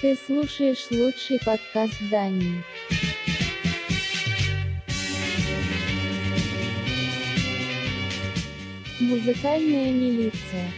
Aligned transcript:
Ты 0.00 0.16
слушаешь 0.26 0.86
лучший 0.92 1.40
подкаст 1.44 1.96
Дании. 2.08 2.62
Музыкальная 9.00 9.90
милиция. 9.90 10.70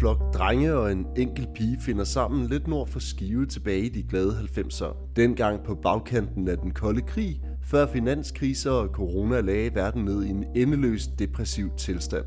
Flok 0.00 0.34
drenge 0.34 0.74
og 0.74 0.92
en 0.92 1.06
enkelt 1.16 1.48
pige 1.54 1.78
finder 1.80 2.04
sammen 2.04 2.46
lidt 2.46 2.68
nord 2.68 2.88
for 2.88 2.98
Skive 2.98 3.46
tilbage 3.46 3.80
i 3.80 3.88
de 3.88 4.02
glade 4.02 4.30
90'er. 4.30 4.96
Dengang 5.16 5.64
på 5.64 5.74
bagkanten 5.74 6.48
af 6.48 6.58
den 6.58 6.70
kolde 6.70 7.00
krig, 7.00 7.40
før 7.64 7.86
finanskriser 7.86 8.70
og 8.70 8.88
corona 8.88 9.40
lagde 9.40 9.74
verden 9.74 10.04
ned 10.04 10.24
i 10.24 10.28
en 10.28 10.44
endeløs 10.56 11.06
depressiv 11.06 11.70
tilstand. 11.76 12.24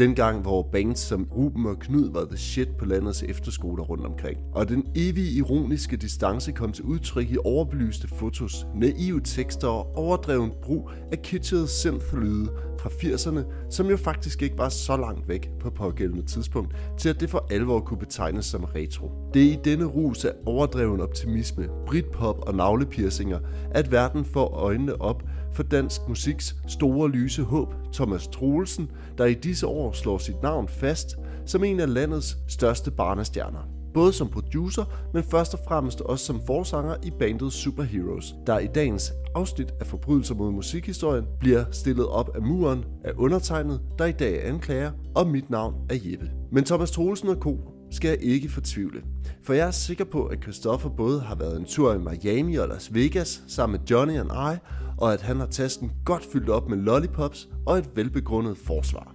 Dengang, 0.00 0.40
hvor 0.40 0.68
bands 0.72 0.98
som 0.98 1.28
Ruben 1.36 1.66
og 1.66 1.78
Knud 1.78 2.12
var 2.12 2.24
the 2.24 2.36
shit 2.36 2.68
på 2.78 2.84
landets 2.84 3.22
efterskoler 3.22 3.82
rundt 3.82 4.06
omkring. 4.06 4.38
Og 4.52 4.68
den 4.68 4.86
evige 4.94 5.30
ironiske 5.30 5.96
distance 5.96 6.52
kom 6.52 6.72
til 6.72 6.84
udtryk 6.84 7.30
i 7.30 7.36
overbelyste 7.44 8.08
fotos, 8.08 8.66
naive 8.74 9.20
tekster 9.20 9.68
og 9.68 9.96
overdreven 9.96 10.50
brug 10.62 10.90
af 11.12 11.22
kitschede 11.22 11.68
synth-lyde 11.68 12.48
fra 12.80 12.88
80'erne, 12.88 13.70
som 13.70 13.86
jo 13.86 13.96
faktisk 13.96 14.42
ikke 14.42 14.58
var 14.58 14.68
så 14.68 14.96
langt 14.96 15.28
væk 15.28 15.50
på 15.60 15.70
pågældende 15.70 16.26
tidspunkt, 16.26 16.76
til 16.98 17.08
at 17.08 17.20
det 17.20 17.30
for 17.30 17.46
alvor 17.50 17.80
kunne 17.80 17.98
betegnes 17.98 18.46
som 18.46 18.64
retro. 18.64 19.10
Det 19.34 19.42
er 19.42 19.52
i 19.52 19.58
denne 19.64 19.84
rus 19.84 20.24
af 20.24 20.32
overdreven 20.46 21.00
optimisme, 21.00 21.68
britpop 21.86 22.48
og 22.48 22.54
navlepiercinger, 22.54 23.38
at 23.70 23.92
verden 23.92 24.24
får 24.24 24.48
øjnene 24.48 25.00
op 25.00 25.22
for 25.52 25.62
dansk 25.62 26.00
musiks 26.08 26.56
store 26.68 27.08
lyse 27.08 27.42
håb, 27.42 27.74
Thomas 27.92 28.26
Troelsen, 28.28 28.90
der 29.18 29.24
i 29.24 29.34
disse 29.34 29.66
år 29.66 29.92
slår 29.92 30.18
sit 30.18 30.42
navn 30.42 30.68
fast 30.68 31.16
som 31.46 31.64
en 31.64 31.80
af 31.80 31.94
landets 31.94 32.38
største 32.48 32.90
barnestjerner. 32.90 33.68
Både 33.94 34.12
som 34.12 34.28
producer, 34.28 34.84
men 35.14 35.22
først 35.22 35.54
og 35.54 35.60
fremmest 35.68 36.00
også 36.00 36.24
som 36.24 36.40
forsanger 36.46 36.96
i 37.02 37.10
bandet 37.18 37.52
Superheroes, 37.52 38.34
der 38.46 38.58
i 38.58 38.66
dagens 38.66 39.12
afsnit 39.34 39.74
af 39.80 39.86
Forbrydelser 39.86 40.34
mod 40.34 40.52
musikhistorien 40.52 41.24
bliver 41.40 41.64
stillet 41.70 42.06
op 42.06 42.30
af 42.34 42.42
muren 42.42 42.84
af 43.04 43.12
undertegnet, 43.16 43.80
der 43.98 44.04
i 44.06 44.12
dag 44.12 44.44
er 44.44 44.48
anklager, 44.48 44.92
og 45.14 45.26
mit 45.26 45.50
navn 45.50 45.74
er 45.90 45.96
Jeppe. 46.04 46.30
Men 46.52 46.64
Thomas 46.64 46.90
Troelsen 46.90 47.28
og 47.28 47.36
Co 47.36 47.79
skal 47.90 48.08
jeg 48.08 48.22
ikke 48.22 48.48
fortvivle. 48.48 49.02
For 49.42 49.52
jeg 49.52 49.66
er 49.66 49.70
sikker 49.70 50.04
på, 50.04 50.26
at 50.26 50.42
Christoffer 50.42 50.88
både 50.88 51.20
har 51.20 51.34
været 51.34 51.56
en 51.56 51.64
tur 51.64 51.94
i 51.94 51.98
Miami 51.98 52.56
og 52.56 52.68
Las 52.68 52.94
Vegas 52.94 53.42
sammen 53.48 53.80
med 53.80 53.88
Johnny 53.88 54.18
and 54.18 54.30
I, 54.30 54.58
og 54.98 55.12
at 55.12 55.20
han 55.20 55.36
har 55.36 55.46
tasken 55.46 55.92
godt 56.04 56.24
fyldt 56.32 56.48
op 56.48 56.68
med 56.68 56.78
lollipops 56.78 57.48
og 57.66 57.78
et 57.78 57.96
velbegrundet 57.96 58.56
forsvar. 58.58 59.14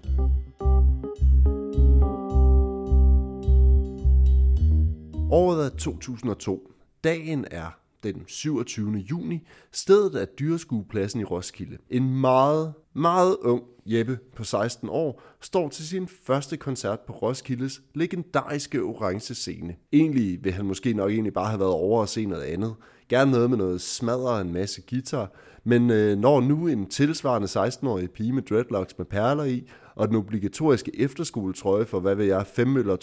Året 5.31 5.66
er 5.66 5.70
2002. 5.70 6.72
Dagen 7.03 7.46
er 7.52 7.84
den 8.14 8.23
27. 8.28 8.92
juni. 8.92 9.48
Stedet 9.72 10.22
er 10.22 10.25
dyreskuepladsen 10.25 11.20
i 11.20 11.23
Roskilde. 11.23 11.78
En 11.89 12.20
meget, 12.20 12.73
meget 12.94 13.38
ung 13.42 13.64
Jeppe 13.86 14.20
på 14.36 14.44
16 14.44 14.89
år 14.92 15.22
står 15.42 15.70
til 15.70 15.88
sin 15.88 16.08
første 16.08 16.58
koncert 16.58 17.00
på 17.00 17.14
Roskildes 17.14 17.81
legendariske 17.94 18.81
orange 18.81 19.36
scene. 19.36 19.75
Egentlig 19.94 20.44
vil 20.44 20.53
han 20.53 20.66
måske 20.66 20.94
nok 20.94 21.12
egentlig 21.12 21.34
bare 21.34 21.50
have 21.50 21.59
været 21.59 21.72
over 21.72 22.02
og 22.02 22.09
se 22.09 22.25
noget 22.25 22.44
andet. 22.44 22.75
Gerne 23.09 23.31
noget 23.31 23.50
med 23.50 23.58
noget 23.58 23.81
smadre 23.81 24.30
og 24.30 24.42
en 24.42 24.53
masse 24.53 24.81
guitar. 24.90 25.31
Men 25.64 25.90
øh, 25.90 26.17
når 26.17 26.42
nu 26.42 26.67
en 26.67 26.90
tilsvarende 26.90 27.47
16-årig 27.47 28.12
pige 28.12 28.34
med 28.34 28.44
dreadlocks 28.44 28.97
med 28.97 29.06
perler 29.06 29.44
i, 29.44 29.69
og 29.96 30.07
den 30.07 30.16
obligatoriske 30.16 31.00
efterskoletrøje 31.00 31.85
for, 31.85 32.00
hvad 32.00 32.16
ved 32.16 32.25
jeg, 32.25 32.46
5 32.47 32.78
eller 32.78 32.96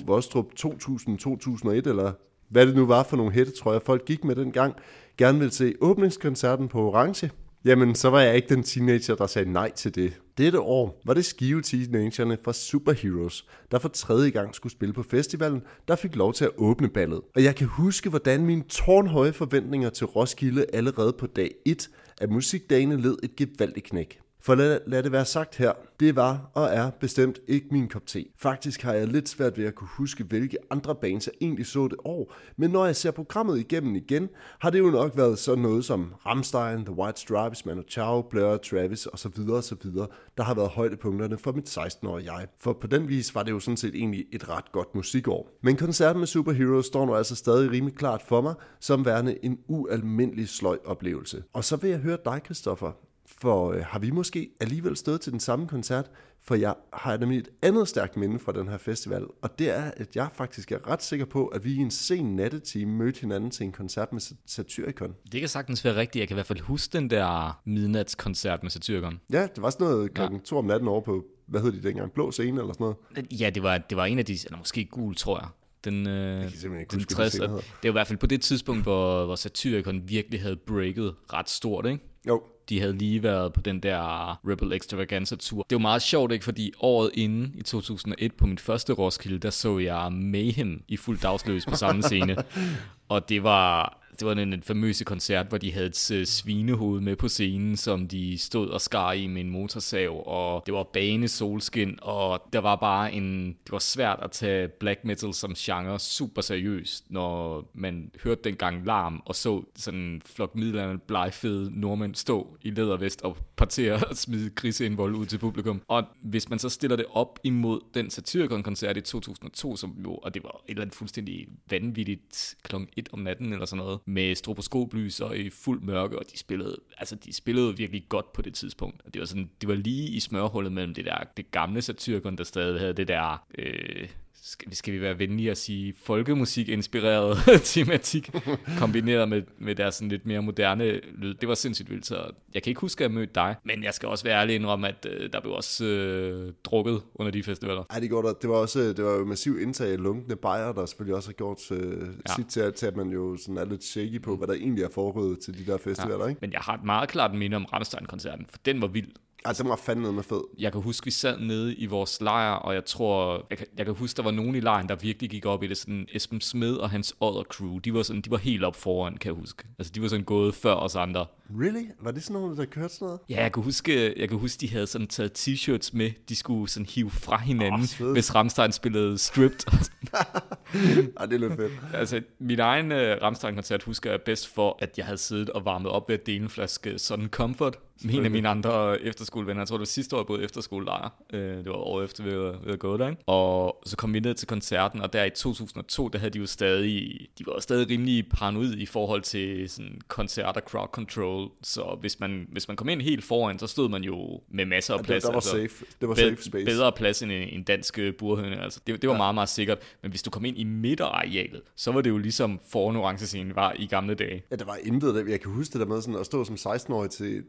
2001-2002, 0.00 0.06
Vostrup 0.06 0.46
2000-2001, 0.60 1.70
eller 1.70 2.12
hvad 2.50 2.66
det 2.66 2.76
nu 2.76 2.86
var 2.86 3.02
for 3.02 3.16
nogle 3.16 3.32
jeg 3.72 3.82
folk 3.82 4.04
gik 4.04 4.24
med 4.24 4.34
dengang, 4.34 4.74
gerne 5.18 5.38
vil 5.38 5.50
se 5.50 5.74
åbningskoncerten 5.80 6.68
på 6.68 6.80
Orange, 6.80 7.30
jamen 7.64 7.94
så 7.94 8.10
var 8.10 8.20
jeg 8.20 8.36
ikke 8.36 8.54
den 8.54 8.62
teenager, 8.62 9.14
der 9.14 9.26
sagde 9.26 9.52
nej 9.52 9.72
til 9.72 9.94
det. 9.94 10.20
Dette 10.38 10.60
år 10.60 11.02
var 11.04 11.14
det 11.14 11.24
skive 11.24 11.62
teenagerne 11.62 12.38
fra 12.44 12.52
Superheroes, 12.52 13.46
der 13.70 13.78
for 13.78 13.88
tredje 13.88 14.30
gang 14.30 14.54
skulle 14.54 14.72
spille 14.72 14.92
på 14.92 15.02
festivalen, 15.02 15.62
der 15.88 15.96
fik 15.96 16.16
lov 16.16 16.32
til 16.32 16.44
at 16.44 16.50
åbne 16.56 16.88
ballet. 16.88 17.20
Og 17.34 17.44
jeg 17.44 17.56
kan 17.56 17.66
huske, 17.66 18.10
hvordan 18.10 18.46
mine 18.46 18.62
tårnhøje 18.62 19.32
forventninger 19.32 19.90
til 19.90 20.06
Roskilde 20.06 20.66
allerede 20.72 21.12
på 21.12 21.26
dag 21.26 21.54
1 21.66 21.88
af 22.20 22.28
musikdagene 22.28 23.00
led 23.00 23.16
et 23.22 23.36
gevaldigt 23.36 23.86
knæk. 23.86 24.20
For 24.40 24.54
lad, 24.54 24.80
lad 24.86 25.02
det 25.02 25.12
være 25.12 25.24
sagt 25.24 25.56
her, 25.56 25.72
det 26.00 26.16
var 26.16 26.50
og 26.54 26.64
er 26.64 26.90
bestemt 26.90 27.38
ikke 27.48 27.66
min 27.70 27.88
kop 27.88 28.06
te. 28.06 28.24
Faktisk 28.36 28.82
har 28.82 28.92
jeg 28.92 29.08
lidt 29.08 29.28
svært 29.28 29.58
ved 29.58 29.64
at 29.64 29.74
kunne 29.74 29.88
huske, 29.90 30.24
hvilke 30.24 30.56
andre 30.70 30.94
bands 30.94 31.26
jeg 31.26 31.34
egentlig 31.40 31.66
så 31.66 31.88
det 31.88 31.98
år, 32.04 32.34
men 32.56 32.70
når 32.70 32.86
jeg 32.86 32.96
ser 32.96 33.10
programmet 33.10 33.58
igennem 33.58 33.96
igen, 33.96 34.28
har 34.58 34.70
det 34.70 34.78
jo 34.78 34.90
nok 34.90 35.16
været 35.16 35.38
sådan 35.38 35.62
noget 35.62 35.84
som 35.84 36.14
Rammstein, 36.26 36.84
The 36.84 36.94
White 36.94 37.20
Stripes, 37.20 37.66
Manu 37.66 37.82
Chao, 37.90 38.22
Blur, 38.22 38.56
Travis 38.56 39.06
osv. 39.06 39.50
osv., 39.50 39.90
der 40.36 40.42
har 40.42 40.54
været 40.54 40.68
højdepunkterne 40.68 41.38
for 41.38 41.52
mit 41.52 41.78
16-årige 41.78 42.32
jeg. 42.32 42.46
For 42.60 42.72
på 42.72 42.86
den 42.86 43.08
vis 43.08 43.34
var 43.34 43.42
det 43.42 43.50
jo 43.50 43.60
sådan 43.60 43.76
set 43.76 43.94
egentlig 43.94 44.26
et 44.32 44.48
ret 44.48 44.72
godt 44.72 44.94
musikår. 44.94 45.50
Men 45.62 45.76
koncerten 45.76 46.18
med 46.18 46.26
Superheroes 46.26 46.86
står 46.86 47.06
nu 47.06 47.14
altså 47.14 47.36
stadig 47.36 47.70
rimelig 47.70 47.96
klart 47.96 48.22
for 48.22 48.40
mig, 48.40 48.54
som 48.80 49.04
værende 49.04 49.44
en 49.44 49.58
ualmindelig 49.68 50.48
sløj 50.48 50.78
oplevelse. 50.84 51.42
Og 51.52 51.64
så 51.64 51.76
vil 51.76 51.90
jeg 51.90 51.98
høre 51.98 52.18
dig, 52.24 52.40
Christoffer. 52.44 53.07
For 53.40 53.72
øh, 53.72 53.84
har 53.84 53.98
vi 53.98 54.10
måske 54.10 54.50
alligevel 54.60 54.96
stået 54.96 55.20
til 55.20 55.32
den 55.32 55.40
samme 55.40 55.68
koncert? 55.68 56.10
For 56.42 56.54
jeg 56.54 56.74
har 56.92 57.16
nemlig 57.16 57.38
et 57.38 57.48
andet 57.62 57.88
stærkt 57.88 58.16
minde 58.16 58.38
fra 58.38 58.52
den 58.52 58.68
her 58.68 58.78
festival, 58.78 59.26
og 59.42 59.58
det 59.58 59.70
er, 59.70 59.90
at 59.96 60.16
jeg 60.16 60.28
faktisk 60.34 60.72
er 60.72 60.88
ret 60.88 61.02
sikker 61.02 61.26
på, 61.26 61.46
at 61.46 61.64
vi 61.64 61.72
i 61.72 61.76
en 61.76 61.90
sen 61.90 62.36
nattetime 62.36 62.92
mødte 62.92 63.20
hinanden 63.20 63.50
til 63.50 63.64
en 63.64 63.72
koncert 63.72 64.12
med 64.12 64.20
Satyricon. 64.46 65.14
Det 65.32 65.40
kan 65.40 65.48
sagtens 65.48 65.84
være 65.84 65.96
rigtigt. 65.96 66.20
Jeg 66.20 66.28
kan 66.28 66.34
i 66.34 66.36
hvert 66.36 66.46
fald 66.46 66.60
huske 66.60 66.92
den 66.92 67.10
der 67.10 67.60
midnatskoncert 67.64 68.62
med 68.62 68.70
Satyricon. 68.70 69.20
Ja, 69.32 69.42
det 69.42 69.62
var 69.62 69.70
sådan 69.70 69.86
noget 69.86 70.14
klokken 70.14 70.38
ja. 70.38 70.44
to 70.44 70.58
om 70.58 70.64
natten 70.64 70.88
over 70.88 71.00
på, 71.00 71.24
hvad 71.46 71.60
hed 71.60 71.72
de 71.72 71.82
dengang, 71.82 72.12
blå 72.12 72.30
scene 72.30 72.60
eller 72.60 72.72
sådan 72.72 72.94
noget? 73.16 73.40
Ja, 73.40 73.50
det 73.50 73.62
var, 73.62 73.78
det 73.78 73.96
var 73.96 74.04
en 74.04 74.18
af 74.18 74.24
de, 74.24 74.32
eller 74.44 74.58
måske 74.58 74.84
gul, 74.84 75.14
tror 75.14 75.38
jeg. 75.38 75.48
Den, 75.84 76.06
øh, 76.08 76.14
Jeg 76.14 76.40
kan 76.40 76.50
simpelthen 76.50 76.80
ikke 76.80 76.90
den 76.90 76.98
huske, 76.98 77.14
60, 77.14 77.34
hvad 77.36 77.48
og 77.48 77.56
det 77.56 77.64
det 77.82 77.88
var 77.88 77.88
i 77.88 77.92
hvert 77.92 78.06
fald 78.06 78.18
på 78.18 78.26
det 78.26 78.40
tidspunkt, 78.40 78.82
hvor, 78.82 79.24
hvor 79.24 79.34
Satyricon 79.34 80.08
virkelig 80.08 80.42
havde 80.42 80.56
breaket 80.56 81.14
ret 81.32 81.50
stort, 81.50 81.86
ikke? 81.86 81.98
Jo, 82.28 82.42
De 82.68 82.80
havde 82.80 82.92
lige 82.92 83.22
været 83.22 83.52
på 83.52 83.60
den 83.60 83.80
der 83.80 84.30
Rebel 84.48 84.72
Extravaganza 84.72 85.36
tur. 85.36 85.66
Det 85.70 85.76
var 85.76 85.82
meget 85.82 86.02
sjovt, 86.02 86.32
ikke? 86.32 86.44
Fordi 86.44 86.72
året 86.80 87.10
inden, 87.14 87.54
i 87.54 87.62
2001, 87.62 88.32
på 88.34 88.46
mit 88.46 88.60
første 88.60 88.92
Roskilde, 88.92 89.38
der 89.38 89.50
så 89.50 89.78
jeg 89.78 90.12
Mayhem 90.12 90.82
i 90.88 90.96
fuld 90.96 91.18
dagsløs 91.18 91.66
på 91.66 91.76
samme 91.76 92.02
scene. 92.02 92.36
Og 93.08 93.28
det 93.28 93.42
var, 93.42 93.98
det 94.18 94.26
var 94.26 94.34
den 94.34 94.62
famøse 94.62 95.04
koncert, 95.04 95.46
hvor 95.46 95.58
de 95.58 95.72
havde 95.72 95.86
et 95.86 96.10
øh, 96.10 96.26
svinehoved 96.26 97.00
med 97.00 97.16
på 97.16 97.28
scenen, 97.28 97.76
som 97.76 98.08
de 98.08 98.38
stod 98.38 98.68
og 98.68 98.80
skar 98.80 99.12
i 99.12 99.26
med 99.26 99.40
en 99.40 99.50
motorsav, 99.50 100.22
og 100.26 100.62
det 100.66 100.74
var 100.74 100.82
bane 100.82 101.28
solskin, 101.28 101.98
og 102.02 102.42
der 102.52 102.58
var 102.58 102.76
bare 102.76 103.12
en, 103.12 103.46
det 103.46 103.72
var 103.72 103.78
svært 103.78 104.18
at 104.22 104.30
tage 104.30 104.68
black 104.68 105.04
metal 105.04 105.34
som 105.34 105.54
genre 105.54 105.98
super 105.98 106.42
seriøst, 106.42 107.04
når 107.10 107.64
man 107.74 108.10
hørte 108.24 108.40
dengang 108.44 108.86
larm, 108.86 109.22
og 109.24 109.34
så 109.34 109.62
sådan 109.76 110.00
en 110.00 110.22
flok 110.26 110.54
midlerne 110.54 110.98
blegfede 110.98 111.80
nordmænd 111.80 112.14
stå 112.14 112.56
i 112.62 112.70
lædervest 112.70 113.22
og 113.22 113.36
partere 113.56 113.94
og 114.10 114.16
smide 114.16 114.50
griseindvold 114.50 115.14
ud 115.14 115.26
til 115.26 115.38
publikum. 115.38 115.82
Og 115.88 116.04
hvis 116.22 116.48
man 116.48 116.58
så 116.58 116.68
stiller 116.68 116.96
det 116.96 117.06
op 117.10 117.38
imod 117.44 117.80
den 117.94 118.10
Satyricon-koncert 118.10 118.96
i 118.96 119.00
2002, 119.00 119.76
som 119.76 119.96
jo, 120.04 120.14
og 120.14 120.34
det 120.34 120.42
var 120.42 120.50
et 120.66 120.70
eller 120.70 120.82
andet 120.82 120.96
fuldstændig 120.96 121.48
vanvittigt 121.70 122.56
klokken 122.62 122.88
1 122.96 123.08
om 123.12 123.18
natten 123.18 123.52
eller 123.52 123.66
sådan 123.66 123.84
noget, 123.84 124.00
med 124.08 124.34
stroboskoplys 124.34 125.20
og 125.20 125.38
i 125.38 125.50
fuld 125.50 125.80
mørke, 125.80 126.18
og 126.18 126.24
de 126.32 126.38
spillede, 126.38 126.76
altså 126.98 127.14
de 127.14 127.32
spillede 127.32 127.76
virkelig 127.76 128.04
godt 128.08 128.32
på 128.32 128.42
det 128.42 128.54
tidspunkt. 128.54 129.02
Og 129.04 129.14
det 129.14 129.20
var 129.20 129.26
sådan, 129.26 129.50
det 129.60 129.68
var 129.68 129.74
lige 129.74 130.08
i 130.08 130.20
smørhullet 130.20 130.72
mellem 130.72 130.94
det 130.94 131.04
der, 131.04 131.18
det 131.36 131.50
gamle 131.50 131.82
satyrkon, 131.82 132.38
der 132.38 132.44
stadig 132.44 132.80
havde 132.80 132.92
det 132.92 133.08
der, 133.08 133.46
øh, 133.58 134.08
skal, 134.42 134.74
skal 134.74 134.94
vi 134.94 135.00
være 135.00 135.18
venlige 135.18 135.50
at 135.50 135.58
sige, 135.58 135.94
folkemusik-inspireret 136.02 137.38
tematik, 137.74 138.30
kombineret 138.78 139.28
med, 139.28 139.42
med 139.58 139.74
deres 139.74 139.94
sådan 139.94 140.08
lidt 140.08 140.26
mere 140.26 140.42
moderne 140.42 141.00
lyd. 141.14 141.34
Det 141.34 141.48
var 141.48 141.54
sindssygt 141.54 141.90
vildt, 141.90 142.06
så 142.06 142.30
jeg 142.54 142.62
kan 142.62 142.70
ikke 142.70 142.80
huske, 142.80 143.04
at 143.04 143.10
jeg 143.10 143.14
mødte 143.14 143.32
dig, 143.34 143.56
men 143.64 143.84
jeg 143.84 143.94
skal 143.94 144.08
også 144.08 144.24
være 144.24 144.40
ærlig 144.40 144.54
indrømme, 144.54 144.88
at 144.88 145.06
øh, 145.10 145.32
der 145.32 145.40
blev 145.40 145.52
også 145.52 145.84
øh, 145.84 146.52
drukket 146.64 147.02
under 147.14 147.32
de 147.32 147.42
festivaler. 147.42 147.84
Ej, 147.90 148.00
det, 148.00 148.08
gjorde 148.08 148.28
der. 148.28 148.34
det 148.34 148.50
var 148.50 148.56
også 148.56 148.80
det 148.80 149.04
var 149.04 149.12
jo 149.12 149.24
massiv 149.24 149.60
indtag 149.60 149.92
af 149.92 150.02
lunkende 150.02 150.36
bajer, 150.36 150.72
der 150.72 150.86
selvfølgelig 150.86 151.16
også 151.16 151.28
har 151.28 151.34
gjort 151.34 151.70
øh, 151.70 152.08
ja. 152.28 152.34
sit 152.36 152.46
til, 152.46 152.60
at, 152.60 152.74
til, 152.74 152.86
at 152.86 152.96
man 152.96 153.10
jo 153.10 153.36
sådan 153.36 153.58
er 153.58 153.64
lidt 153.64 153.84
shaky 153.84 154.22
på, 154.22 154.36
hvad 154.36 154.48
der 154.48 154.54
egentlig 154.54 154.84
er 154.84 154.90
foregået 154.94 155.38
til 155.38 155.58
de 155.58 155.72
der 155.72 155.78
festivaler, 155.78 156.26
ikke? 156.26 156.38
Men 156.40 156.52
jeg 156.52 156.60
har 156.60 156.74
et 156.74 156.84
meget 156.84 157.08
klart 157.08 157.34
minde 157.34 157.56
om 157.56 157.64
Rammstein-koncerten, 157.64 158.46
for 158.48 158.58
den 158.64 158.80
var 158.80 158.86
vild. 158.86 159.08
Altså, 159.44 159.62
den 159.62 159.70
var 159.70 159.76
fandme 159.76 160.12
med 160.12 160.22
fed. 160.22 160.40
Jeg 160.58 160.72
kan 160.72 160.80
huske, 160.80 161.04
vi 161.04 161.10
sad 161.10 161.38
nede 161.38 161.74
i 161.74 161.86
vores 161.86 162.20
lejr, 162.20 162.52
og 162.52 162.74
jeg 162.74 162.84
tror, 162.84 163.46
jeg 163.50 163.58
kan, 163.58 163.66
jeg 163.76 163.86
kan 163.86 163.94
huske, 163.94 164.16
der 164.16 164.22
var 164.22 164.30
nogen 164.30 164.54
i 164.54 164.60
lejren, 164.60 164.88
der 164.88 164.96
virkelig 164.96 165.30
gik 165.30 165.46
op 165.46 165.62
i 165.62 165.66
det. 165.66 165.76
Sådan 165.76 166.06
Esben 166.12 166.40
Smed 166.40 166.76
og 166.76 166.90
hans 166.90 167.14
other 167.20 167.42
crew, 167.42 167.78
de 167.78 167.94
var, 167.94 168.02
sådan, 168.02 168.22
de 168.22 168.30
var 168.30 168.36
helt 168.36 168.64
op 168.64 168.76
foran, 168.76 169.16
kan 169.16 169.32
jeg 169.32 169.40
huske. 169.40 169.64
Altså, 169.78 169.92
de 169.92 170.02
var 170.02 170.08
sådan 170.08 170.24
gået 170.24 170.54
før 170.54 170.74
os 170.74 170.96
andre. 170.96 171.26
Really? 171.60 171.84
Var 172.00 172.10
det 172.10 172.22
sådan 172.22 172.40
nogen, 172.40 172.56
der 172.56 172.64
kørte 172.64 172.94
sådan 172.94 173.06
noget? 173.06 173.20
Ja, 173.28 173.42
jeg 173.42 173.52
kan 173.52 173.62
huske, 173.62 174.20
jeg 174.20 174.28
kan 174.28 174.38
huske, 174.38 174.60
de 174.60 174.70
havde 174.70 174.86
sådan 174.86 175.06
taget 175.06 175.38
t-shirts 175.38 175.90
med, 175.92 176.10
de 176.28 176.36
skulle 176.36 176.68
sådan 176.68 176.86
hive 176.86 177.10
fra 177.10 177.38
hinanden, 177.38 177.86
svedigt. 177.86 178.14
hvis 178.14 178.34
Ramstein 178.34 178.72
spillede 178.72 179.18
stripped. 179.18 179.60
Ej, 181.20 181.26
det 181.26 181.40
lidt 181.40 181.56
fedt. 181.56 181.72
altså, 181.94 182.22
min 182.38 182.60
egen 182.60 182.92
uh, 182.92 182.98
Ramstein-koncert 182.98 183.82
husker 183.82 184.10
jeg 184.10 184.20
bedst 184.22 184.54
for, 184.54 184.78
at 184.80 184.98
jeg 184.98 185.06
havde 185.06 185.18
siddet 185.18 185.50
og 185.50 185.64
varmet 185.64 185.92
op 185.92 186.08
ved 186.08 186.18
at 186.18 186.26
dele 186.26 186.42
en 186.42 186.48
flaske 186.48 186.98
Sun 186.98 187.28
Comfort 187.30 187.76
med 188.04 188.14
en 188.14 188.24
af 188.24 188.30
mine 188.30 188.48
andre 188.48 189.02
efterskolevenner. 189.02 189.60
Jeg 189.60 189.68
tror, 189.68 189.76
det 189.76 189.80
var 189.80 189.86
sidste 189.86 190.16
år, 190.16 190.20
jeg 190.20 190.26
boede 190.26 190.42
efterskolelejr. 190.42 191.08
Uh, 191.34 191.38
det 191.40 191.66
var 191.66 191.74
året 191.74 192.04
efter, 192.04 192.24
vi 192.24 192.36
var 192.70 192.76
gået 192.76 193.00
der, 193.00 193.08
ikke? 193.08 193.22
Og 193.26 193.82
så 193.86 193.96
kom 193.96 194.14
vi 194.14 194.20
ned 194.20 194.34
til 194.34 194.48
koncerten, 194.48 195.02
og 195.02 195.12
der 195.12 195.24
i 195.24 195.30
2002, 195.30 196.08
der 196.08 196.18
havde 196.18 196.30
de 196.30 196.38
jo 196.38 196.46
stadig, 196.46 197.26
de 197.38 197.44
var 197.46 197.60
stadig 197.60 197.90
rimelig 197.90 198.28
paranoid 198.28 198.72
i 198.72 198.86
forhold 198.86 199.22
til 199.22 199.70
sådan 199.70 200.00
koncerter, 200.08 200.60
crowd 200.60 200.88
control. 200.92 201.37
Så 201.62 201.96
hvis 202.00 202.20
man, 202.20 202.46
hvis 202.52 202.68
man 202.68 202.76
kom 202.76 202.88
ind 202.88 203.02
helt 203.02 203.24
foran, 203.24 203.58
så 203.58 203.66
stod 203.66 203.88
man 203.88 204.02
jo 204.04 204.40
med 204.50 204.64
masser 204.66 204.94
af 204.94 204.98
Ja, 204.98 205.02
plads. 205.02 205.22
det, 205.22 205.28
der 205.28 205.32
var 205.32 205.36
altså 205.36 205.50
safe. 205.50 205.84
Det 206.00 206.08
var 206.08 206.14
be- 206.14 206.20
safe 206.20 206.42
space. 206.42 206.64
bedre 206.64 206.92
plads 206.92 207.22
end 207.22 207.32
en, 207.32 207.48
en 207.48 207.62
dansk 207.62 207.98
øh, 207.98 208.14
burhøne. 208.14 208.62
Altså, 208.62 208.80
det, 208.86 209.02
det 209.02 209.08
var 209.08 209.14
ja. 209.14 209.18
meget, 209.18 209.34
meget 209.34 209.48
sikkert. 209.48 209.78
Men 210.02 210.10
hvis 210.10 210.22
du 210.22 210.30
kom 210.30 210.44
ind 210.44 210.58
i 210.58 210.64
midterarealet, 210.64 211.62
så 211.76 211.92
var 211.92 212.00
det 212.00 212.10
jo 212.10 212.18
ligesom 212.18 212.60
foran 212.68 212.96
orange 212.96 213.54
var 213.54 213.72
i 213.78 213.86
gamle 213.86 214.14
dage. 214.14 214.42
Ja, 214.50 214.56
der 214.56 214.64
var 214.64 214.78
intet 214.82 215.14
der. 215.14 215.24
Jeg 215.28 215.40
kan 215.40 215.50
huske 215.50 215.72
det 215.72 215.80
der 215.80 215.86
med 215.86 216.00
sådan 216.02 216.20
at 216.20 216.26
stå 216.26 216.44
som 216.44 216.54
16-årig 216.54 217.10
til, 217.10 217.42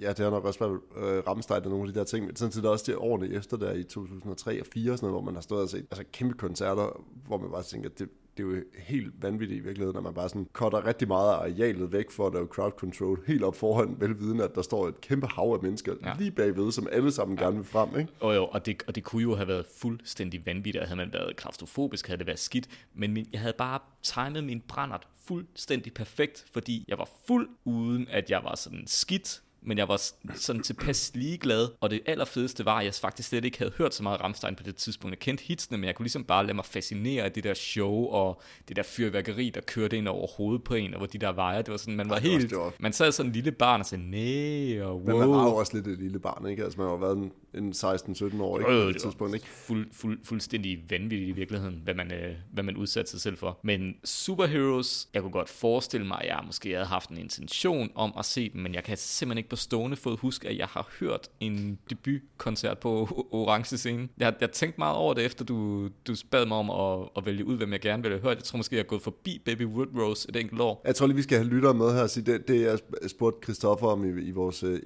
ja, 0.00 0.08
det 0.08 0.18
har 0.18 0.30
nok 0.30 0.44
også 0.44 0.58
været 0.58 0.72
øh, 0.96 1.22
Ramstein 1.26 1.62
og 1.64 1.70
nogle 1.70 1.88
af 1.88 1.92
de 1.92 1.98
der 1.98 2.04
ting, 2.04 2.26
men 2.26 2.36
sådan 2.36 2.52
set 2.52 2.64
også 2.64 2.84
de 2.92 2.98
årene 2.98 3.34
efter 3.34 3.56
der 3.56 3.72
i 3.72 3.82
2003 3.82 4.60
og 4.60 4.66
4 4.74 4.92
og 4.92 4.98
sådan 4.98 5.06
noget, 5.08 5.22
hvor 5.22 5.30
man 5.30 5.34
har 5.34 5.42
stået 5.42 5.62
og 5.62 5.68
set 5.68 5.86
altså, 5.90 6.04
kæmpe 6.12 6.34
koncerter, 6.34 7.02
hvor 7.26 7.38
man 7.38 7.50
bare 7.50 7.62
tænker, 7.62 7.88
det, 7.88 8.08
det 8.36 8.42
er 8.42 8.48
jo 8.48 8.62
helt 8.78 9.22
vanvittigt 9.22 9.60
i 9.60 9.64
virkeligheden, 9.64 9.94
når 9.94 10.00
man 10.00 10.14
bare 10.14 10.28
sådan 10.28 10.48
cutter 10.52 10.86
rigtig 10.86 11.08
meget 11.08 11.32
af 11.32 11.36
arealet 11.36 11.92
væk 11.92 12.10
for 12.10 12.26
at 12.26 12.34
lave 12.34 12.46
crowd 12.46 12.72
control 12.78 13.24
helt 13.26 13.42
op 13.42 13.56
foran, 13.56 13.96
velvidende, 13.98 14.44
at 14.44 14.54
der 14.54 14.62
står 14.62 14.88
et 14.88 15.00
kæmpe 15.00 15.26
hav 15.26 15.52
af 15.54 15.62
mennesker 15.62 15.94
ja. 16.04 16.12
Lige 16.18 16.30
bagved, 16.30 16.72
som 16.72 16.88
alle 16.92 17.12
sammen 17.12 17.38
ja. 17.38 17.44
gerne 17.44 17.56
vil 17.56 17.64
frem, 17.64 17.98
ikke? 17.98 18.12
Og, 18.20 18.34
jo, 18.34 18.46
og, 18.46 18.66
det, 18.66 18.82
og 18.86 18.94
det 18.94 19.04
kunne 19.04 19.22
jo 19.22 19.34
have 19.34 19.48
været 19.48 19.66
fuldstændig 19.76 20.46
vanvittigt, 20.46 20.82
og 20.82 20.88
havde 20.88 20.96
man 20.96 21.12
været 21.12 21.36
klaustrofobisk, 21.36 22.06
havde 22.06 22.18
det 22.18 22.26
været 22.26 22.38
skidt. 22.38 22.68
Men 22.94 23.12
min, 23.12 23.26
jeg 23.32 23.40
havde 23.40 23.54
bare 23.58 23.78
timet 24.02 24.44
min 24.44 24.62
brændert 24.68 25.08
fuldstændig 25.24 25.94
perfekt, 25.94 26.44
fordi 26.52 26.84
jeg 26.88 26.98
var 26.98 27.08
fuld, 27.26 27.48
uden 27.64 28.08
at 28.10 28.30
jeg 28.30 28.40
var 28.44 28.54
sådan 28.54 28.86
skidt, 28.86 29.42
men 29.64 29.78
jeg 29.78 29.88
var 29.88 30.00
sådan 30.34 30.62
tilpas 30.62 31.10
ligeglad, 31.14 31.68
og 31.80 31.90
det 31.90 32.00
allerfedeste 32.06 32.64
var, 32.64 32.78
at 32.78 32.84
jeg 32.84 32.94
faktisk 32.94 33.28
slet 33.28 33.44
ikke 33.44 33.58
havde 33.58 33.72
hørt 33.78 33.94
så 33.94 34.02
meget 34.02 34.20
Ramstein 34.20 34.56
på 34.56 34.62
det 34.62 34.76
tidspunkt. 34.76 35.12
Jeg 35.12 35.18
kendte 35.18 35.44
hitsene, 35.44 35.78
men 35.78 35.84
jeg 35.86 35.94
kunne 35.94 36.04
ligesom 36.04 36.24
bare 36.24 36.44
lade 36.46 36.54
mig 36.54 36.64
fascinere 36.64 37.24
af 37.24 37.32
det 37.32 37.44
der 37.44 37.54
show, 37.54 38.04
og 38.06 38.42
det 38.68 38.76
der 38.76 38.82
fyrværkeri, 38.82 39.50
der 39.50 39.60
kørte 39.60 39.96
ind 39.96 40.08
over 40.08 40.26
hovedet 40.36 40.64
på 40.64 40.74
en, 40.74 40.94
og 40.94 40.98
hvor 40.98 41.06
de 41.06 41.18
der 41.18 41.32
vejer, 41.32 41.62
det 41.62 41.70
var 41.70 41.76
sådan, 41.76 41.96
man 41.96 42.10
var 42.10 42.16
Ej, 42.16 42.22
var 42.22 42.28
helt, 42.28 42.56
var- 42.56 42.72
man 42.78 42.92
sad 42.92 43.12
sådan 43.12 43.28
en 43.30 43.32
lille 43.34 43.52
barn 43.52 43.80
og 43.80 43.86
sagde, 43.86 44.10
nej, 44.10 44.82
og 44.82 44.98
Men 45.00 45.06
man 45.18 45.28
var 45.30 45.36
wow. 45.36 45.48
jo 45.48 45.54
også 45.56 45.74
lidt 45.76 45.86
et 45.86 45.98
lille 45.98 46.18
barn, 46.18 46.46
ikke? 46.46 46.64
Altså 46.64 46.80
man 46.80 46.88
jo 46.88 46.94
været 46.96 47.30
en, 47.56 47.64
en 47.64 47.72
16-17 47.72 48.42
år, 48.42 48.58
ikke? 48.58 48.72
Jo, 48.72 48.78
jo, 48.78 48.84
på 48.84 48.92
det 48.92 49.02
tidspunkt, 49.02 49.34
ikke? 49.34 49.46
Fuld, 49.46 49.86
fuld, 49.92 50.18
fuldstændig 50.24 50.84
vanvittigt 50.90 51.28
i 51.28 51.32
virkeligheden, 51.32 51.80
hvad 51.84 51.94
man, 51.94 52.12
øh, 52.12 52.34
hvad 52.52 52.64
man 52.64 52.76
udsatte 52.76 53.10
sig 53.10 53.20
selv 53.20 53.36
for. 53.36 53.58
Men 53.62 53.94
Superheroes, 54.04 55.08
jeg 55.14 55.22
kunne 55.22 55.32
godt 55.32 55.48
forestille 55.48 56.06
mig, 56.06 56.18
at 56.20 56.28
jeg 56.28 56.40
måske 56.46 56.72
havde 56.72 56.86
haft 56.86 57.10
en 57.10 57.18
intention 57.18 57.90
om 57.94 58.12
at 58.18 58.24
se 58.24 58.48
dem, 58.48 58.60
men 58.60 58.74
jeg 58.74 58.84
kan 58.84 58.96
simpelthen 58.96 59.38
ikke 59.38 59.50
på 59.50 59.56
stående 59.56 59.96
fod 59.96 60.18
huske, 60.18 60.48
at 60.48 60.58
jeg 60.58 60.66
har 60.66 60.88
hørt 61.00 61.28
en 61.40 61.78
debutkoncert 61.90 62.78
på 62.78 63.08
Orange 63.32 63.76
Scene. 63.76 64.08
Jeg, 64.18 64.34
jeg 64.40 64.50
tænkte 64.50 64.78
meget 64.78 64.96
over 64.96 65.14
det, 65.14 65.24
efter 65.24 65.44
du, 65.44 65.88
du 66.06 66.14
bad 66.30 66.46
mig 66.46 66.56
om 66.56 66.70
at, 66.70 67.08
at 67.16 67.26
vælge 67.26 67.44
ud, 67.44 67.56
hvem 67.56 67.72
jeg 67.72 67.80
gerne 67.80 68.02
ville 68.02 68.18
have 68.18 68.28
hørt. 68.28 68.36
Jeg 68.36 68.44
tror 68.44 68.56
måske, 68.56 68.76
jeg 68.76 68.82
er 68.82 68.86
gået 68.86 69.02
forbi 69.02 69.42
Baby 69.44 69.66
Wood 69.66 69.86
Rose 69.98 70.28
et 70.28 70.36
enkelt 70.36 70.60
år. 70.60 70.82
Jeg 70.84 70.94
tror 70.94 71.06
lige, 71.06 71.16
vi 71.16 71.22
skal 71.22 71.38
have 71.38 71.48
lyttere 71.48 71.74
med 71.74 71.92
her 71.94 72.02
og 72.02 72.10
sige, 72.10 72.32
det, 72.32 72.48
det 72.48 72.60
jeg 72.60 72.78
spurgte 73.06 73.38
Christoffer 73.44 73.86
om 73.86 74.18
i, 74.18 74.22
i 74.22 74.30
vores 74.30 74.62
øh, 74.62 74.80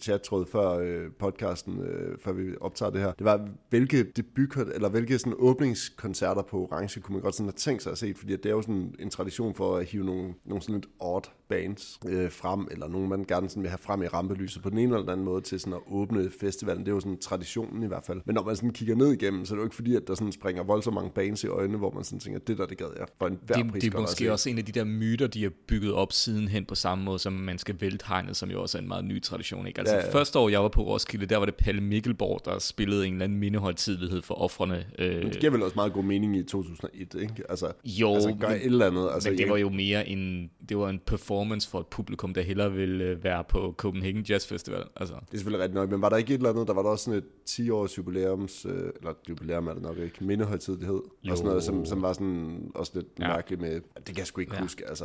chattråd 0.00 0.46
før 0.46 0.70
øh, 0.70 1.12
podcasten, 1.18 1.80
øh, 1.80 1.95
før 2.18 2.32
vi 2.32 2.42
optager 2.60 2.90
det 2.90 3.00
her. 3.00 3.12
Det 3.12 3.24
var, 3.24 3.48
hvilke 3.70 4.04
debut, 4.04 4.56
eller 4.74 4.88
hvilke 4.88 5.18
sådan 5.18 5.34
åbningskoncerter 5.38 6.42
på 6.42 6.68
Orange 6.72 7.00
kunne 7.00 7.12
man 7.12 7.22
godt 7.22 7.34
sådan 7.34 7.46
have 7.46 7.52
tænkt 7.52 7.82
sig 7.82 7.92
at 7.92 7.98
se, 7.98 8.14
fordi 8.16 8.36
det 8.36 8.46
er 8.46 8.50
jo 8.50 8.62
sådan 8.62 8.94
en 8.98 9.10
tradition 9.10 9.54
for 9.54 9.76
at 9.76 9.86
hive 9.86 10.04
nogle, 10.04 10.34
nogle 10.44 10.62
sådan 10.62 10.74
lidt 10.74 10.86
odd 11.00 11.24
bands 11.48 12.00
øh, 12.08 12.30
frem, 12.30 12.68
eller 12.70 12.88
nogen 12.88 13.08
man 13.08 13.24
gerne 13.24 13.48
sådan 13.48 13.62
vil 13.62 13.70
have 13.70 13.78
frem 13.78 14.02
i 14.02 14.06
rampelyset 14.06 14.62
på 14.62 14.70
den 14.70 14.78
ene 14.78 14.88
eller 14.88 15.00
den 15.00 15.08
anden 15.08 15.24
måde 15.24 15.40
til 15.40 15.60
sådan 15.60 15.72
at 15.72 15.80
åbne 15.90 16.30
festivalen. 16.40 16.80
Det 16.80 16.88
er 16.88 16.94
jo 16.94 17.00
sådan 17.00 17.18
traditionen 17.18 17.82
i 17.82 17.86
hvert 17.86 18.04
fald. 18.04 18.20
Men 18.24 18.34
når 18.34 18.44
man 18.44 18.56
sådan 18.56 18.70
kigger 18.70 18.94
ned 18.94 19.12
igennem, 19.12 19.44
så 19.44 19.54
er 19.54 19.56
det 19.56 19.60
jo 19.60 19.66
ikke 19.66 19.76
fordi, 19.76 19.96
at 19.96 20.02
der 20.06 20.14
sådan 20.14 20.32
springer 20.32 20.62
voldsomt 20.62 20.94
mange 20.94 21.10
bands 21.10 21.44
i 21.44 21.46
øjnene, 21.46 21.78
hvor 21.78 21.90
man 21.90 22.04
sådan 22.04 22.20
tænker, 22.20 22.40
det 22.40 22.58
der, 22.58 22.66
det 22.66 22.78
gad 22.78 22.86
jeg 22.98 23.06
for 23.18 23.26
en 23.26 23.38
hver 23.46 23.56
det, 23.56 23.72
pris 23.72 23.82
det 23.82 23.94
er 23.94 24.00
måske 24.00 24.32
også 24.32 24.50
en 24.50 24.58
af 24.58 24.64
de 24.64 24.72
der 24.72 24.84
myter, 24.84 25.26
de 25.26 25.42
har 25.42 25.52
bygget 25.68 25.92
op 25.92 26.12
sidenhen 26.12 26.64
på 26.64 26.74
samme 26.74 27.04
måde, 27.04 27.18
som 27.18 27.32
man 27.32 27.58
skal 27.58 27.80
vælte 27.80 28.04
hegnet, 28.08 28.36
som 28.36 28.50
jo 28.50 28.62
også 28.62 28.78
er 28.78 28.82
en 28.82 28.88
meget 28.88 29.04
ny 29.04 29.22
tradition. 29.22 29.66
Ikke? 29.66 29.80
Altså 29.80 29.94
Ja, 29.94 30.04
ja, 30.04 30.12
første 30.12 30.38
år, 30.38 30.48
jeg 30.48 30.62
var 30.62 30.68
på 30.68 30.82
Roskilde, 30.82 31.26
der 31.26 31.36
var 31.36 31.44
det 31.44 31.54
Palle 31.54 31.80
Mikkelborg, 31.86 32.40
der 32.44 32.58
spillede 32.58 33.06
en 33.06 33.12
eller 33.12 33.24
anden 33.24 33.38
mindehøjtidlighed 33.38 34.22
for 34.22 34.34
offrene. 34.34 34.86
Øh, 34.98 35.22
Det 35.22 35.38
giver 35.40 35.52
vel 35.52 35.62
også 35.62 35.74
meget 35.76 35.92
god 35.92 36.04
mening 36.04 36.36
i 36.36 36.42
2001, 36.42 37.14
ikke? 37.20 37.34
Altså, 37.48 37.72
jo, 37.84 38.14
altså 38.14 38.36
gør 38.40 38.48
men, 38.48 38.56
et 38.56 38.64
eller 38.66 38.86
andet. 38.86 39.08
Altså, 39.14 39.28
men 39.30 39.38
det 39.38 39.48
var 39.48 39.56
jo 39.56 39.68
mere 39.68 40.08
en, 40.08 40.50
det 40.68 40.78
var 40.78 40.88
en 40.88 40.98
performance 41.06 41.68
for 41.70 41.80
et 41.80 41.86
publikum, 41.86 42.34
der 42.34 42.42
hellere 42.42 42.72
ville 42.72 43.04
øh, 43.04 43.24
være 43.24 43.44
på 43.48 43.74
Copenhagen 43.76 44.22
Jazz 44.22 44.46
Festival. 44.46 44.82
Altså, 44.96 45.14
Det 45.14 45.20
er 45.32 45.36
selvfølgelig 45.36 45.62
rigtigt 45.62 45.74
nok, 45.74 45.90
men 45.90 46.02
var 46.02 46.08
der 46.08 46.16
ikke 46.16 46.34
et 46.34 46.38
eller 46.38 46.50
andet, 46.50 46.66
der 46.68 46.74
var 46.74 46.82
der 46.82 46.88
også 46.90 47.04
sådan 47.04 47.18
et 47.18 47.24
10-års 47.50 47.98
jubilæums, 47.98 48.66
øh, 48.68 48.72
eller 48.72 49.12
jubilæum 49.28 49.66
er 49.66 49.72
det 49.72 49.82
nok 49.82 49.98
ikke, 49.98 50.24
mindehøjtidlighed, 50.24 51.00
Jo. 51.24 51.30
og 51.30 51.36
sådan 51.36 51.48
noget, 51.48 51.62
som, 51.62 51.84
som 51.84 52.02
var 52.02 52.12
sådan 52.12 52.70
også 52.74 52.92
lidt 52.94 53.06
ja. 53.20 53.28
Mærkeligt 53.28 53.60
med, 53.60 53.70
det 53.96 54.04
kan 54.06 54.18
jeg 54.18 54.26
sgu 54.26 54.40
ikke. 54.40 54.54
Ja. 54.54 54.62
huske, 54.62 54.88
altså. 54.88 55.04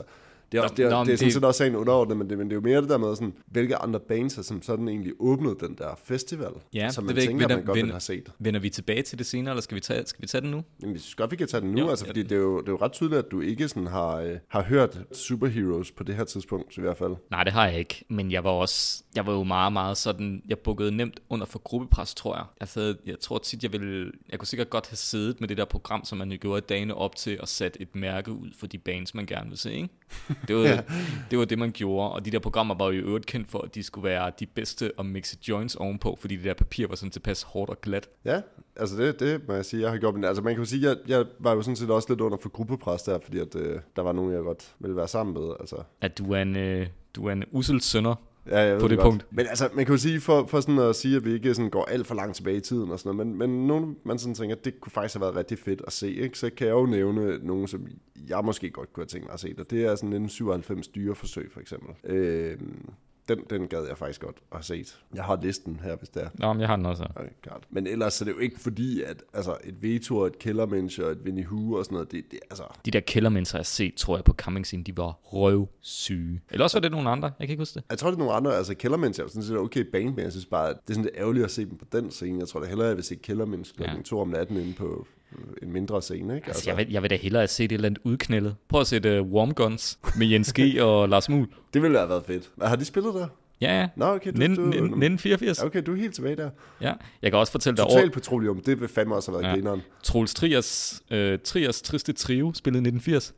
Det 0.52 0.58
er, 0.58 0.62
også, 0.62 0.76
det 0.76 0.86
er, 0.86 0.90
nå, 0.90 1.04
det 1.04 1.14
er 1.14 1.16
sådan 1.18 1.26
det- 1.28 1.34
set 1.34 1.44
også 1.44 1.58
sagen 1.58 1.76
underordnet, 1.76 2.18
men 2.18 2.30
det, 2.30 2.38
men 2.38 2.48
det 2.48 2.54
er 2.54 2.56
jo 2.56 2.62
mere 2.62 2.82
det 2.82 2.90
der 2.90 2.98
med, 2.98 3.16
sådan, 3.16 3.34
hvilke 3.46 3.76
andre 3.76 4.00
bands 4.00 4.36
har 4.36 4.42
som 4.44 4.62
sådan 4.62 4.88
egentlig 4.88 5.14
åbnet 5.20 5.56
den 5.60 5.76
der 5.78 6.00
festival, 6.04 6.48
Ja, 6.74 6.90
som 6.90 7.04
det 7.04 7.08
man 7.08 7.16
jeg 7.16 7.28
tænker, 7.30 7.46
ikke, 7.46 7.56
man 7.56 7.66
godt 7.66 7.78
vender- 7.78 7.92
have 7.94 8.00
set. 8.02 8.30
vender 8.40 8.60
vi 8.60 8.70
tilbage 8.70 9.02
til 9.02 9.18
det 9.18 9.26
senere, 9.26 9.52
eller 9.54 9.62
skal 9.62 9.76
vi 9.76 9.80
tage, 9.82 10.06
skal 10.06 10.22
vi 10.22 10.28
tage 10.28 10.42
den 10.42 10.52
nu? 10.52 10.64
Men 10.82 10.94
vi 10.94 11.00
synes 11.00 11.16
godt, 11.16 11.32
vi 11.32 11.36
kan 11.36 11.48
tage 11.48 11.62
den 11.62 11.72
nu, 11.72 11.80
jo, 11.80 11.90
altså, 11.90 12.06
ja. 12.06 12.10
fordi 12.10 12.24
det 12.24 12.32
er, 12.32 12.36
jo, 12.40 12.60
det 12.62 12.68
er 12.68 12.72
jo 12.72 12.78
ret 12.82 12.92
tydeligt, 12.92 13.20
at 13.20 13.32
du 13.32 13.42
ikke 13.42 13.68
sådan 13.68 13.88
har, 13.88 14.16
øh, 14.16 14.38
har 14.48 14.64
hørt 14.64 15.00
Superheroes 15.14 15.92
på 15.92 16.04
det 16.04 16.16
her 16.16 16.24
tidspunkt, 16.24 16.78
i 16.78 16.82
hvert 16.82 16.98
fald. 16.98 17.12
Nej, 17.32 17.44
det 17.44 17.54
har 17.54 17.68
jeg 17.68 17.80
ikke, 17.80 18.06
men 18.10 18.32
jeg 18.32 18.44
var 18.44 18.50
også, 18.50 19.04
jeg 19.16 19.28
var 19.28 19.34
jo 19.34 19.44
meget, 19.44 19.74
meget 19.74 19.98
sådan, 19.98 20.44
jeg 20.48 20.60
bukkede 20.60 20.92
nemt 20.92 21.20
under 21.30 21.46
for 21.46 21.60
gruppepres, 21.60 22.16
tror 22.16 22.36
jeg. 22.36 22.46
Altså, 22.62 22.96
jeg 23.06 23.20
tror 23.20 23.38
tit, 23.38 23.64
jeg 23.64 23.72
ville, 23.72 24.12
jeg 24.30 24.40
kunne 24.40 24.48
sikkert 24.48 24.70
godt 24.70 24.90
have 24.90 24.98
siddet 24.98 25.42
med 25.42 25.48
det 25.48 25.58
der 25.58 25.66
program, 25.66 26.06
som 26.06 26.18
man 26.18 26.32
jo 26.32 26.38
gjorde 26.42 26.62
dagene 26.62 26.96
op 26.96 27.16
til, 27.16 27.42
og 27.42 27.48
sat 27.48 27.78
et 27.80 27.96
mærke 27.96 28.32
ud 28.32 28.50
for 28.60 28.68
de 28.68 28.78
bands, 28.78 29.16
man 29.16 29.26
gerne 29.26 29.50
vil 29.50 29.58
se, 29.58 29.74
ikke? 29.74 29.90
Det 30.48 30.56
var, 30.56 30.62
ja. 30.70 30.82
det 31.32 31.40
var 31.40 31.46
det, 31.46 31.60
man 31.60 31.72
gjorde, 31.72 32.12
og 32.12 32.26
de 32.26 32.32
der 32.32 32.40
programmer 32.40 32.76
var 32.76 32.86
jo 32.86 32.92
i 32.92 32.98
øvrigt 32.98 33.26
kendt 33.26 33.50
for, 33.50 33.62
at 33.62 33.76
de 33.76 33.84
skulle 33.84 34.10
være 34.10 34.32
de 34.40 34.46
bedste 34.46 34.92
at 35.00 35.06
mixe 35.06 35.38
joints 35.48 35.76
ovenpå, 35.76 36.18
fordi 36.22 36.36
det 36.36 36.46
der 36.46 36.54
papir 36.54 36.88
var 36.88 36.96
sådan 36.96 37.12
tilpas 37.12 37.42
hårdt 37.44 37.70
og 37.70 37.82
glat. 37.82 38.10
Ja, 38.26 38.42
altså 38.76 38.98
det, 38.98 39.20
det 39.20 39.48
må 39.48 39.54
jeg 39.54 39.66
sige, 39.66 39.82
jeg 39.82 39.92
har 39.92 39.98
gjort. 39.98 40.14
Men 40.14 40.24
altså 40.24 40.44
man 40.44 40.54
kan 40.54 40.64
jo 40.64 40.70
sige, 40.70 40.90
jeg, 40.90 40.98
jeg 41.08 41.26
var 41.40 41.54
jo 41.54 41.62
sådan 41.62 41.76
set 41.76 41.90
også 41.90 42.10
lidt 42.10 42.22
under 42.22 42.38
for 42.38 42.50
gruppepres 42.50 43.04
der, 43.04 43.20
fordi 43.20 43.40
at, 43.40 43.56
øh, 43.56 43.80
der 43.96 44.02
var 44.02 44.12
nogen, 44.12 44.34
jeg 44.34 44.42
godt 44.42 44.76
ville 44.80 44.96
være 44.96 45.08
sammen 45.08 45.34
med. 45.34 45.54
Altså, 45.60 45.76
At 46.02 46.18
du 46.18 46.32
er 46.32 46.42
en, 46.42 46.56
øh, 46.56 46.88
du 47.16 47.28
er 47.28 47.32
en 47.32 47.44
usel 47.52 47.82
sønder. 47.82 48.16
Ja, 48.46 48.60
jeg 48.60 48.80
På 48.80 48.88
det 48.88 48.98
godt. 48.98 49.06
punkt. 49.06 49.26
Men 49.32 49.48
altså, 49.48 49.70
man 49.74 49.86
kan 49.86 49.94
jo 49.94 50.00
sige, 50.00 50.22
for, 50.22 50.46
for 50.46 50.60
sådan 50.62 50.80
at 50.80 50.96
sige, 50.96 51.16
at 51.16 51.26
vi 51.26 51.34
ikke 51.34 51.54
sådan 51.54 51.70
går 51.70 51.86
alt 51.86 52.08
for 52.08 52.16
langt 52.16 52.36
tilbage 52.36 52.58
i 52.58 52.62
tiden 52.62 52.92
og 52.92 53.00
sådan 53.00 53.16
noget, 53.16 53.28
men, 53.28 53.50
men 53.50 53.68
nogen, 53.68 53.98
man 54.04 54.20
sådan 54.20 54.36
tænker, 54.36 54.56
at 54.56 54.66
det 54.66 54.82
kunne 54.82 54.92
faktisk 54.92 55.16
have 55.16 55.22
været 55.22 55.36
rigtig 55.36 55.60
fedt 55.60 55.82
at 55.88 55.94
se, 55.94 56.14
ikke? 56.14 56.38
så 56.38 56.50
kan 56.58 56.68
jeg 56.68 56.74
jo 56.74 56.86
nævne 56.86 57.38
nogen, 57.38 57.68
som 57.68 57.88
jeg 58.30 58.42
måske 58.44 58.70
godt 58.70 58.94
kunne 58.94 59.02
have 59.02 59.08
tænkt 59.08 59.28
mig 59.28 59.34
at 59.34 59.40
se, 59.40 59.56
og 59.58 59.72
det 59.72 59.86
er 59.86 59.96
sådan 59.96 60.14
en 60.14 60.30
97 60.30 60.88
dyreforsøg 60.88 61.52
for 61.52 61.60
eksempel. 61.60 62.12
Øh, 62.12 62.58
den, 63.36 63.44
den 63.50 63.68
gad 63.68 63.88
jeg 63.88 63.98
faktisk 63.98 64.22
godt 64.22 64.36
at 64.52 64.58
have 64.58 64.64
set. 64.64 65.00
Jeg 65.16 65.24
har 65.24 65.40
listen 65.42 65.80
her, 65.84 65.96
hvis 65.96 66.10
det 66.10 66.24
er. 66.24 66.30
Nå, 66.34 66.54
men 66.54 66.62
jeg 66.62 66.70
har 66.70 66.76
den 66.76 66.86
også. 66.86 67.08
Okay, 67.16 67.30
klart. 67.42 67.64
Men 67.70 67.88
ellers 67.88 68.14
så 68.14 68.24
er 68.24 68.26
det 68.26 68.34
jo 68.34 68.40
ikke 68.40 68.60
fordi, 68.60 69.04
at 69.04 69.24
altså, 69.34 69.58
et 69.64 69.82
Veto 69.82 70.18
og 70.18 70.28
et 70.28 70.40
Kellermensch 70.40 71.02
og 71.02 71.12
et 71.12 71.18
Winnie 71.26 71.46
Hu 71.46 71.78
og 71.78 71.86
sådan 71.86 71.96
noget, 71.96 72.12
det, 72.12 72.24
det 72.32 72.40
altså... 72.50 72.64
De 72.86 72.92
der 72.92 73.00
kældermænds, 73.00 73.54
jeg 73.54 73.60
har 73.60 73.64
set, 73.64 73.96
tror 73.96 74.18
jeg, 74.18 74.24
på 74.24 74.34
Coming 74.34 74.66
Scene, 74.66 74.84
de 74.84 74.98
var 74.98 75.12
røvsyge. 75.24 76.42
Eller 76.52 76.64
også 76.64 76.78
var 76.78 76.82
det 76.82 76.92
nogle 76.92 77.10
andre, 77.10 77.32
jeg 77.40 77.48
kan 77.48 77.54
ikke 77.54 77.62
huske 77.62 77.76
det. 77.76 77.84
Jeg 77.90 77.98
tror, 77.98 78.10
det 78.10 78.16
er 78.16 78.20
nogle 78.20 78.34
andre, 78.34 78.56
altså 78.56 78.76
Kellermensch 78.76 79.20
er 79.20 79.24
jo 79.24 79.30
sådan 79.30 79.44
set 79.44 79.58
okay 79.58 79.86
band, 79.92 80.16
men 80.16 80.20
jeg 80.20 80.32
synes 80.32 80.46
bare, 80.46 80.70
at 80.70 80.76
det 80.76 80.90
er 80.90 80.94
sådan 80.94 81.04
lidt 81.04 81.16
ærgerligt 81.18 81.46
at 81.46 81.52
se 81.52 81.66
dem 81.66 81.78
på 81.78 81.86
den 81.92 82.12
scene. 82.12 82.40
Jeg 82.40 82.48
tror 82.48 82.60
da 82.60 82.66
hellere, 82.66 82.88
jeg 82.88 82.96
vil 82.96 83.04
se 83.04 83.16
Kellermensch 83.16 83.76
kl. 83.76 83.84
Ja. 83.84 84.02
2 84.06 84.20
om 84.20 84.28
natten 84.28 84.58
inde 84.58 84.74
på 84.74 85.08
en 85.62 85.72
mindre 85.72 86.02
scene, 86.02 86.36
ikke? 86.36 86.48
Altså, 86.48 86.70
jeg, 86.70 86.78
vil, 86.78 86.88
jeg 86.92 87.02
vil 87.02 87.10
da 87.10 87.16
hellere 87.16 87.48
se 87.48 87.64
det 87.64 87.72
eller 87.72 87.86
andet 87.90 88.02
udknældet. 88.04 88.56
Prøv 88.70 88.82
at 88.82 88.88
sætte 88.88 89.22
uh, 89.22 89.32
Warm 89.32 89.54
Guns 89.54 90.00
med 90.18 90.28
Jens 90.28 90.54
G. 90.54 90.60
og 90.82 91.10
Lars 91.10 91.30
Muhl. 91.30 91.48
Det 91.74 91.82
ville 91.82 91.98
have 91.98 92.10
været 92.10 92.24
fedt. 92.26 92.50
Har 92.62 92.76
de 92.76 92.86
spillet 92.86 93.14
der? 93.14 93.28
Ja, 93.62 93.80
ja. 93.80 93.88
Nå, 93.96 94.06
okay, 94.06 94.32
du, 94.32 94.38
Nin- 94.38 94.56
du, 94.56 94.62
nin- 94.62 94.68
1984. 94.68 95.64
Okay, 95.64 95.82
du 95.86 95.94
er 95.94 95.98
helt 95.98 96.16
tilbage 96.16 96.36
der. 96.36 96.50
Ja. 96.82 96.94
Jeg 97.22 97.32
kan 97.32 97.40
også 97.40 97.52
fortælle 97.52 97.78
dig 97.78 97.86
over 97.86 97.94
Total 97.94 98.12
Petroleum, 98.12 98.60
det 98.62 98.82
vil 98.82 98.88
fandme 98.90 99.16
også 99.16 99.32
have 99.32 99.42
været 99.42 99.50
ja. 99.52 99.56
Grineren. 99.56 99.82
Troels 100.04 100.34
Triers, 100.34 101.02
øh, 101.12 101.40
Triers 101.44 101.82
triste 101.82 102.14
trio, 102.14 102.54
spillede 102.54 102.84
i 102.84 102.88
1980. 102.88 103.34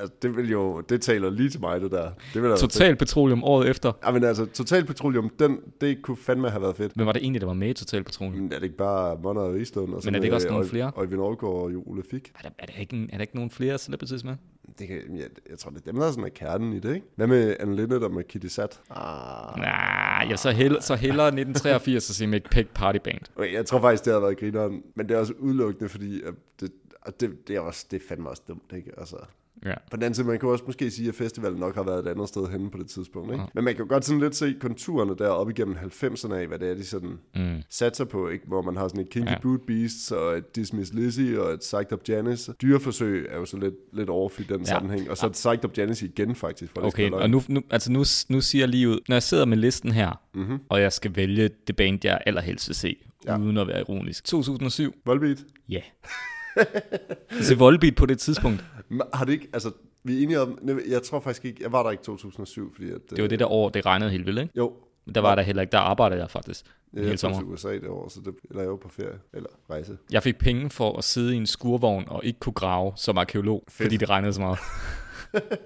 altså, 0.00 0.14
det 0.22 0.36
vil 0.36 0.50
jo, 0.50 0.80
det 0.80 1.02
taler 1.02 1.30
lige 1.30 1.50
til 1.50 1.60
mig, 1.60 1.80
det 1.80 1.90
der. 1.90 2.10
Det 2.34 2.42
vil 2.42 2.50
Total 2.56 2.96
Petroleum 2.96 3.44
året 3.44 3.68
efter. 3.68 3.92
Ja, 4.06 4.10
men 4.12 4.24
altså, 4.24 4.46
Total 4.46 4.84
Petroleum, 4.84 5.30
den, 5.38 5.58
det 5.80 6.02
kunne 6.02 6.16
fandme 6.16 6.50
have 6.50 6.62
været 6.62 6.76
fedt. 6.76 6.92
Hvem 6.94 7.06
var 7.06 7.12
det 7.12 7.22
egentlig, 7.22 7.40
der 7.40 7.46
var 7.46 7.54
med 7.54 7.68
i 7.68 7.72
Total 7.72 8.04
Petroleum? 8.04 8.34
Men 8.42 8.52
er 8.52 8.56
det 8.56 8.64
ikke 8.64 8.76
bare 8.76 9.18
Monner 9.22 9.40
og 9.42 9.54
Rislund? 9.54 9.94
Og 9.94 10.02
Men 10.04 10.14
er 10.14 10.18
det 10.18 10.24
ikke 10.24 10.36
også 10.36 10.48
nogle 10.48 10.64
og, 10.64 10.68
flere? 10.68 10.84
Og 10.86 10.92
Øjvind 10.96 11.22
Aargaard 11.22 11.54
og 11.54 11.70
Ole 11.86 12.02
Fik? 12.10 12.32
Er 12.38 12.42
der, 12.42 12.50
er, 12.58 12.66
der 12.66 12.72
ikke, 12.80 12.96
en- 12.96 13.10
er 13.12 13.16
der 13.16 13.20
ikke 13.20 13.34
nogen 13.34 13.50
flere 13.50 13.78
celebrities 13.78 14.24
med? 14.24 14.34
Det 14.78 14.88
kan, 14.88 14.96
jeg, 15.16 15.26
jeg 15.50 15.58
tror, 15.58 15.70
det 15.70 15.78
er 15.86 15.90
dem, 15.92 16.00
der 16.00 16.06
er 16.06 16.10
sådan 16.10 16.24
er 16.24 16.28
kernen 16.28 16.72
i 16.72 16.78
det, 16.80 16.94
ikke? 16.94 17.06
Hvad 17.16 17.26
med 17.26 17.56
Anne 17.60 17.76
Linnet 17.76 18.02
og 18.04 18.10
med 18.12 18.24
Kitty 18.24 18.46
Sat? 18.46 18.80
Ah. 18.90 19.58
Nej, 19.58 20.26
jeg 20.30 20.38
så 20.38 20.50
hellere, 20.50 20.82
så 20.82 20.94
hellere 20.94 21.26
1983 21.26 22.08
og 22.10 22.14
se 22.14 22.26
McPeg 22.26 22.68
Party 22.74 22.98
Band. 23.04 23.18
Okay, 23.36 23.52
jeg 23.54 23.66
tror 23.66 23.80
faktisk, 23.80 24.04
det 24.04 24.12
havde 24.12 24.22
været 24.22 24.38
grineren, 24.38 24.82
men 24.96 25.08
det 25.08 25.14
er 25.14 25.18
også 25.20 25.32
udelukkende, 25.38 25.88
fordi 25.88 26.22
det, 26.60 26.72
det, 27.20 27.48
det, 27.48 27.56
er 27.56 27.60
også, 27.60 27.86
det 27.90 28.02
er 28.02 28.06
fandme 28.08 28.28
også 28.28 28.42
dumt, 28.48 28.72
ikke? 28.76 28.90
Altså, 28.98 29.16
Ja. 29.64 29.74
på 29.90 29.96
den 29.96 30.02
anden 30.02 30.14
side, 30.14 30.26
man 30.26 30.38
kan 30.38 30.48
også 30.48 30.64
måske 30.66 30.90
sige, 30.90 31.08
at 31.08 31.14
festivalen 31.14 31.58
nok 31.60 31.74
har 31.74 31.82
været 31.82 32.06
et 32.06 32.10
andet 32.10 32.28
sted 32.28 32.46
henne 32.48 32.70
på 32.70 32.78
det 32.78 32.86
tidspunkt, 32.86 33.32
ikke? 33.32 33.44
Men 33.54 33.64
man 33.64 33.74
kan 33.74 33.84
jo 33.84 33.88
godt 33.88 34.04
sådan 34.04 34.20
lidt 34.20 34.36
se 34.36 34.54
konturerne 34.60 35.16
der 35.18 35.28
op 35.28 35.50
igennem 35.50 35.76
90'erne 35.76 36.34
af, 36.34 36.46
hvad 36.46 36.58
det 36.58 36.70
er, 36.70 36.74
de 36.74 36.84
sådan 36.84 37.18
Mm. 37.36 37.62
satser 37.70 38.04
på, 38.04 38.28
ikke? 38.28 38.44
Hvor 38.46 38.62
man 38.62 38.76
har 38.76 38.88
sådan 38.88 39.00
et 39.00 39.10
Kinky 39.10 39.26
Ja. 39.26 39.32
ja. 39.32 39.38
Boot 39.42 39.60
Beasts 39.66 40.10
og 40.12 40.36
et 40.38 40.56
Dismiss 40.56 40.92
Lizzy 40.94 41.20
og 41.38 41.50
et 41.52 41.60
Psyched 41.60 41.92
Up 41.92 42.08
Janice. 42.08 42.52
Dyreforsøg 42.62 43.26
er 43.30 43.36
jo 43.36 43.44
så 43.44 43.56
lidt, 43.56 43.74
lidt 43.92 44.10
i 44.38 44.42
den 44.42 44.50
Ja. 44.50 44.58
ja. 44.58 44.64
sammenhæng. 44.64 45.10
Og 45.10 45.16
så 45.16 45.26
et 45.26 45.32
Psyched 45.32 45.64
Up 45.64 45.78
Janice 45.78 46.06
igen, 46.06 46.34
faktisk. 46.34 46.72
For 46.74 46.86
Okay, 46.86 47.10
og 47.10 47.30
nu, 47.30 47.42
nu, 47.48 47.62
altså 47.70 47.92
nu, 47.92 48.04
nu 48.28 48.40
siger 48.40 48.62
jeg 48.62 48.68
lige 48.68 48.88
ud, 48.88 48.98
når 49.08 49.14
jeg 49.16 49.22
sidder 49.22 49.44
med 49.44 49.56
listen 49.56 49.92
her, 49.92 50.20
Mhm. 50.34 50.58
og 50.68 50.80
jeg 50.80 50.92
skal 50.92 51.16
vælge 51.16 51.50
det 51.66 51.76
band, 51.76 51.98
jeg 52.04 52.20
allerhelst 52.26 52.68
vil 52.68 52.74
se, 52.76 52.96
ja. 53.26 53.32
Ja. 53.32 53.38
uden 53.38 53.56
at 53.56 53.66
være 53.66 53.80
ironisk. 53.80 54.24
2007, 54.24 54.94
Volbeat. 55.06 55.38
ja. 55.68 55.80
Se 57.46 57.58
Volbeat 57.58 57.94
på 57.96 58.06
det 58.06 58.18
tidspunkt, 58.18 58.64
Men 58.88 59.02
Har 59.14 59.24
det 59.24 59.32
ikke, 59.32 59.48
altså, 59.52 59.70
vi 60.04 60.18
er 60.18 60.22
enige 60.22 60.40
om, 60.40 60.58
jeg 60.88 61.02
tror 61.02 61.20
faktisk 61.20 61.44
ikke, 61.44 61.62
jeg 61.62 61.72
var 61.72 61.82
der 61.82 61.90
ikke 61.90 62.00
i 62.00 62.04
2007, 62.04 62.74
fordi 62.74 62.90
at, 62.90 62.98
det 63.10 63.22
var 63.22 63.28
det 63.28 63.38
der 63.38 63.46
år, 63.46 63.68
det 63.68 63.86
regnede 63.86 64.10
helt 64.10 64.26
vildt, 64.26 64.40
ikke? 64.40 64.52
Jo, 64.56 64.72
Der 65.14 65.20
var 65.20 65.34
der 65.34 65.42
heller 65.42 65.62
ikke, 65.62 65.72
der 65.72 65.78
arbejdede 65.78 66.20
jeg 66.20 66.30
faktisk. 66.30 66.64
jeg, 66.92 66.98
hele 67.00 67.10
jeg 67.10 67.18
sommer. 67.18 67.38
til 67.38 67.46
USA 67.48 67.68
det 67.72 67.88
år, 67.88 68.08
så 68.08 68.20
det, 68.24 68.34
eller 68.50 68.62
jeg 68.62 68.70
var 68.70 68.76
på 68.76 68.88
ferie, 68.88 69.18
eller 69.34 69.48
rejse. 69.70 69.96
Jeg 70.12 70.22
fik 70.22 70.38
penge 70.38 70.70
for 70.70 70.98
at 70.98 71.04
sidde 71.04 71.34
i 71.34 71.36
en 71.36 71.46
skurvogn 71.46 72.04
og 72.08 72.24
ikke 72.24 72.38
kunne 72.40 72.52
grave 72.52 72.92
som 72.96 73.18
arkeolog, 73.18 73.64
Fedt. 73.68 73.76
fordi 73.76 73.96
det 73.96 74.10
regnede 74.10 74.32
så 74.32 74.40
meget. 74.40 74.58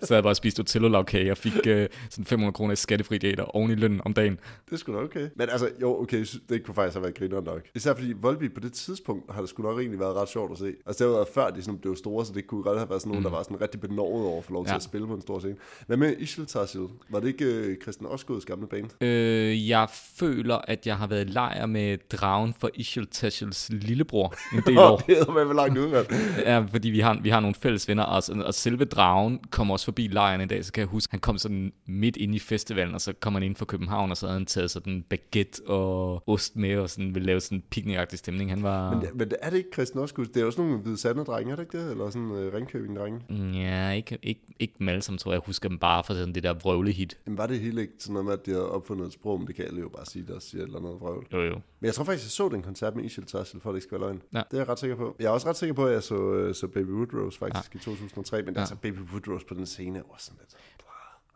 så 0.03 0.15
jeg 0.15 0.23
bare 0.23 0.35
spist 0.35 0.61
Otello-lavkage 0.61 1.31
og 1.31 1.37
fik 1.39 1.53
øh, 1.67 1.89
sådan 2.11 2.25
500 2.25 2.53
kroner 2.53 2.73
i 2.73 2.77
skattefri 2.77 3.19
gater 3.19 3.45
oven 3.45 3.71
i 3.71 3.75
lønnen 3.75 4.01
om 4.05 4.15
dagen. 4.15 4.39
Det 4.67 4.73
er 4.73 4.77
sgu 4.77 4.93
da 4.93 4.99
okay. 4.99 5.29
Men 5.37 5.49
altså, 5.51 5.71
jo, 5.83 6.03
okay, 6.03 6.27
det 6.49 6.65
kunne 6.65 6.75
faktisk 6.75 6.95
have 6.95 7.03
været 7.03 7.15
griner 7.19 7.41
nok. 7.41 7.61
Især 7.75 7.95
fordi 7.95 8.13
Volbeat 8.21 8.53
på 8.55 8.61
det 8.61 8.73
tidspunkt 8.73 9.33
har 9.35 9.41
det 9.41 9.51
sgu 9.51 9.63
nok 9.63 9.79
egentlig 9.79 10.01
været 10.01 10.15
ret 10.17 10.29
sjovt 10.29 10.53
at 10.53 10.59
se. 10.59 10.73
Altså, 10.87 11.05
det 11.05 11.11
har 11.13 11.17
været 11.19 11.29
før, 11.35 11.51
de 11.51 11.63
sådan 11.63 11.79
blev 11.79 11.97
store, 11.97 12.27
så 12.27 12.33
det 12.33 12.47
kunne 12.47 12.63
godt 12.63 12.79
have 12.79 12.91
været 12.91 13.03
sådan 13.03 13.09
nogen, 13.11 13.21
mm. 13.23 13.31
der 13.31 13.37
var 13.37 13.43
sådan 13.43 13.61
rigtig 13.61 13.81
benovet 13.81 14.27
over 14.27 14.43
få 14.43 14.53
lov 14.53 14.65
til 14.65 14.71
Ja. 14.71 14.77
at 14.77 14.83
spille 14.83 15.07
på 15.07 15.15
en 15.15 15.21
stor 15.23 15.39
scene. 15.39 15.57
Hvad 15.87 15.97
med 15.97 16.17
Ishil 16.19 16.47
Tassil? 16.47 16.81
Var 17.11 17.21
det 17.21 17.29
ikke 17.29 17.45
øh, 17.45 17.77
Christian 17.83 18.11
Osgods 18.11 18.45
gamle 18.45 18.67
band? 18.67 19.03
Øh, 19.03 19.69
jeg 19.69 19.89
føler, 20.17 20.57
at 20.57 20.87
jeg 20.87 20.97
har 20.97 21.07
været 21.07 21.29
i 21.29 21.33
lejr 21.33 21.67
med 21.67 21.99
dragen 22.13 22.55
for 22.61 22.71
Ishil 22.75 23.07
Tashels 23.07 23.69
lillebror 23.73 24.35
en 24.57 24.63
del 24.67 24.79
år. 24.79 24.97
det 24.97 25.17
hedder 25.17 25.33
med 25.45 25.55
langt 25.55 25.79
ud, 25.79 25.89
mand. 25.89 26.07
Ja, 26.39 26.59
fordi 26.71 26.91
vi 26.91 27.01
har, 27.01 27.19
vi 27.23 27.29
har 27.29 27.41
nogle 27.41 27.55
fælles 27.55 27.89
venner, 27.89 28.03
og, 28.03 28.23
og 28.45 28.55
selve 28.55 28.85
dragen 28.85 29.39
kom 29.55 29.71
også 29.71 29.85
forbi 29.85 30.07
lejren 30.07 30.41
en 30.41 30.49
dag, 30.49 30.65
så 30.65 30.73
kan 30.73 30.81
jeg 30.81 30.89
huske, 30.89 31.11
han 31.11 31.21
kom 31.21 31.39
sådan 31.39 31.73
midt 31.87 32.17
ind 32.17 32.35
i 32.35 32.39
festivalen, 32.39 32.95
og 32.95 33.01
så 33.01 33.13
kom 33.13 33.35
han 33.35 33.43
ind 33.43 33.57
fra 33.57 33.65
København, 33.65 34.11
og 34.11 34.17
så 34.17 34.27
havde 34.27 34.39
han 34.39 34.47
taget 34.47 34.71
sådan 34.71 35.05
baguette 35.11 35.67
og 35.67 36.29
ost 36.29 36.57
med, 36.57 36.77
og 36.77 36.91
sådan 36.91 37.15
ville 37.15 37.27
lave 37.27 37.41
sådan 37.41 37.59
en 37.59 37.65
picnicagtig 37.71 38.19
stemning. 38.19 38.51
Han 38.51 38.63
var... 38.63 38.95
Men, 38.95 39.09
men 39.15 39.33
er 39.43 39.51
det 39.51 39.57
ikke 39.57 39.71
Christian 39.73 40.03
Osgods? 40.03 40.29
Det 40.29 40.43
er 40.43 40.47
også 40.47 40.61
nogle 40.61 40.79
hvide 40.79 40.99
sande 40.99 41.25
drenge, 41.25 41.53
er 41.53 41.57
det 41.57 41.63
ikke 41.63 41.79
det? 41.79 41.91
Eller 41.91 42.11
sådan 42.11 42.31
øh, 42.31 42.55
Ringkøbing-drenge? 42.55 43.21
Ja, 43.55 43.91
ikke, 43.91 44.19
ikke, 44.23 44.41
ikke 44.59 44.75
dem 44.79 44.89
alle 44.89 45.03
sammen, 45.03 45.19
tror 45.19 45.31
jeg. 45.31 45.35
Jeg 45.35 45.43
husker 45.47 45.69
dem 45.69 45.79
bare 45.79 46.05
for 46.05 46.15
sådan 46.15 46.35
det 46.35 46.43
der 46.43 46.55
vrøvlehit. 46.55 47.19
Jamen 47.27 47.39
var 47.39 47.47
det 47.47 47.61
hele 47.61 47.81
ikke 47.81 47.95
sådan 47.99 48.13
noget 48.13 48.25
med, 48.25 48.33
at 48.33 48.47
de 48.47 48.51
havde 48.51 48.71
opfundet 48.71 49.07
et 49.07 49.13
sprog, 49.13 49.39
men 49.39 49.47
det 49.47 49.55
kan 49.55 49.65
alle 49.65 49.81
jo 49.81 49.89
bare 49.89 50.07
sige, 50.07 50.25
der 50.29 50.39
siger 50.39 50.63
et 50.63 50.67
eller 50.67 50.79
andet 50.79 51.01
vrøvl. 51.01 51.27
Jo, 51.33 51.41
jo. 51.41 51.55
Men 51.81 51.87
jeg 51.87 51.95
tror 51.95 52.05
faktisk, 52.05 52.25
jeg 52.25 52.31
så 52.31 52.49
den 52.49 52.63
koncert 52.63 52.97
med 52.97 53.05
Ishil 53.05 53.27
Tassel, 53.27 53.61
for 53.61 53.71
det 53.71 53.77
ikke 53.77 53.85
skal 53.85 54.01
være 54.01 54.09
løgn. 54.09 54.23
Ja. 54.35 54.43
Det 54.51 54.57
er 54.57 54.59
jeg 54.59 54.69
ret 54.69 54.79
sikker 54.79 54.97
på. 54.97 55.17
Jeg 55.19 55.27
er 55.27 55.31
også 55.31 55.49
ret 55.49 55.57
sikker 55.57 55.75
på, 55.75 55.87
at 55.87 55.93
jeg 55.93 56.03
så, 56.03 56.33
øh, 56.33 56.55
så 56.55 56.67
Baby 56.67 56.91
Woodrose 56.91 57.39
faktisk 57.39 57.75
ja. 57.75 57.79
i 57.79 57.83
2003, 57.83 58.43
men 58.43 58.55
ja. 58.55 58.61
altså 58.61 58.77
Baby 58.77 58.99
Woodrose 59.13 59.44
på 59.49 59.55
den 59.55 59.67
scene 59.67 60.03
var 60.11 60.17
sådan 60.19 60.39
lidt... 60.41 60.55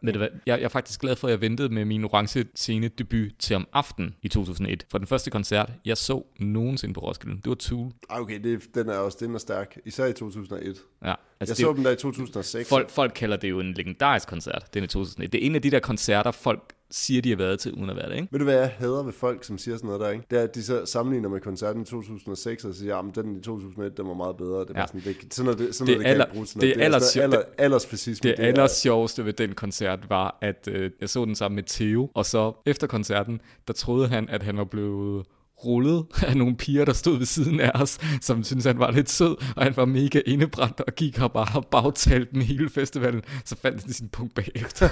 Ved 0.03 0.13
du 0.13 0.19
hvad? 0.19 0.29
Jeg, 0.47 0.59
jeg 0.59 0.65
er 0.65 0.69
faktisk 0.69 1.01
glad 1.01 1.17
for, 1.17 1.29
at 1.29 1.33
jeg 1.33 1.41
ventede 1.41 1.69
med 1.69 1.85
min 1.85 2.05
orange 2.05 2.45
scene 2.55 2.89
debut 2.89 3.33
til 3.39 3.57
om 3.57 3.69
aftenen 3.73 4.15
i 4.23 4.29
2001. 4.29 4.87
For 4.91 4.99
den 4.99 5.07
første 5.07 5.31
koncert, 5.31 5.73
jeg 5.85 5.97
så 5.97 6.23
nogensinde 6.41 6.95
på 6.95 7.01
Roskilde, 7.01 7.37
det 7.37 7.49
var 7.49 7.55
Tool. 7.55 7.93
Okay, 8.09 8.41
det, 8.43 8.75
den 8.75 8.89
er 8.89 8.97
også 8.97 9.19
den 9.21 9.35
er 9.35 9.39
stærk, 9.39 9.79
især 9.85 10.07
i 10.07 10.13
2001. 10.13 10.65
Ja, 10.65 10.71
altså 10.71 11.17
jeg 11.41 11.49
det, 11.49 11.57
så 11.57 11.73
dem 11.73 11.85
der 11.85 11.91
i 11.91 11.97
2006. 11.97 12.69
folk, 12.69 12.91
folk 12.91 13.13
kalder 13.15 13.37
det 13.37 13.51
jo 13.51 13.61
en 13.61 13.73
legendarisk 13.73 14.29
koncert, 14.29 14.75
den 14.75 14.85
i 14.85 14.87
2001. 14.87 15.33
Det 15.33 15.43
er 15.43 15.47
en 15.47 15.55
af 15.55 15.63
de 15.63 15.71
der 15.71 15.81
koncerter, 15.81 16.31
folk 16.31 16.73
siger, 16.91 17.23
de 17.23 17.29
har 17.31 17.37
været 17.37 17.59
til, 17.61 17.73
uden 17.73 17.91
at 17.91 17.97
være 17.97 18.09
det, 18.11 18.15
ikke? 18.15 18.29
Ved 18.31 18.39
du 18.39 18.45
hvad 18.45 18.55
jeg 18.59 18.73
hader 18.79 19.03
ved 19.03 19.13
folk, 19.13 19.45
som 19.45 19.59
siger 19.59 19.77
sådan 19.77 19.87
noget 19.87 20.01
der, 20.01 20.11
ikke? 20.11 20.25
Det 20.31 20.39
er, 20.39 20.43
at 20.43 20.55
de 20.55 20.63
så 20.63 20.87
sammenligner 20.87 21.29
med 21.29 21.41
koncerten 21.41 21.83
i 21.83 21.85
2006, 21.85 22.65
og 22.65 22.75
siger, 22.75 22.97
at 22.97 23.05
den 23.15 23.37
i 23.37 23.41
2001, 23.41 23.97
den 23.97 24.09
var 24.09 24.15
meget 24.15 24.37
bedre. 24.37 24.61
Det 24.61 24.71
er 24.71 24.81
Ja. 24.81 24.87
sådan, 24.87 25.01
det, 25.01 25.35
sådan 25.35 25.45
noget, 25.45 25.59
det, 25.59 25.75
sådan 25.75 25.87
Det 25.87 25.97
noget, 25.97 25.99
det 25.99 26.05
kan 26.05 26.13
aller- 26.15 26.25
ikke 26.25 26.33
bruges 26.35 26.51
til 26.51 26.61
det 26.61 26.71
er 26.71 26.75
noget. 26.75 26.85
aller- 26.85 26.99
sådan 26.99 27.31
noget 27.31 27.45
alder, 27.45 27.65
aldersfascisme. 27.65 28.31
Det 28.31 28.37
aller 28.39 28.67
sjoveste 28.67 29.25
ved 29.25 29.33
den 29.33 29.53
koncert 29.55 30.11
var, 30.11 30.39
at 30.43 30.69
øh, 30.73 30.91
jeg 31.01 31.09
så 31.09 31.25
den 31.25 31.35
sammen 31.35 31.55
med 31.57 31.63
Theo, 31.67 32.11
og 32.15 32.27
så 32.27 32.53
efter 32.67 32.87
koncerten, 32.87 33.41
der 33.67 33.73
troede 33.73 34.09
han, 34.09 34.29
at 34.29 34.43
han 34.43 34.57
var 34.57 34.65
blevet 34.65 35.27
rullet 35.65 36.07
af 36.27 36.37
nogle 36.37 36.57
piger, 36.57 36.85
der 36.85 36.93
stod 36.93 37.19
ved 37.19 37.27
siden 37.27 37.61
af 37.61 37.71
os, 37.75 37.99
som 38.21 38.45
syntes, 38.45 38.65
han 38.65 38.79
var 38.79 38.91
lidt 38.91 39.11
sød, 39.11 39.37
og 39.57 39.65
han 39.65 39.77
var 39.77 39.85
mega 39.85 40.21
indebrændt 40.27 40.81
og 40.81 40.95
gik 40.95 41.19
her 41.19 41.29
bare 41.29 41.63
bagtalt 41.71 42.31
den 42.31 42.43
hele 42.43 42.71
festivalen. 42.71 43.23
Så 43.45 43.57
fandt 43.57 43.83
han 43.83 43.93
sin 43.93 44.09
punkt 44.09 44.35
bagefter. 44.35 44.89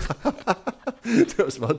det 1.28 1.38
var 1.38 1.50
smart. 1.50 1.76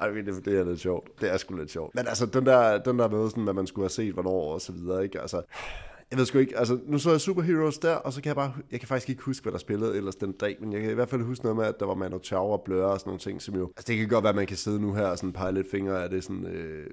Ej, 0.00 0.10
men 0.10 0.26
det, 0.26 0.44
det 0.44 0.58
er 0.58 0.64
lidt 0.64 0.80
sjovt. 0.80 1.20
Det 1.20 1.32
er 1.32 1.36
sgu 1.36 1.56
lidt 1.56 1.70
sjovt. 1.70 1.94
Men 1.94 2.06
altså, 2.06 2.26
den 2.26 2.46
der, 2.46 2.78
den 2.78 2.98
der 2.98 3.08
med, 3.08 3.30
sådan, 3.30 3.44
hvad 3.44 3.54
man 3.54 3.66
skulle 3.66 3.84
have 3.84 3.90
set, 3.90 4.12
hvornår 4.12 4.52
og 4.54 4.60
så 4.60 4.72
videre, 4.72 5.04
ikke? 5.04 5.20
Altså, 5.20 5.42
jeg 6.10 6.18
ved 6.18 6.26
sgu 6.26 6.38
ikke, 6.38 6.58
altså 6.58 6.78
nu 6.86 6.98
så 6.98 7.10
jeg 7.10 7.20
Superheroes 7.20 7.78
der, 7.78 7.94
og 7.94 8.12
så 8.12 8.22
kan 8.22 8.28
jeg 8.28 8.36
bare, 8.36 8.52
jeg 8.72 8.80
kan 8.80 8.88
faktisk 8.88 9.10
ikke 9.10 9.22
huske, 9.22 9.42
hvad 9.42 9.52
der 9.52 9.58
spillede 9.58 9.96
ellers 9.96 10.16
den 10.16 10.32
dag, 10.32 10.56
men 10.60 10.72
jeg 10.72 10.80
kan 10.80 10.90
i 10.90 10.94
hvert 10.94 11.08
fald 11.08 11.22
huske 11.22 11.44
noget 11.44 11.56
med, 11.56 11.64
at 11.64 11.80
der 11.80 11.86
var 11.86 11.94
Manu 11.94 12.18
Chao 12.18 12.50
og 12.50 12.62
Blur 12.64 12.82
og 12.82 13.00
sådan 13.00 13.08
nogle 13.08 13.20
ting, 13.20 13.42
som 13.42 13.54
jo, 13.54 13.72
altså 13.76 13.84
det 13.86 13.96
kan 13.96 14.08
godt 14.08 14.22
være, 14.22 14.30
at 14.30 14.36
man 14.36 14.46
kan 14.46 14.56
sidde 14.56 14.80
nu 14.80 14.94
her 14.94 15.06
og 15.06 15.18
sådan 15.18 15.32
pege 15.32 15.52
lidt 15.52 15.70
fingre 15.70 16.04
af 16.04 16.10
det 16.10 16.24
sådan, 16.24 16.46
øh, 16.46 16.86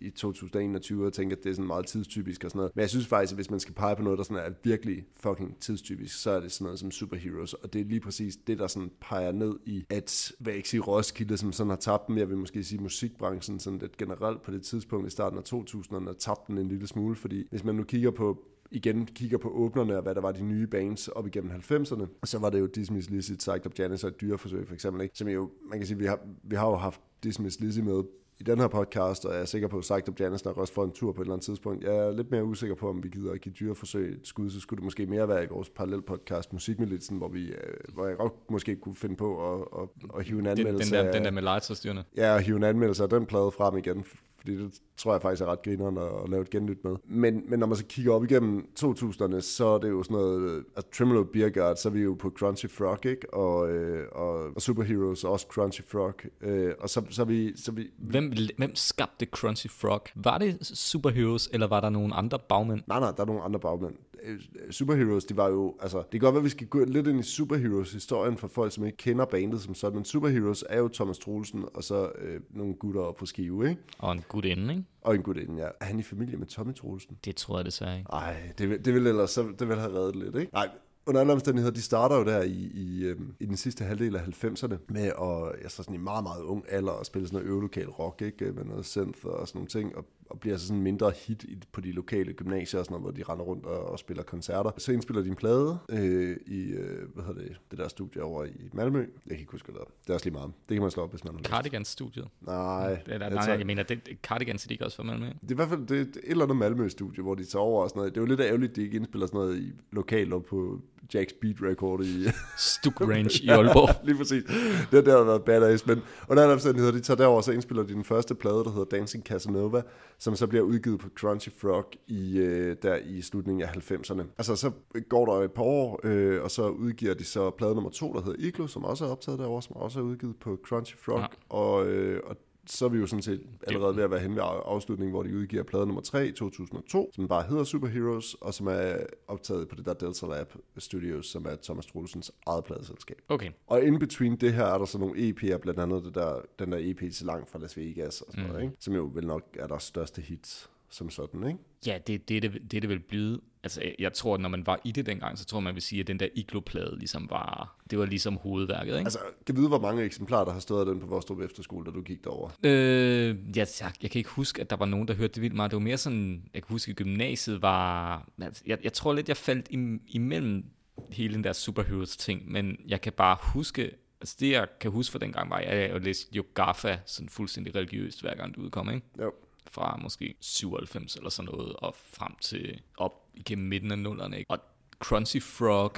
i 0.00 0.10
2021 0.10 1.06
og 1.06 1.12
tænke, 1.12 1.36
at 1.36 1.44
det 1.44 1.50
er 1.50 1.54
sådan 1.54 1.66
meget 1.66 1.86
tidstypisk 1.86 2.44
og 2.44 2.50
sådan 2.50 2.58
noget. 2.58 2.72
Men 2.76 2.80
jeg 2.80 2.90
synes 2.90 3.06
faktisk, 3.06 3.32
at 3.32 3.36
hvis 3.36 3.50
man 3.50 3.60
skal 3.60 3.74
pege 3.74 3.96
på 3.96 4.02
noget, 4.02 4.18
der 4.18 4.24
sådan 4.24 4.44
er 4.46 4.50
virkelig 4.64 5.04
fucking 5.16 5.60
tidstypisk, 5.60 6.22
så 6.22 6.30
er 6.30 6.40
det 6.40 6.52
sådan 6.52 6.64
noget 6.64 6.78
som 6.78 6.90
Superheroes, 6.90 7.54
og 7.54 7.72
det 7.72 7.80
er 7.80 7.84
lige 7.84 8.00
præcis 8.00 8.36
det, 8.36 8.58
der 8.58 8.66
sådan 8.66 8.90
peger 9.00 9.32
ned 9.32 9.54
i, 9.66 9.84
at, 9.90 10.32
hvad 10.38 10.54
ikke 10.54 10.68
sige, 10.68 10.80
Roskilde, 10.80 11.36
som 11.36 11.52
sådan 11.52 11.70
har 11.70 11.76
tabt 11.76 12.08
dem, 12.08 12.18
jeg 12.18 12.28
vil 12.28 12.38
måske 12.38 12.64
sige 12.64 12.82
musikbranchen 12.82 13.58
sådan 13.58 13.78
lidt 13.78 13.96
generelt 13.96 14.42
på 14.42 14.50
det 14.50 14.62
tidspunkt 14.62 15.06
i 15.06 15.10
starten 15.10 15.38
af 15.38 15.52
2000'erne, 15.52 16.04
har 16.06 16.12
tabt 16.12 16.46
den 16.46 16.58
en 16.58 16.68
lille 16.68 16.86
smule, 16.86 17.16
fordi 17.16 17.46
hvis 17.50 17.64
man 17.64 17.74
nu 17.74 17.82
kigger 17.82 18.10
på 18.10 18.44
igen 18.70 19.06
kigger 19.06 19.38
på 19.38 19.48
åbnerne 19.48 19.96
og 19.96 20.02
hvad 20.02 20.14
der 20.14 20.20
var 20.20 20.32
de 20.32 20.44
nye 20.44 20.66
bands 20.66 21.08
op 21.08 21.26
igennem 21.26 21.50
90'erne, 21.50 22.06
så 22.24 22.38
var 22.38 22.50
det 22.50 22.60
jo 22.60 22.66
Dismiss 22.66 23.10
Lizzy, 23.10 23.32
Psyched 23.32 23.66
Up 23.66 23.78
Janice 23.78 24.06
og 24.06 24.08
et 24.08 24.20
dyreforsøg 24.20 24.66
for 24.66 24.74
eksempel, 24.74 25.02
ikke? 25.02 25.18
som 25.18 25.28
jo, 25.28 25.50
man 25.70 25.78
kan 25.78 25.86
sige, 25.86 25.98
vi 25.98 26.06
har, 26.06 26.20
vi 26.42 26.56
har 26.56 26.66
jo 26.66 26.76
haft 26.76 27.00
Dismiss 27.22 27.60
Lizzy 27.60 27.80
med 27.80 28.02
i 28.40 28.42
den 28.42 28.60
her 28.60 28.68
podcast, 28.68 29.24
og 29.24 29.32
jeg 29.34 29.40
er 29.40 29.44
sikker 29.44 29.68
på, 29.68 29.76
at 29.76 29.80
Psyched 29.82 30.14
Janice 30.20 30.44
nok 30.46 30.56
også 30.56 30.72
får 30.72 30.84
en 30.84 30.90
tur 30.92 31.12
på 31.12 31.20
et 31.20 31.24
eller 31.24 31.32
andet 31.34 31.44
tidspunkt. 31.44 31.84
Jeg 31.84 31.96
er 31.96 32.10
lidt 32.12 32.30
mere 32.30 32.44
usikker 32.44 32.76
på, 32.76 32.88
om 32.88 33.02
vi 33.02 33.08
gider 33.08 33.32
at 33.32 33.40
give 33.40 33.52
dyreforsøg 33.60 34.12
et 34.12 34.20
skud, 34.28 34.50
så 34.50 34.60
skulle 34.60 34.78
det 34.78 34.84
måske 34.84 35.06
mere 35.06 35.28
være 35.28 35.44
i 35.44 35.46
vores 35.50 35.70
parallel 35.70 36.02
podcast 36.02 36.52
Musikmilitsen, 36.52 37.16
hvor, 37.16 37.28
vi, 37.28 37.46
øh, 37.48 37.54
hvor 37.94 38.06
jeg 38.06 38.16
godt 38.16 38.32
måske 38.50 38.76
kunne 38.76 38.94
finde 38.94 39.16
på 39.16 39.54
at, 39.54 39.68
at, 39.82 39.88
at 40.18 40.24
hive 40.24 40.38
en 40.38 40.44
Den, 40.44 40.56
den, 40.56 40.66
anmeldelse 40.66 40.94
der, 40.94 41.02
af- 41.06 41.12
den 41.12 41.24
der 41.24 41.30
med 41.30 41.42
legetøjsstyrene. 41.42 42.04
Ja, 42.16 42.34
og 42.34 42.40
hive 42.40 42.56
en 42.56 42.64
anmeldelse 42.64 43.02
af 43.02 43.08
den 43.08 43.26
plade 43.26 43.50
frem 43.50 43.76
igen, 43.78 44.04
fordi 44.40 44.56
det 44.56 44.80
tror 44.96 45.12
jeg 45.12 45.22
faktisk 45.22 45.42
er 45.42 45.46
ret 45.46 45.62
grineren 45.62 45.98
at, 45.98 46.22
at 46.24 46.28
lave 46.28 46.42
et 46.42 46.50
genlyt 46.50 46.84
med. 46.84 46.96
Men, 47.04 47.42
men 47.48 47.58
når 47.58 47.66
man 47.66 47.76
så 47.76 47.84
kigger 47.84 48.12
op 48.12 48.24
igennem 48.24 48.68
2000'erne, 48.80 49.40
så 49.40 49.66
er 49.66 49.78
det 49.78 49.90
jo 49.90 50.02
sådan 50.02 50.16
noget, 50.16 50.64
altså 50.76 50.90
Tremolo 50.92 51.24
Beer 51.24 51.50
Guard, 51.50 51.76
så 51.76 51.88
er 51.88 51.92
vi 51.92 52.00
jo 52.00 52.14
på 52.14 52.30
Crunchy 52.30 52.70
Frog, 52.70 53.06
ikke? 53.06 53.34
Og, 53.34 53.70
øh, 53.70 54.08
og, 54.12 54.54
og 54.56 54.62
Superheroes 54.62 55.24
også 55.24 55.46
Crunchy 55.50 55.82
Frog. 55.88 56.14
Øh, 56.40 56.74
og 56.80 56.90
så, 56.90 57.02
så, 57.10 57.24
vi, 57.24 57.56
så 57.56 57.72
vi, 57.72 57.90
Hvem, 57.98 58.32
hvem 58.56 58.74
skabte 58.74 59.26
Crunchy 59.26 59.70
Frog? 59.70 60.02
Var 60.14 60.38
det 60.38 60.66
Superheroes, 60.66 61.48
eller 61.52 61.66
var 61.66 61.80
der 61.80 61.90
nogle 61.90 62.14
andre 62.14 62.38
bagmænd? 62.48 62.80
Nej, 62.86 63.00
nej, 63.00 63.10
der 63.10 63.22
er 63.22 63.26
nogle 63.26 63.42
andre 63.42 63.60
bagmænd. 63.60 63.94
Øh, 64.22 64.40
Superheroes, 64.70 65.24
de 65.24 65.36
var 65.36 65.48
jo, 65.48 65.76
altså, 65.80 65.98
det 65.98 66.10
kan 66.10 66.20
godt 66.20 66.34
være, 66.34 66.40
at 66.40 66.44
vi 66.44 66.50
skal 66.50 66.66
gå 66.66 66.84
lidt 66.84 67.06
ind 67.06 67.20
i 67.20 67.22
Superheroes-historien 67.22 68.36
for 68.36 68.48
folk, 68.48 68.72
som 68.72 68.84
ikke 68.86 68.96
kender 68.96 69.24
bandet 69.24 69.60
som 69.60 69.74
sådan, 69.74 69.96
men 69.96 70.04
Superheroes 70.04 70.64
er 70.68 70.78
jo 70.78 70.88
Thomas 70.88 71.18
Troelsen, 71.18 71.64
og 71.74 71.84
så 71.84 72.12
øh, 72.18 72.40
nogle 72.50 72.74
gutter 72.74 73.00
op 73.00 73.16
på 73.16 73.26
skive, 73.26 73.70
ikke? 73.70 73.82
Og 73.98 74.12
en 74.12 74.24
god 74.28 74.42
ende, 74.44 74.74
ikke? 74.74 74.84
Og 75.02 75.14
en 75.14 75.22
gutinde, 75.22 75.62
ja. 75.62 75.68
Er 75.80 75.84
han 75.84 75.98
i 75.98 76.02
familie 76.02 76.36
med 76.36 76.46
Tommy 76.46 76.74
Troelsen? 76.74 77.18
Det 77.24 77.36
tror 77.36 77.58
jeg 77.58 77.64
desværre 77.64 77.98
ikke. 77.98 78.10
Nej, 78.10 78.36
det, 78.58 78.84
det 78.84 78.94
vil 78.94 79.06
ellers, 79.06 79.30
så, 79.30 79.52
det 79.58 79.68
vil 79.68 79.76
have 79.76 79.94
reddet 79.94 80.16
lidt, 80.16 80.36
ikke? 80.36 80.52
Nej, 80.52 80.68
under 81.06 81.20
alle 81.20 81.32
omstændigheder, 81.32 81.74
de 81.74 81.82
starter 81.82 82.16
jo 82.16 82.24
der 82.24 82.42
i, 82.42 82.70
i, 82.74 83.04
øhm, 83.04 83.34
i 83.40 83.46
den 83.46 83.56
sidste 83.56 83.84
halvdel 83.84 84.16
af 84.16 84.20
90'erne 84.20 84.76
med 84.88 85.06
at, 85.06 85.62
altså 85.62 85.82
sådan 85.82 85.94
i 85.94 85.98
meget, 85.98 86.22
meget 86.22 86.42
ung 86.42 86.64
alder 86.68 86.92
at 86.92 87.06
spille 87.06 87.28
sådan 87.28 87.36
noget 87.36 87.50
øvelokal 87.50 87.88
rock, 87.88 88.22
ikke? 88.22 88.52
Med 88.52 88.64
noget 88.64 88.86
synth 88.86 89.24
og 89.24 89.48
sådan 89.48 89.58
nogle 89.58 89.68
ting. 89.68 89.96
Og, 89.96 90.04
og 90.30 90.40
bliver 90.40 90.56
så 90.56 90.66
sådan 90.66 90.82
mindre 90.82 91.12
hit 91.26 91.42
i, 91.42 91.58
på 91.72 91.80
de 91.80 91.92
lokale 91.92 92.32
gymnasier 92.32 92.80
og 92.80 92.86
sådan 92.86 93.00
noget, 93.00 93.14
hvor 93.14 93.24
de 93.24 93.32
render 93.32 93.44
rundt 93.44 93.66
og, 93.66 93.90
og 93.90 93.98
spiller 93.98 94.22
koncerter. 94.22 94.70
Så 94.78 94.92
indspiller 94.92 95.22
de 95.22 95.28
en 95.28 95.36
plade 95.36 95.78
øh, 95.88 96.36
i, 96.46 96.60
øh, 96.70 97.14
hvad 97.14 97.24
hedder 97.24 97.42
det, 97.42 97.56
det 97.70 97.78
der 97.78 97.88
studie 97.88 98.22
over 98.22 98.44
i 98.44 98.70
Malmø. 98.72 98.98
Jeg 98.98 99.08
kan 99.26 99.38
ikke 99.38 99.52
huske, 99.52 99.72
hvad 99.72 99.80
det 99.80 99.86
er. 99.86 99.92
Det 100.02 100.10
er 100.10 100.14
også 100.14 100.26
lige 100.26 100.34
meget. 100.34 100.52
Det 100.68 100.74
kan 100.74 100.82
man 100.82 100.90
slå 100.90 101.02
op, 101.02 101.10
hvis 101.10 101.24
man 101.24 101.34
har 101.34 101.38
lyst. 101.38 101.50
Cardigans-studiet. 101.50 102.28
Nej, 102.40 103.02
Eller, 103.06 103.30
nej, 103.30 103.56
jeg 103.58 103.66
mener, 103.66 103.82
det, 103.82 104.00
Cardigans 104.22 104.64
er 104.64 104.68
de 104.68 104.74
ikke 104.74 104.84
også 104.84 104.96
for 104.96 105.02
Malmø? 105.02 105.26
det 105.26 105.48
er 105.48 105.50
i 105.50 105.54
hvert 105.54 105.68
fald 105.68 105.86
det, 105.86 105.98
er 105.98 106.02
et 106.02 106.18
eller 106.24 106.44
andet 106.44 106.56
Malmø-studie, 106.56 107.22
hvor 107.22 107.34
de 107.34 107.44
tager 107.44 107.62
over 107.62 107.82
og 107.82 107.88
sådan 107.88 108.00
noget. 108.00 108.14
Det 108.14 108.20
er 108.20 108.22
jo 108.22 108.26
lidt 108.26 108.40
ærgerligt, 108.40 108.70
at 108.70 108.76
de 108.76 108.82
ikke 108.82 108.96
indspiller 108.96 109.26
sådan 109.26 109.40
noget 109.40 109.58
i 109.58 109.72
lokalt 109.92 110.46
på 110.46 110.80
Jack's 111.14 111.38
Beat 111.40 111.56
Record 111.62 112.04
i... 112.04 112.28
Stuk 112.58 113.00
Range 113.10 113.42
i 113.42 113.48
Aalborg. 113.48 114.06
Lige 114.06 114.16
præcis. 114.16 114.44
Det 114.90 114.92
har 114.92 115.02
der 115.02 115.24
været 115.24 115.44
badass. 115.44 115.86
Men 115.86 116.02
under 116.28 116.42
alle 116.42 116.52
omstændigheder, 116.52 116.92
de 116.92 117.00
tager 117.00 117.16
derover, 117.18 117.40
så 117.40 117.52
indspiller 117.52 117.82
de 117.82 117.92
den 117.92 118.04
første 118.04 118.34
plade, 118.34 118.64
der 118.64 118.70
hedder 118.70 118.96
Dancing 118.96 119.24
Casanova, 119.24 119.82
som 120.18 120.36
så 120.36 120.46
bliver 120.46 120.64
udgivet 120.64 121.00
på 121.00 121.08
Crunchy 121.18 121.48
Frog 121.60 121.92
i, 122.06 122.38
øh, 122.38 122.76
der 122.82 122.96
i 122.96 123.22
slutningen 123.22 123.62
af 123.62 123.76
90'erne. 123.76 124.22
Altså, 124.38 124.56
så 124.56 124.70
går 125.08 125.26
der 125.26 125.44
et 125.44 125.52
par 125.52 125.62
år, 125.62 126.00
øh, 126.04 126.42
og 126.42 126.50
så 126.50 126.68
udgiver 126.68 127.14
de 127.14 127.24
så 127.24 127.50
plade 127.50 127.74
nummer 127.74 127.90
to, 127.90 128.12
der 128.12 128.22
hedder 128.22 128.46
Iglo, 128.46 128.66
som 128.66 128.84
også 128.84 129.04
er 129.04 129.08
optaget 129.08 129.38
derovre, 129.38 129.62
som 129.62 129.76
også 129.76 129.98
er 129.98 130.02
udgivet 130.02 130.36
på 130.36 130.58
Crunchy 130.64 130.96
Frog. 131.04 131.18
Ja. 131.18 131.22
Ja. 131.22 131.56
Og, 131.56 131.86
øh, 131.86 132.20
og 132.26 132.36
så 132.72 132.84
er 132.84 132.88
vi 132.88 132.98
jo 132.98 133.06
sådan 133.06 133.22
set 133.22 133.42
allerede 133.66 133.96
ved 133.96 134.04
at 134.04 134.10
være 134.10 134.20
hen 134.20 134.34
ved 134.36 134.42
afslutningen, 134.44 135.12
hvor 135.12 135.22
de 135.22 135.36
udgiver 135.36 135.62
plade 135.62 135.86
nummer 135.86 136.02
3 136.02 136.28
i 136.28 136.32
2002, 136.32 137.10
som 137.14 137.28
bare 137.28 137.42
hedder 137.42 137.64
Superheroes, 137.64 138.34
og 138.34 138.54
som 138.54 138.66
er 138.66 138.96
optaget 139.28 139.68
på 139.68 139.74
det 139.74 139.86
der 139.86 139.94
Delta 139.94 140.26
Lab 140.26 140.52
Studios, 140.78 141.26
som 141.26 141.46
er 141.46 141.56
Thomas 141.62 141.86
Troelsens 141.86 142.32
eget 142.46 142.64
pladeselskab. 142.64 143.16
Okay. 143.28 143.50
Og 143.66 143.82
in 143.82 143.98
between 143.98 144.36
det 144.36 144.52
her 144.52 144.64
er 144.64 144.78
der 144.78 144.84
så 144.84 144.98
nogle 144.98 145.28
EP'er, 145.28 145.56
blandt 145.56 145.80
andet 145.80 146.04
det 146.04 146.14
der, 146.14 146.40
den 146.58 146.72
der 146.72 146.78
EP 146.80 147.12
til 147.12 147.26
langt 147.26 147.50
fra 147.50 147.58
Las 147.58 147.76
Vegas 147.76 148.20
og 148.20 148.32
sådan 148.32 148.44
mm. 148.44 148.50
noget, 148.50 148.64
ikke? 148.64 148.76
som 148.80 148.94
jo 148.94 149.10
vel 149.14 149.26
nok 149.26 149.56
er 149.58 149.66
deres 149.66 149.82
største 149.82 150.22
hits 150.22 150.70
som 150.90 151.10
sådan, 151.10 151.46
ikke? 151.46 151.58
Ja, 151.86 151.98
det, 152.06 152.28
det, 152.28 152.42
det, 152.42 152.52
det, 152.52 152.82
det 152.82 152.88
vil 152.88 152.98
blive. 153.00 153.40
Altså, 153.62 153.82
jeg- 153.98 154.12
tror, 154.12 154.34
at 154.34 154.40
når 154.40 154.48
man 154.48 154.66
var 154.66 154.80
i 154.84 154.92
det 154.92 155.06
dengang, 155.06 155.38
så 155.38 155.44
tror 155.44 155.60
man 155.60 155.74
vil 155.74 155.82
sige, 155.82 156.00
at 156.00 156.06
den 156.06 156.20
der 156.20 156.28
iglo-plade 156.34 156.98
ligesom 156.98 157.26
var, 157.30 157.76
det 157.90 157.98
var 157.98 158.06
ligesom 158.06 158.36
hovedværket, 158.36 158.86
ikke? 158.92 158.98
Altså, 158.98 159.18
kan 159.46 159.56
vide, 159.56 159.68
hvor 159.68 159.80
mange 159.80 160.02
eksemplarer, 160.04 160.44
der 160.44 160.52
har 160.52 160.60
stået 160.60 160.80
af 160.80 160.86
den 160.86 161.00
på 161.00 161.06
Vostrup 161.06 161.40
Efterskole, 161.40 161.86
da 161.86 161.90
du 161.90 162.02
gik 162.02 162.24
derover? 162.24 162.50
Øh, 162.62 163.36
jeg, 163.56 163.66
jeg, 163.80 163.92
jeg 164.02 164.10
kan 164.10 164.18
ikke 164.18 164.30
huske, 164.30 164.60
at 164.60 164.70
der 164.70 164.76
var 164.76 164.86
nogen, 164.86 165.08
der 165.08 165.14
hørte 165.14 165.32
det 165.34 165.42
vildt 165.42 165.56
meget. 165.56 165.70
Det 165.70 165.76
var 165.76 165.82
mere 165.82 165.96
sådan, 165.98 166.42
jeg 166.54 166.62
kan 166.62 166.72
huske, 166.74 166.90
at 166.90 166.96
gymnasiet 166.96 167.62
var... 167.62 168.28
altså, 168.42 168.62
Jeg, 168.66 168.78
jeg 168.84 168.92
tror 168.92 169.12
lidt, 169.12 169.28
jeg 169.28 169.36
faldt 169.36 169.66
im, 169.70 170.02
imellem 170.08 170.64
hele 171.10 171.34
den 171.34 171.44
der 171.44 171.52
superheroes 171.52 172.16
ting, 172.16 172.52
men 172.52 172.76
jeg 172.88 173.00
kan 173.00 173.12
bare 173.12 173.36
huske, 173.42 173.90
altså 174.20 174.36
det 174.40 174.50
jeg 174.50 174.66
kan 174.80 174.90
huske 174.90 175.12
fra 175.12 175.18
dengang 175.18 175.50
var, 175.50 175.56
at 175.56 175.90
jeg 175.90 176.00
læste 176.00 176.36
Yogafa 176.38 176.96
sådan 177.06 177.28
fuldstændig 177.28 177.74
religiøst, 177.74 178.20
hver 178.22 178.34
gang 178.34 178.54
det 178.54 178.62
udkom, 178.62 178.90
ikke? 178.90 179.06
Jo. 179.22 179.32
Fra 179.70 179.98
måske 180.02 180.34
97 180.40 181.16
eller 181.16 181.30
sådan 181.30 181.52
noget, 181.52 181.72
og 181.76 181.94
frem 182.12 182.32
til 182.40 182.80
op 182.96 183.12
igennem 183.34 183.68
midten 183.68 183.90
af 183.90 183.98
nullerne, 183.98 184.38
ikke? 184.38 184.50
Og 184.50 184.58
Crunchy 184.98 185.42
Frog 185.42 185.92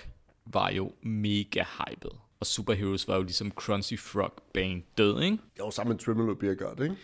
var 0.47 0.71
jo 0.71 0.93
mega 1.03 1.65
hyped. 1.79 2.11
Og 2.41 2.47
Superheroes 2.47 3.09
var 3.09 3.17
jo 3.17 3.23
ligesom 3.23 3.51
Crunchy 3.51 3.99
Frog 3.99 4.33
band 4.55 4.83
død, 4.99 5.21
ikke? 5.23 5.39
Jo, 5.59 5.71
sammen 5.71 5.93
med 5.95 5.99
Tremolo 6.05 6.35
Beergard, 6.35 6.81
ikke? 6.81 6.97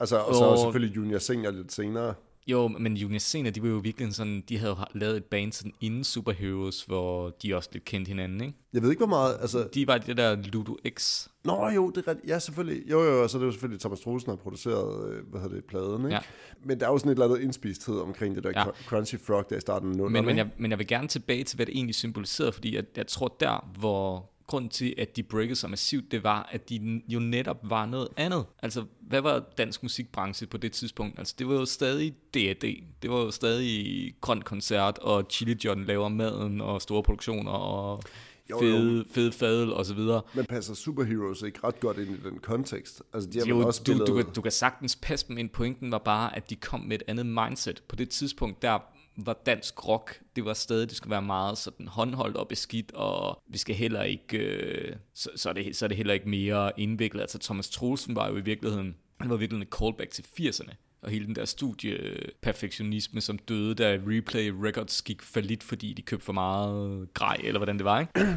Altså, 0.00 0.18
og 0.18 0.34
så 0.34 0.44
Og- 0.44 0.58
selvfølgelig 0.58 0.96
Junior 0.96 1.18
Senior 1.18 1.50
lidt 1.50 1.72
senere. 1.72 2.14
Jo, 2.46 2.68
men 2.68 2.96
Junior 2.96 3.18
Senior, 3.18 3.50
de 3.52 3.62
var 3.62 3.68
jo 3.68 3.76
virkelig 3.76 4.14
sådan, 4.14 4.40
de 4.48 4.58
havde 4.58 4.76
lavet 4.94 5.16
et 5.16 5.24
band 5.24 5.52
sådan 5.52 5.72
inden 5.80 6.04
Superheroes, 6.04 6.82
hvor 6.82 7.30
de 7.30 7.56
også 7.56 7.70
lidt 7.72 7.84
kendte 7.84 8.08
hinanden, 8.08 8.40
ikke? 8.40 8.54
Jeg 8.72 8.82
ved 8.82 8.90
ikke, 8.90 9.00
hvor 9.00 9.06
meget, 9.06 9.36
altså... 9.40 9.68
De 9.74 9.86
var 9.86 9.98
det 9.98 10.16
der 10.16 10.36
Ludo 10.36 10.76
X. 10.98 11.28
Nå 11.44 11.68
jo, 11.68 11.90
det 11.90 12.06
er 12.06 12.10
ret, 12.10 12.18
ja 12.26 12.38
selvfølgelig. 12.38 12.90
Jo 12.90 13.02
jo, 13.02 13.22
og 13.22 13.30
så 13.30 13.36
er 13.36 13.40
det 13.40 13.46
jo 13.46 13.52
selvfølgelig 13.52 13.80
Thomas 13.80 14.00
Troelsen, 14.00 14.26
der 14.30 14.36
har 14.36 14.42
produceret, 14.42 15.10
øh, 15.12 15.26
hvad 15.30 15.40
hedder 15.40 15.54
det, 15.56 15.64
pladen, 15.64 16.04
ikke? 16.04 16.14
Ja. 16.14 16.20
Men 16.64 16.80
der 16.80 16.86
er 16.86 16.90
jo 16.90 16.98
sådan 16.98 17.12
et 17.12 17.14
eller 17.14 17.26
andet 17.26 17.40
indspisthed 17.40 17.98
omkring 17.98 18.34
det 18.34 18.44
der 18.44 18.52
Ja. 18.56 18.64
Crunchy 18.86 19.16
Frog, 19.26 19.50
der 19.50 19.56
i 19.56 19.60
starten 19.60 19.90
af 19.90 19.94
0'erne, 19.94 20.08
Men, 20.08 20.24
men, 20.24 20.36
jeg, 20.36 20.48
men 20.58 20.70
jeg 20.70 20.78
vil 20.78 20.86
gerne 20.86 21.08
tilbage 21.08 21.44
til, 21.44 21.56
hvad 21.56 21.66
det 21.66 21.74
egentlig 21.74 21.94
symboliserede, 21.94 22.52
fordi 22.52 22.76
jeg, 22.76 22.84
jeg 22.96 23.06
tror 23.06 23.36
der, 23.40 23.70
hvor 23.78 24.30
grunden 24.46 24.70
til, 24.70 24.94
at 24.98 25.16
de 25.16 25.22
breakede 25.22 25.56
så 25.56 25.68
massivt, 25.68 26.12
det 26.12 26.24
var, 26.24 26.48
at 26.52 26.68
de 26.68 27.02
jo 27.08 27.20
netop 27.20 27.70
var 27.70 27.86
noget 27.86 28.08
andet. 28.16 28.44
Altså, 28.62 28.84
hvad 29.00 29.20
var 29.20 29.44
dansk 29.58 29.82
musikbranche 29.82 30.46
på 30.46 30.56
det 30.56 30.72
tidspunkt? 30.72 31.18
Altså, 31.18 31.34
det 31.38 31.48
var 31.48 31.54
jo 31.54 31.64
stadig 31.64 32.12
D&D. 32.34 32.82
Det 33.02 33.10
var 33.10 33.16
jo 33.18 33.30
stadig 33.30 34.14
grøn 34.20 34.42
koncert, 34.42 34.98
og 34.98 35.24
Chili 35.30 35.56
John 35.64 35.84
laver 35.84 36.08
maden, 36.08 36.60
og 36.60 36.82
store 36.82 37.02
produktioner, 37.02 37.52
og 37.52 38.02
Jo, 38.50 38.56
jo. 38.62 38.76
fede, 38.76 39.04
fede 39.10 39.32
fadel, 39.32 39.72
og 39.72 39.86
så 39.86 39.94
videre. 39.94 40.22
Men 40.34 40.44
passer 40.46 40.74
Superheroes 40.74 41.42
ikke 41.42 41.58
ret 41.64 41.80
godt 41.80 41.98
ind 41.98 42.10
i 42.10 42.28
den 42.28 42.38
kontekst? 42.38 43.02
Altså, 43.12 43.30
de 43.30 43.38
har 43.38 43.46
Jo, 43.46 43.66
også 43.66 43.80
du, 43.80 43.84
spillet... 43.84 44.06
du, 44.08 44.16
kan, 44.16 44.32
du 44.36 44.40
kan 44.42 44.52
sagtens 44.52 44.96
passe 44.96 45.28
dem 45.28 45.38
ind. 45.38 45.50
Pointen 45.50 45.90
var 45.90 45.98
bare, 45.98 46.36
at 46.36 46.50
de 46.50 46.56
kom 46.56 46.80
med 46.80 46.96
et 46.96 47.02
andet 47.08 47.26
mindset. 47.26 47.82
På 47.88 47.96
det 47.96 48.10
tidspunkt, 48.10 48.62
der 48.62 48.78
var 49.16 49.40
dansk 49.46 49.88
rock, 49.88 50.20
det 50.36 50.44
var 50.44 50.54
stadig, 50.54 50.88
det 50.88 50.96
skulle 50.96 51.10
være 51.10 51.22
meget 51.22 51.58
sådan 51.58 51.88
håndholdt 51.88 52.36
og 52.36 52.48
beskidt, 52.48 52.92
og 52.92 53.42
vi 53.48 53.58
skal 53.58 53.74
heller 53.74 54.02
ikke, 54.02 54.38
øh, 54.38 54.96
så, 55.14 55.30
så, 55.36 55.48
er 55.48 55.52
det, 55.52 55.76
så 55.76 55.86
er 55.86 55.88
det 55.88 55.96
heller 55.96 56.14
ikke 56.14 56.28
mere 56.28 56.80
indviklet. 56.80 57.20
Altså 57.20 57.38
Thomas 57.38 57.70
Troelsen 57.70 58.16
var 58.16 58.28
jo 58.30 58.36
i 58.36 58.40
virkeligheden, 58.40 58.96
han 59.20 59.30
var 59.30 59.36
virkelig 59.36 59.60
en 59.60 59.68
callback 59.78 60.10
til 60.10 60.24
80'erne. 60.40 60.83
Og 61.04 61.10
hele 61.10 61.26
den 61.26 61.34
der 61.34 61.44
studieperfektionisme, 61.44 63.20
som 63.20 63.38
døde, 63.38 63.74
da 63.74 63.98
Replay 64.06 64.52
Records 64.62 65.02
gik 65.02 65.22
falit, 65.22 65.62
fordi 65.62 65.92
de 65.92 66.02
købte 66.02 66.24
for 66.24 66.32
meget 66.32 67.14
grej, 67.14 67.36
eller 67.44 67.58
hvordan 67.58 67.76
det 67.76 67.84
var, 67.84 68.00
ikke? 68.00 68.12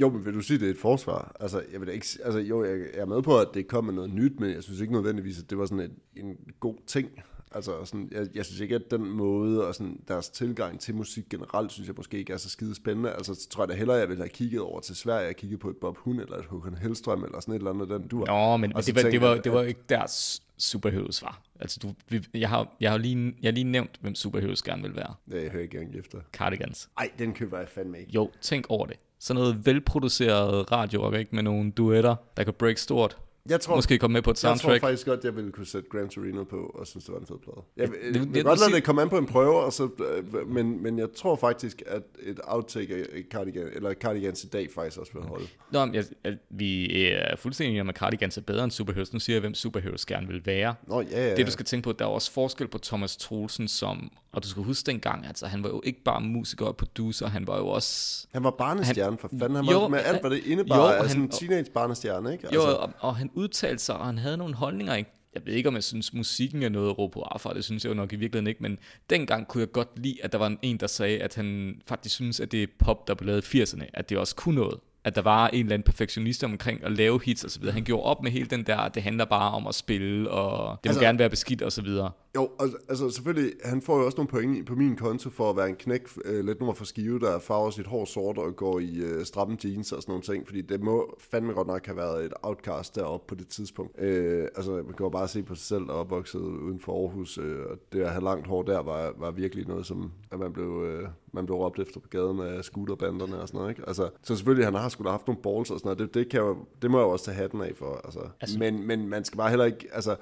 Jo, 0.00 0.10
men 0.10 0.26
vil 0.26 0.34
du 0.34 0.40
sige, 0.40 0.58
det 0.58 0.66
er 0.66 0.70
et 0.70 0.78
forsvar? 0.78 1.36
Altså, 1.40 1.62
jeg 1.72 1.80
vil 1.80 1.88
ikke... 1.88 2.06
Altså, 2.24 2.40
jo, 2.40 2.64
jeg 2.64 2.78
er 2.94 3.06
med 3.06 3.22
på, 3.22 3.38
at 3.38 3.48
det 3.54 3.66
kom 3.66 3.84
med 3.84 3.94
noget 3.94 4.10
nyt, 4.10 4.40
men 4.40 4.50
jeg 4.50 4.62
synes 4.62 4.80
ikke 4.80 4.92
nødvendigvis, 4.92 5.38
at 5.38 5.50
det 5.50 5.58
var 5.58 5.66
sådan 5.66 5.90
en, 6.16 6.24
en 6.26 6.36
god 6.60 6.76
ting. 6.86 7.10
Altså, 7.54 7.84
sådan, 7.84 8.08
jeg, 8.12 8.26
jeg 8.34 8.44
synes 8.44 8.60
ikke, 8.60 8.74
at 8.74 8.90
den 8.90 9.10
måde 9.10 9.66
og 9.66 9.74
sådan, 9.74 10.00
deres 10.08 10.28
tilgang 10.28 10.80
til 10.80 10.94
musik 10.94 11.28
generelt, 11.30 11.72
synes 11.72 11.88
jeg 11.88 11.94
måske 11.96 12.18
ikke 12.18 12.32
er 12.32 12.36
så 12.36 12.50
skide 12.50 12.74
spændende. 12.74 13.10
Altså, 13.10 13.34
så 13.34 13.48
tror 13.48 13.64
jeg 13.64 13.68
da 13.68 13.74
hellere, 13.74 13.96
jeg 13.96 14.08
ville 14.08 14.22
have 14.22 14.28
kigget 14.28 14.60
over 14.60 14.80
til 14.80 14.96
Sverige 14.96 15.28
og 15.28 15.34
kigget 15.34 15.60
på 15.60 15.70
et 15.70 15.76
Bob 15.76 15.96
Hund 15.96 16.20
eller 16.20 16.36
et 16.36 16.44
Håkan 16.44 16.74
Hellstrøm 16.74 17.24
eller 17.24 17.40
sådan 17.40 17.54
et 17.54 17.58
eller 17.58 17.70
andet 17.70 17.88
den 17.88 18.08
dur. 18.08 18.26
Nå, 18.26 18.56
men, 18.56 18.70
det, 18.70 18.76
var, 18.76 18.82
det, 18.82 18.94
tænker 19.02 19.20
var, 19.20 19.34
jeg, 19.34 19.44
det 19.44 19.52
var 19.52 19.62
ikke 19.62 19.80
deres 19.88 20.42
superheroes 20.58 21.22
var. 21.22 21.42
Altså, 21.60 21.80
du, 21.82 21.94
vi, 22.08 22.26
jeg, 22.34 22.48
har, 22.48 22.76
jeg, 22.80 22.90
har 22.90 22.98
lige, 22.98 23.34
jeg 23.42 23.48
har 23.48 23.52
lige 23.52 23.64
nævnt, 23.64 23.98
hvem 24.00 24.14
superheroes 24.14 24.62
gerne 24.62 24.82
vil 24.82 24.96
være. 24.96 25.14
Ja, 25.30 25.42
jeg 25.42 25.50
hører 25.50 25.62
ikke 25.62 25.78
engang 25.78 25.98
efter. 25.98 26.18
Cardigans. 26.32 26.88
Ej, 26.98 27.10
den 27.18 27.32
køber 27.34 27.58
jeg 27.58 27.68
fandme 27.68 27.98
ikke. 28.00 28.12
Jo, 28.12 28.30
tænk 28.40 28.66
over 28.68 28.86
det. 28.86 28.96
Sådan 29.18 29.40
noget 29.40 29.66
velproduceret 29.66 30.72
radio, 30.72 31.12
ikke? 31.12 31.34
Med 31.34 31.42
nogle 31.42 31.70
duetter, 31.70 32.16
der 32.36 32.44
kan 32.44 32.54
break 32.54 32.78
stort. 32.78 33.18
Jeg 33.48 33.60
tror, 33.60 33.76
Måske 33.76 33.98
komme 33.98 34.12
med 34.12 34.22
på 34.22 34.30
et 34.30 34.42
jeg 34.44 34.48
tror 34.50 34.56
soundtrack. 34.56 34.80
faktisk 34.82 35.06
godt, 35.06 35.24
jeg 35.24 35.36
ville 35.36 35.52
kunne 35.52 35.66
sætte 35.66 35.88
Gran 35.92 36.08
Torino 36.08 36.44
på, 36.44 36.56
og 36.74 36.86
synes, 36.86 37.04
det 37.04 37.12
var 37.14 37.20
en 37.20 37.26
fed 37.26 37.36
plade. 37.44 37.60
Jeg, 37.76 37.82
jeg, 37.88 37.92
det- 37.92 38.04
jeg, 38.04 38.14
det- 38.14 38.34
vil 38.34 38.44
godt 38.44 38.58
det- 38.58 38.66
lade 38.68 38.76
det 38.76 38.84
komme 38.84 39.02
an 39.02 39.08
på 39.08 39.18
en 39.18 39.26
prøve, 39.26 39.60
og 39.64 39.72
så, 39.72 39.88
øh, 40.32 40.48
men, 40.50 40.82
men 40.82 40.98
jeg 40.98 41.08
tror 41.16 41.36
faktisk, 41.36 41.82
at 41.86 42.02
et 42.22 42.40
outtake 42.44 42.94
af 42.94 43.22
Cardigan, 43.30 43.68
eller 43.72 43.94
Cardigans 43.94 44.44
i 44.44 44.46
dag 44.46 44.68
faktisk 44.74 44.98
også 45.00 45.12
vil 45.12 45.22
holde. 45.22 45.46
Nå, 45.72 45.84
men 45.84 45.94
jeg, 45.94 46.04
jeg, 46.24 46.36
vi 46.50 47.02
er 47.12 47.36
fuldstændig 47.36 47.68
enige 47.70 47.80
om, 47.80 47.88
at 47.88 47.96
Cardigans 47.96 48.36
er 48.36 48.42
bedre 48.42 48.64
end 48.64 48.70
superheroes. 48.72 49.12
Nu 49.12 49.18
siger 49.20 49.36
jeg, 49.36 49.40
hvem 49.40 49.54
superheroes 49.54 50.06
gerne 50.06 50.26
vil 50.26 50.46
være. 50.46 50.74
Nå, 50.88 51.00
ja, 51.00 51.28
ja. 51.28 51.36
Det 51.36 51.46
du 51.46 51.50
skal 51.52 51.64
tænke 51.64 51.84
på, 51.84 51.92
der 51.92 52.04
er 52.04 52.08
også 52.08 52.32
forskel 52.32 52.68
på 52.68 52.78
Thomas 52.78 53.16
Troelsen 53.16 53.68
som, 53.68 54.12
og 54.34 54.42
du 54.42 54.48
skal 54.48 54.62
huske 54.62 54.86
dengang, 54.86 55.26
altså 55.26 55.46
han 55.46 55.62
var 55.62 55.68
jo 55.68 55.80
ikke 55.84 56.02
bare 56.04 56.20
musiker 56.20 56.66
og 56.66 56.76
producer, 56.76 57.26
han 57.26 57.46
var 57.46 57.58
jo 57.58 57.68
også 57.68 58.26
Han 58.32 58.44
var 58.44 58.50
barnestjerne, 58.50 59.18
for 59.18 59.28
fanden. 59.28 59.56
Han 59.56 59.66
var 59.66 59.72
Jo, 59.72 59.88
med 59.88 59.98
alt, 60.04 60.20
hvad 60.20 60.30
det 60.30 60.44
indebar 60.46 60.76
jo, 60.76 60.82
af 60.86 61.00
han- 61.00 61.08
sådan 61.08 61.22
en 61.22 61.28
teenage-barnestjerne, 61.30 62.32
ikke? 62.32 62.54
Jo, 62.54 62.60
og, 62.62 62.92
og 62.98 63.16
han 63.16 63.30
udtalte 63.34 63.84
sig, 63.84 63.96
og 63.96 64.06
han 64.06 64.18
havde 64.18 64.36
nogle 64.36 64.54
holdninger, 64.54 64.94
ikke? 64.94 65.10
Jeg 65.34 65.42
ved 65.46 65.52
ikke, 65.54 65.68
om 65.68 65.74
jeg 65.74 65.84
synes, 65.84 66.12
musikken 66.14 66.62
er 66.62 66.68
noget 66.68 66.88
at 66.90 66.98
råbe 66.98 67.12
på 67.12 67.20
afra, 67.22 67.54
det 67.54 67.64
synes 67.64 67.84
jeg 67.84 67.90
jo 67.90 67.94
nok 67.94 68.12
i 68.12 68.16
virkeligheden 68.16 68.46
ikke, 68.46 68.62
men 68.62 68.78
dengang 69.10 69.48
kunne 69.48 69.60
jeg 69.60 69.72
godt 69.72 69.88
lide, 69.96 70.16
at 70.22 70.32
der 70.32 70.38
var 70.38 70.56
en, 70.62 70.76
der 70.76 70.86
sagde, 70.86 71.18
at 71.22 71.34
han 71.34 71.74
faktisk 71.86 72.14
synes, 72.14 72.40
at 72.40 72.52
det 72.52 72.62
er 72.62 72.66
pop, 72.78 73.08
der 73.08 73.14
blev 73.14 73.26
lavet 73.26 73.54
i 73.54 73.62
80'erne, 73.62 73.84
at 73.94 74.08
det 74.10 74.18
også 74.18 74.34
kunne 74.34 74.54
noget. 74.54 74.80
At 75.04 75.14
der 75.16 75.22
var 75.22 75.48
en 75.48 75.60
eller 75.60 75.74
anden 75.74 75.84
perfektionist 75.84 76.44
omkring 76.44 76.84
at 76.84 76.92
lave 76.92 77.20
hits 77.24 77.44
og 77.44 77.50
så 77.50 77.60
videre. 77.60 77.74
Han 77.74 77.84
gjorde 77.84 78.02
op 78.02 78.22
med 78.22 78.30
hele 78.30 78.46
den 78.46 78.66
der, 78.66 78.88
det 78.88 79.02
handler 79.02 79.24
bare 79.24 79.52
om 79.52 79.66
at 79.66 79.74
spille, 79.74 80.30
og 80.30 80.78
det 80.84 80.88
altså, 80.88 81.00
må 81.00 81.04
gerne 81.04 81.18
være 81.18 81.30
beskidt 81.30 81.62
og 81.62 81.72
så 81.72 81.82
videre. 81.82 82.10
Jo, 82.36 82.50
altså, 82.60 82.76
altså 82.88 83.10
selvfølgelig, 83.10 83.52
han 83.64 83.82
får 83.82 83.98
jo 83.98 84.06
også 84.06 84.16
nogle 84.16 84.28
point 84.28 84.66
på 84.66 84.74
min 84.74 84.96
konto 84.96 85.30
for 85.30 85.50
at 85.50 85.56
være 85.56 85.68
en 85.68 85.74
knæk, 85.74 86.08
øh, 86.24 86.44
lidt 86.44 86.60
nummer 86.60 86.74
for 86.74 86.84
skive, 86.84 87.20
der 87.20 87.38
farver 87.38 87.70
sit 87.70 87.86
hår 87.86 88.04
sort 88.04 88.38
og 88.38 88.56
går 88.56 88.80
i 88.80 88.96
øh, 88.96 89.24
stramme 89.24 89.56
jeans 89.64 89.92
og 89.92 90.02
sådan 90.02 90.12
nogle 90.12 90.22
ting, 90.22 90.46
fordi 90.46 90.62
det 90.62 90.80
må 90.80 91.18
fandme 91.30 91.52
godt 91.52 91.66
nok 91.66 91.86
have 91.86 91.96
været 91.96 92.24
et 92.24 92.32
outcast 92.42 92.94
deroppe 92.94 93.26
på 93.28 93.34
det 93.34 93.48
tidspunkt. 93.48 94.00
Øh, 94.00 94.48
altså, 94.56 94.70
man 94.70 94.94
kan 94.96 95.04
jo 95.04 95.08
bare 95.08 95.28
se 95.28 95.42
på 95.42 95.54
sig 95.54 95.64
selv, 95.64 95.82
er 95.82 95.92
opvokset 95.92 96.40
uden 96.40 96.80
for 96.80 97.02
Aarhus, 97.02 97.38
øh, 97.38 97.66
og 97.70 97.78
det 97.92 98.00
at 98.00 98.10
have 98.10 98.24
langt 98.24 98.46
hår 98.46 98.62
der 98.62 98.82
var, 98.82 99.14
var 99.18 99.30
virkelig 99.30 99.66
noget, 99.68 99.86
som 99.86 100.12
at 100.32 100.38
man 100.38 100.52
blev, 100.52 100.84
øh, 100.86 101.08
man 101.34 101.46
blev 101.46 101.56
råbt 101.56 101.78
efter 101.78 102.00
på 102.00 102.08
gaden 102.08 102.40
af 102.40 102.64
scooterbanderne 102.64 103.40
og 103.40 103.48
sådan 103.48 103.58
noget, 103.58 103.70
ikke? 103.70 103.82
Altså, 103.86 104.10
så 104.22 104.36
selvfølgelig, 104.36 104.66
han 104.66 104.74
har 104.74 104.88
sgu 104.88 105.04
da 105.04 105.10
haft 105.10 105.26
nogle 105.26 105.42
balls 105.42 105.70
og 105.70 105.78
sådan 105.78 105.80
noget, 105.84 105.98
det, 105.98 106.14
det, 106.14 106.28
kan 106.28 106.40
jo, 106.40 106.56
det 106.82 106.90
må 106.90 106.98
jeg 106.98 107.04
jo 107.04 107.10
også 107.10 107.24
tage 107.24 107.34
hatten 107.34 107.60
af 107.60 107.72
for, 107.76 108.00
altså. 108.04 108.20
Altså- 108.40 108.58
men, 108.58 108.86
men 108.86 109.08
man 109.08 109.24
skal 109.24 109.36
bare 109.36 109.48
heller 109.48 109.64
ikke, 109.64 109.88
altså, 109.92 110.16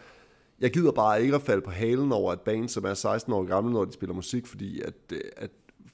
jeg 0.60 0.72
gider 0.72 0.92
bare 0.92 1.22
ikke 1.22 1.34
at 1.34 1.42
falde 1.42 1.62
på 1.62 1.70
halen 1.70 2.12
over 2.12 2.32
et 2.32 2.40
band, 2.40 2.68
som 2.68 2.84
er 2.84 2.94
16 2.94 3.32
år 3.32 3.44
gammel, 3.44 3.72
når 3.72 3.84
de 3.84 3.92
spiller 3.92 4.14
musik, 4.14 4.46
fordi 4.46 4.80
at, 4.80 4.94
at 5.36 5.50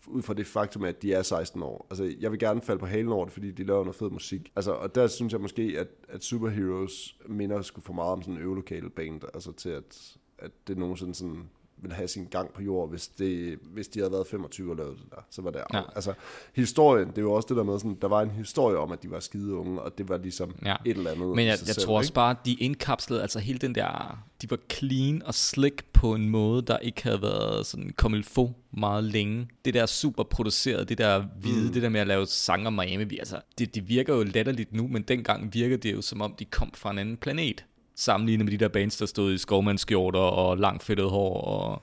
ud 0.07 0.23
fra 0.23 0.35
det 0.35 0.47
faktum, 0.47 0.85
at 0.85 1.03
de 1.03 1.13
er 1.13 1.23
16 1.23 1.63
år. 1.63 1.87
Altså, 1.91 2.15
jeg 2.21 2.31
vil 2.31 2.39
gerne 2.39 2.61
falde 2.63 2.79
på 2.79 2.87
halen 2.87 3.13
over 3.13 3.25
det, 3.25 3.33
fordi 3.33 3.51
de 3.51 3.65
laver 3.65 3.85
noget 3.85 3.97
fed 3.97 4.11
musik. 4.11 4.53
Altså, 4.57 4.73
og 4.73 4.95
der 4.95 5.07
synes 5.07 5.33
jeg 5.33 5.41
måske, 5.41 5.75
at, 5.79 5.89
at 6.09 6.25
Superheroes 6.25 7.17
minder 7.27 7.63
skulle 7.63 7.85
for 7.85 7.93
meget 7.93 8.13
om 8.13 8.23
sådan 8.23 8.35
en 8.35 8.41
øvelokale 8.41 8.91
band, 8.91 9.21
altså 9.35 9.53
til 9.53 9.69
at, 9.69 10.17
at 10.39 10.51
det 10.69 10.79
nogensinde 10.79 11.15
sådan 11.15 11.49
ville 11.83 11.95
have 11.95 12.09
sin 12.09 12.25
gang 12.31 12.53
på 12.53 12.63
jord, 12.63 12.91
hvis, 12.91 13.09
det, 13.09 13.59
hvis 13.63 13.89
de 13.89 13.99
havde 14.01 14.13
været 14.13 14.27
25 14.27 14.71
og 14.71 14.77
lavet 14.77 14.97
det 14.99 15.11
der. 15.11 15.17
Så 15.31 15.43
var 15.43 15.51
det, 15.51 15.61
Ja. 15.75 15.83
altså 15.95 16.13
historien, 16.55 17.09
det 17.09 17.19
er 17.19 17.23
jo 17.23 17.33
også 17.33 17.47
det 17.49 17.57
der 17.57 17.63
med, 17.63 17.79
sådan, 17.79 17.99
der 18.03 18.09
var 18.09 18.23
en 18.23 18.31
historie 18.31 18.79
om, 18.79 18.93
at 18.93 19.03
de 19.03 19.11
var 19.11 19.21
skide 19.21 19.55
unge, 19.55 19.83
og 19.83 19.99
det 19.99 20.09
var 20.09 20.17
ligesom 20.19 20.55
Ja. 20.65 20.77
et 20.85 20.97
eller 20.97 21.11
andet 21.11 21.29
Men 21.29 21.39
jeg, 21.39 21.47
jeg 21.47 21.59
selv, 21.59 21.87
tror 21.87 21.97
også 21.99 22.09
ikke? 22.09 22.15
bare, 22.15 22.37
de 22.45 22.55
indkapslede, 22.55 23.23
altså 23.23 23.39
hele 23.39 23.59
den 23.59 23.75
der, 23.75 24.19
de 24.43 24.51
var 24.51 24.59
clean 24.73 25.23
og 25.23 25.35
slick 25.35 25.85
på 25.93 26.15
en 26.15 26.29
måde, 26.29 26.63
der 26.63 26.79
ikke 26.79 27.03
havde 27.03 27.23
været 27.23 27.67
sådan 27.67 27.93
il 28.15 28.25
faut 28.25 28.51
meget 28.71 29.05
længe. 29.05 29.49
Det 29.65 29.75
der 29.75 29.87
super 29.87 30.23
produceret, 30.23 30.89
det 30.89 30.99
der 30.99 31.25
hvide, 31.41 31.67
mm. 31.67 31.73
det 31.73 31.83
der 31.83 31.89
med 31.89 32.01
at 32.01 32.07
lave 32.07 32.27
sanger 32.27 32.71
Miami, 32.71 33.19
altså, 33.19 33.41
det, 33.59 33.75
det 33.75 33.89
virker 33.89 34.15
jo 34.15 34.23
latterligt 34.23 34.73
nu, 34.73 34.89
men 34.89 35.03
dengang 35.03 35.55
virkede 35.55 35.79
det 35.79 35.93
jo 35.95 36.03
som 36.03 36.21
om, 36.21 36.35
de 36.39 36.45
kom 36.45 36.71
fra 36.75 36.91
en 36.91 36.99
anden 36.99 37.17
planet. 37.17 37.65
Sammenlignet 38.01 38.45
med 38.45 38.53
de 38.53 38.59
der 38.59 38.69
bands, 38.69 38.97
der 38.97 39.07
stod 39.07 39.33
i 39.33 39.39
skovmandskjorter 39.39 40.21
og 40.21 40.59
langt 40.59 40.83
fedtet 40.83 41.11
hår 41.11 41.41
og... 41.41 41.83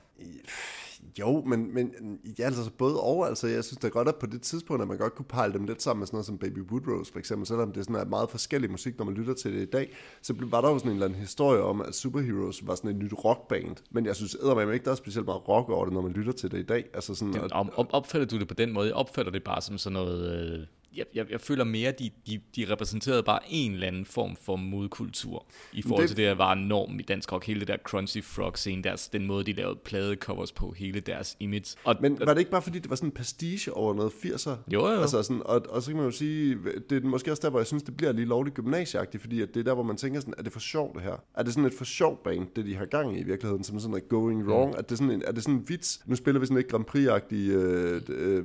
Jo, 1.18 1.44
men, 1.46 1.74
men 1.74 1.90
ja, 2.38 2.44
altså 2.44 2.70
både 2.78 3.00
og, 3.00 3.28
altså 3.28 3.46
jeg 3.46 3.64
synes 3.64 3.78
da 3.78 3.88
godt, 3.88 4.08
at 4.08 4.16
på 4.16 4.26
det 4.26 4.42
tidspunkt, 4.42 4.82
at 4.82 4.88
man 4.88 4.98
godt 4.98 5.14
kunne 5.14 5.26
pejle 5.26 5.52
dem 5.52 5.64
lidt 5.64 5.82
sammen 5.82 6.00
med 6.00 6.06
sådan 6.06 6.16
noget 6.16 6.26
som 6.26 6.38
Baby 6.38 6.58
Woodrose 6.58 7.12
for 7.12 7.18
eksempel, 7.18 7.46
selvom 7.46 7.72
det 7.72 7.84
sådan 7.84 7.96
er 7.96 8.04
meget 8.04 8.30
forskellig 8.30 8.70
musik, 8.70 8.98
når 8.98 9.04
man 9.04 9.14
lytter 9.14 9.34
til 9.34 9.52
det 9.54 9.62
i 9.62 9.70
dag, 9.70 9.96
så 10.22 10.34
var 10.38 10.60
der 10.60 10.70
jo 10.70 10.78
sådan 10.78 10.90
en 10.90 10.96
eller 10.96 11.06
anden 11.06 11.20
historie 11.20 11.62
om, 11.62 11.80
at 11.80 11.94
Superheroes 11.94 12.66
var 12.66 12.74
sådan 12.74 12.90
et 12.90 12.96
nyt 12.96 13.12
rockband, 13.24 13.76
men 13.90 14.06
jeg 14.06 14.16
synes 14.16 14.34
eddermame 14.34 14.72
ikke, 14.74 14.84
der 14.84 14.90
er 14.90 14.94
specielt 14.94 15.26
meget 15.26 15.48
rock 15.48 15.68
over 15.68 15.84
det, 15.84 15.94
når 15.94 16.02
man 16.02 16.12
lytter 16.12 16.32
til 16.32 16.50
det 16.50 16.58
i 16.58 16.66
dag, 16.66 16.84
altså 16.94 17.14
sådan, 17.14 17.36
og, 17.36 17.48
Om, 17.52 17.70
om, 17.76 17.86
opfatter 17.90 18.26
du 18.26 18.38
det 18.38 18.48
på 18.48 18.54
den 18.54 18.72
måde? 18.72 18.86
Jeg 18.86 18.94
opfatter 18.94 19.32
det 19.32 19.44
bare 19.44 19.62
som 19.62 19.78
sådan 19.78 19.92
noget... 19.92 20.52
Øh, 20.52 20.66
jeg, 20.96 21.04
jeg, 21.14 21.26
jeg 21.30 21.40
føler 21.40 21.64
mere, 21.64 21.92
de, 21.92 22.10
de, 22.26 22.40
de 22.56 22.66
repræsenterede 22.72 23.22
bare 23.22 23.38
en 23.48 23.72
eller 23.72 23.86
anden 23.86 24.04
form 24.04 24.36
for 24.36 24.56
modkultur 24.56 25.46
i 25.72 25.82
forhold 25.82 26.02
det- 26.02 26.08
til 26.08 26.16
det, 26.16 26.26
der 26.26 26.34
var 26.34 26.54
norm 26.54 26.98
i 26.98 27.02
dansk 27.02 27.32
rock. 27.32 27.46
Hele 27.46 27.60
det 27.60 27.68
der 27.68 27.76
Crunchy 27.84 28.22
Frog 28.24 28.58
scene, 28.58 28.82
deres, 28.82 29.08
den 29.08 29.26
måde, 29.26 29.44
de 29.44 29.52
lavede 29.52 29.78
pladecovers 29.84 30.52
på, 30.52 30.74
hele 30.76 31.00
deres 31.00 31.36
image. 31.40 31.76
Og, 31.84 31.96
men 32.00 32.18
var 32.20 32.32
det 32.34 32.38
ikke 32.38 32.50
bare 32.50 32.62
fordi, 32.62 32.78
det 32.78 32.90
var 32.90 32.96
sådan 32.96 33.08
en 33.08 33.12
pastiche 33.12 33.72
over 33.74 33.94
noget 33.94 34.10
80'er? 34.10 34.50
Jo, 34.72 34.80
jo. 34.88 35.00
Altså 35.00 35.22
sådan, 35.22 35.42
og, 35.44 35.62
og 35.68 35.82
så 35.82 35.90
kan 35.90 35.96
man 35.96 36.04
jo 36.06 36.10
sige, 36.10 36.56
det 36.90 37.04
er 37.04 37.08
måske 37.08 37.30
også 37.30 37.40
der, 37.42 37.50
hvor 37.50 37.58
jeg 37.60 37.66
synes, 37.66 37.82
det 37.82 37.96
bliver 37.96 38.12
lige 38.12 38.26
lovligt 38.26 38.56
gymnasieagtigt, 38.56 39.20
fordi 39.20 39.40
at 39.42 39.54
det 39.54 39.60
er 39.60 39.64
der, 39.64 39.74
hvor 39.74 39.82
man 39.82 39.96
tænker 39.96 40.20
sådan, 40.20 40.34
er 40.38 40.42
det 40.42 40.52
for 40.52 40.60
sjovt 40.60 40.94
det 40.94 41.02
her? 41.02 41.22
Er 41.34 41.42
det 41.42 41.52
sådan 41.52 41.64
et 41.66 41.74
for 41.74 41.84
sjovt 41.84 42.22
band, 42.22 42.46
det 42.56 42.66
de 42.66 42.74
har 42.76 42.84
gang 42.86 43.16
i 43.16 43.20
i 43.20 43.24
virkeligheden, 43.24 43.64
som 43.64 43.80
sådan 43.80 43.96
er 43.96 44.00
going 44.00 44.48
wrong? 44.48 44.70
Mm. 44.70 44.76
Er, 44.78 44.82
det 44.82 44.98
sådan 44.98 45.10
en, 45.12 45.22
er 45.26 45.32
det 45.32 45.42
sådan 45.42 45.54
en 45.54 45.68
vits? 45.68 46.00
Nu 46.06 46.14
spiller 46.16 46.40
vi 46.40 46.46
sådan 46.46 46.56
lidt 46.56 46.68
Grand 46.68 46.84
Prix-agtig 46.84 47.34
øh, 47.50 48.00
øh, 48.08 48.44